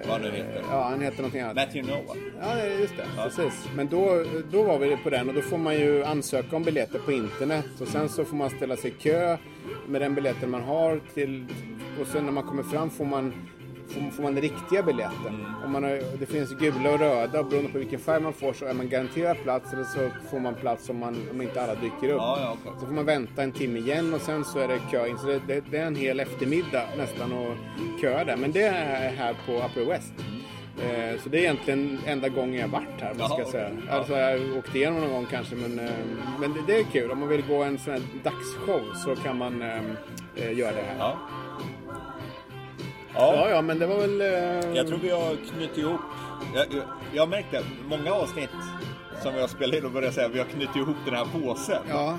Vad 0.09 0.21
nu 0.23 0.31
heter. 0.31 0.63
Ja, 0.71 0.83
han 0.91 1.01
heter 1.01 1.17
någonting 1.17 1.41
annat. 1.41 1.57
Matthew 1.57 1.93
Noah. 1.93 2.17
Ja, 2.41 2.55
det- 2.55 2.75
just 2.81 2.97
det. 2.97 3.05
Precis. 3.23 3.69
Men 3.77 3.89
då, 3.89 4.25
då 4.53 4.63
var 4.63 4.79
vi 4.79 4.97
på 4.97 5.11
den 5.11 5.29
och 5.29 5.35
då 5.35 5.41
får 5.41 5.59
man 5.59 5.75
ju 5.75 6.05
ansöka 6.05 6.57
om 6.57 6.63
biljetter 6.63 6.99
på 6.99 7.13
internet 7.13 7.65
och 7.81 7.89
sen 7.89 8.09
så 8.09 8.25
får 8.25 8.37
man 8.37 8.51
ställa 8.51 8.77
sig 8.77 8.91
i 8.91 8.95
kö 9.03 9.37
med 9.89 10.01
den 10.01 10.15
biljetten 10.15 10.51
man 10.51 10.63
har 10.63 11.01
till 11.15 11.47
och 12.01 12.07
sen 12.07 12.25
när 12.25 12.33
man 12.33 12.45
kommer 12.45 12.63
fram 12.63 12.91
får 12.91 13.05
man 13.05 13.33
får, 13.89 14.23
man 14.23 14.35
den 14.35 14.43
riktiga 14.43 14.83
biljetten. 14.83 15.47
Om 15.65 15.73
man 15.73 15.85
har, 15.85 16.19
det 16.19 16.27
finns 16.27 16.51
gula 16.51 16.91
och 16.93 16.99
röda 16.99 17.41
och 17.41 17.47
beroende 17.47 17.73
på 17.73 17.79
vilken 17.79 18.01
färg 18.01 18.23
man 18.23 18.33
får 18.33 18.53
så 18.53 18.65
är 18.65 18.75
man 18.75 18.89
garanterad 18.89 19.37
plats 19.43 19.73
eller 19.73 19.85
så 19.85 20.11
får 20.31 20.41
man 20.41 20.55
plats 20.55 20.89
om, 20.89 20.99
man, 20.99 21.17
om 21.31 21.43
inte 21.43 21.63
alla 21.63 21.75
dyker 21.75 22.09
upp. 22.09 22.21
Ja, 22.21 22.39
ja, 22.41 22.57
okej. 22.61 22.73
Så 22.81 22.87
får 22.87 22.95
man 22.95 23.05
vänta 23.05 23.43
en 23.43 23.53
timme 23.53 23.79
igen 23.79 24.15
och 24.15 24.21
sen 24.21 24.45
så 24.45 24.59
är 24.59 24.69
det 24.69 24.79
kö 24.91 25.07
in. 25.07 25.19
Så 25.19 25.27
det, 25.27 25.41
det, 25.47 25.65
det 25.71 25.79
är 25.79 25.87
en 25.87 25.97
hel 25.97 26.21
eftermiddag 26.21 26.85
nästan 26.97 27.33
att 27.33 28.01
köa 28.01 28.25
där. 28.25 28.37
Men 28.37 28.53
det 28.53 28.63
är 28.63 29.11
här 29.11 29.37
på 29.47 29.53
Upper 29.53 29.85
West. 29.91 30.13
Eh, 30.79 31.21
så 31.21 31.29
det 31.29 31.39
är 31.39 31.43
egentligen 31.43 31.99
enda 32.07 32.29
gången 32.29 32.61
jag 32.61 32.69
varit 32.69 33.01
här, 33.01 33.15
Jaha, 33.19 33.39
jag 33.39 33.49
säga. 33.49 33.71
Ja. 33.87 33.93
Alltså 33.93 34.13
jag 34.13 34.39
har 34.39 34.59
åkt 34.59 34.75
igenom 34.75 35.01
någon 35.01 35.11
gång 35.11 35.27
kanske, 35.31 35.55
men, 35.55 35.79
eh, 35.79 35.95
men 36.41 36.53
det, 36.53 36.61
det 36.67 36.81
är 36.81 36.85
kul. 36.85 37.11
Om 37.11 37.19
man 37.19 37.29
vill 37.29 37.43
gå 37.49 37.63
en 37.63 37.79
sån 37.79 37.93
här 37.93 38.03
dagsshow 38.23 38.95
så 38.95 39.17
kan 39.17 39.39
man 39.39 39.63
eh, 39.63 39.81
eh, 40.37 40.59
göra 40.59 40.73
det 40.73 40.83
här. 40.83 40.99
Ja. 40.99 41.17
Ja. 43.15 43.35
Ja. 43.37 43.51
ja, 43.51 43.63
men 43.63 43.79
det 43.79 43.87
var 43.87 43.97
väl... 44.01 44.21
Eh, 44.21 44.77
Jag 44.77 44.87
tror 44.89 44.99
vi 44.99 45.11
har 45.11 45.37
knutit 45.53 45.79
ihop. 45.79 46.01
Jag, 46.55 46.67
jag, 46.71 46.85
jag 47.13 47.45
det. 47.51 47.63
Många 47.89 48.13
avsnitt 48.13 48.51
som 49.23 49.35
vi 49.35 49.41
har 49.41 49.49
spelat 49.49 49.75
in 49.77 49.85
och 49.85 49.91
börjat 49.91 50.15
säga 50.15 50.29
vi 50.29 50.39
har 50.39 50.47
knutit 50.47 50.77
ihop 50.77 50.97
den 51.05 51.15
här 51.15 51.25
påsen. 51.41 51.83
Ja, 51.89 52.19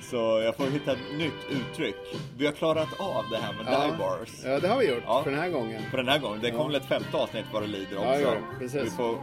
Så 0.00 0.16
jag 0.44 0.56
får 0.56 0.64
hitta 0.66 0.92
ett 0.92 1.18
nytt 1.18 1.46
uttryck. 1.50 1.96
Vi 2.38 2.46
har 2.46 2.52
klarat 2.52 2.88
av 3.00 3.24
det 3.30 3.36
här 3.36 3.52
med 3.52 3.72
ja. 3.72 3.84
dive 3.84 3.96
bars. 3.98 4.28
ja, 4.44 4.60
det 4.60 4.68
har 4.68 4.78
vi 4.78 4.88
gjort 4.88 5.02
Ja. 5.06 5.22
för 5.22 5.30
den 5.30 5.40
här 5.40 5.48
gången. 5.50 5.82
För 5.90 5.96
den 5.96 6.08
här 6.08 6.18
gången. 6.18 6.40
Det 6.42 6.50
kommer 6.50 6.64
väl 6.66 6.74
ett 6.74 6.88
femte 6.88 7.16
avsnitt 7.16 7.44
vad 7.52 7.62
det 7.62 7.66
lider 7.68 7.96
också. 7.96 8.08
Ja, 8.08 8.18
ja, 8.20 8.32
precis. 8.58 8.82
Vi 8.84 8.90
får 8.90 9.18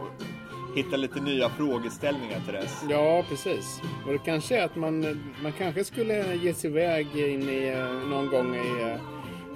hitta 0.76 0.96
lite 0.96 1.20
nya 1.20 1.48
frågeställningar 1.48 2.40
till 2.44 2.54
dess. 2.54 2.82
Ja, 2.88 3.24
precis. 3.28 3.80
Och 4.06 4.12
det 4.12 4.18
kanske 4.18 4.58
är 4.58 4.64
att 4.64 4.76
man, 4.76 5.20
man 5.42 5.52
kanske 5.52 5.84
skulle 5.84 6.34
ge 6.34 6.54
sig 6.54 6.70
iväg 6.70 7.06
in 7.16 7.48
i 7.48 7.68
eh, 7.68 8.08
någon 8.08 8.28
gång 8.28 8.54
i, 8.56 8.82
eh, 8.82 8.96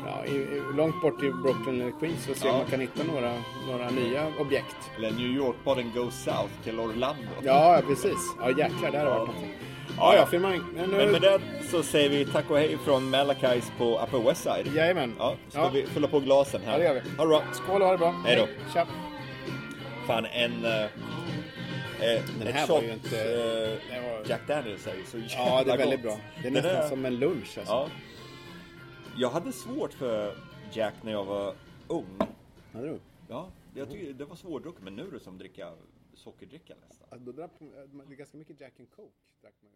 ja, 0.07 0.27
i, 0.27 0.63
långt 0.77 1.01
bort 1.03 1.23
i 1.23 1.31
Brooklyn 1.31 1.81
eller 1.81 1.93
Queens 2.01 2.29
och 2.29 2.37
se 2.37 2.47
Ja. 2.47 2.53
om 2.53 2.59
man 2.59 2.67
kan 2.71 2.81
hitta 2.81 3.05
några, 3.05 3.33
några 3.71 3.91
nya 3.91 4.27
objekt. 4.39 4.77
Eller 4.97 5.11
New 5.11 5.27
York-podden 5.37 5.95
Goes 5.95 6.25
South 6.25 6.53
till 6.65 6.81
Orlando. 6.81 7.29
Ja, 7.43 7.81
precis. 7.89 8.19
Ja, 8.41 8.49
jäklar, 8.51 8.91
det 8.91 8.99
hade 8.99 9.11
varit 9.11 9.27
någonting. 9.29 9.55
Ja, 9.97 10.15
ja. 10.17 10.39
Men, 10.39 10.63
Men 10.75 10.91
nu- 10.91 11.13
med 11.13 11.21
det 11.23 11.41
så 11.71 11.83
säger 11.83 12.09
vi 12.09 12.25
tack 12.25 12.51
och 12.51 12.59
hej 12.59 12.79
från 12.85 13.11
Malachis 13.11 13.73
på 13.79 14.01
Upper 14.01 14.19
West 14.29 14.43
Side. 14.43 14.75
Jajamän. 14.77 15.15
Ja, 15.19 15.35
ska 15.49 15.59
Ja. 15.61 15.69
vi 15.75 15.87
fylla 15.87 16.09
på 16.09 16.21
glasen 16.21 16.61
här? 16.67 16.73
Ja, 16.73 16.79
det 16.79 16.85
gör 16.85 16.95
vi. 16.95 17.01
Ha 17.17 17.25
det 17.25 17.29
bra. 17.29 17.43
Skål 17.53 17.81
och 17.83 17.87
ha 17.87 17.93
det 17.93 17.99
bra. 17.99 18.15
Hej 18.27 18.37
då. 18.37 18.73
Tja. 18.73 18.87
Fan, 20.07 20.27
en... 20.27 20.65
eh, 20.65 20.83
eh, 20.83 22.21
Den 22.39 22.53
här 22.55 22.67
var 22.67 22.77
shot, 22.77 22.85
ju 22.85 22.93
inte- 22.93 23.21
eh, 23.97 24.03
var- 24.03 24.29
Jack 24.31 24.41
Daniels 24.49 24.87
är 24.87 24.95
ju 24.95 25.05
så 25.07 25.19
jävla 25.19 25.55
Ja, 25.59 25.63
det 25.65 25.73
är 25.73 25.77
väldigt 25.79 26.03
gott. 26.03 26.13
bra. 26.13 26.21
Det 26.43 26.49
är 26.49 26.53
nästan 26.53 26.71
är- 26.77 26.89
som 26.89 27.05
en 27.05 27.17
lunch 27.19 27.59
alltså. 27.59 27.73
Ja. 27.73 27.89
Jag 29.17 29.31
hade 29.31 29.53
svårt 29.53 29.93
för 29.93 30.35
Jack 30.73 30.95
när 31.03 31.13
jag 31.13 31.25
var 31.25 31.55
ung. 31.89 32.19
Hade 32.73 32.89
du? 32.89 33.01
Ja, 33.29 33.51
jag 33.75 33.91
tycker 33.91 34.13
det 34.13 34.25
var 34.25 34.37
svårdrucket, 34.37 34.83
men 34.83 34.97
nu 34.97 35.07
är 35.07 35.11
det 35.11 35.21
som 35.21 35.39
dricka 35.39 35.75
sockerdricka 36.15 36.75
nästan. 36.89 37.25
Då 37.25 37.33
drack, 37.33 37.51
det 37.59 38.13
är 38.13 38.17
ganska 38.17 38.39
mycket 38.39 38.61
Jack 38.61 38.81
and 38.81 38.91
Coke. 38.91 39.13
Drack 39.41 39.55
man. 39.63 39.73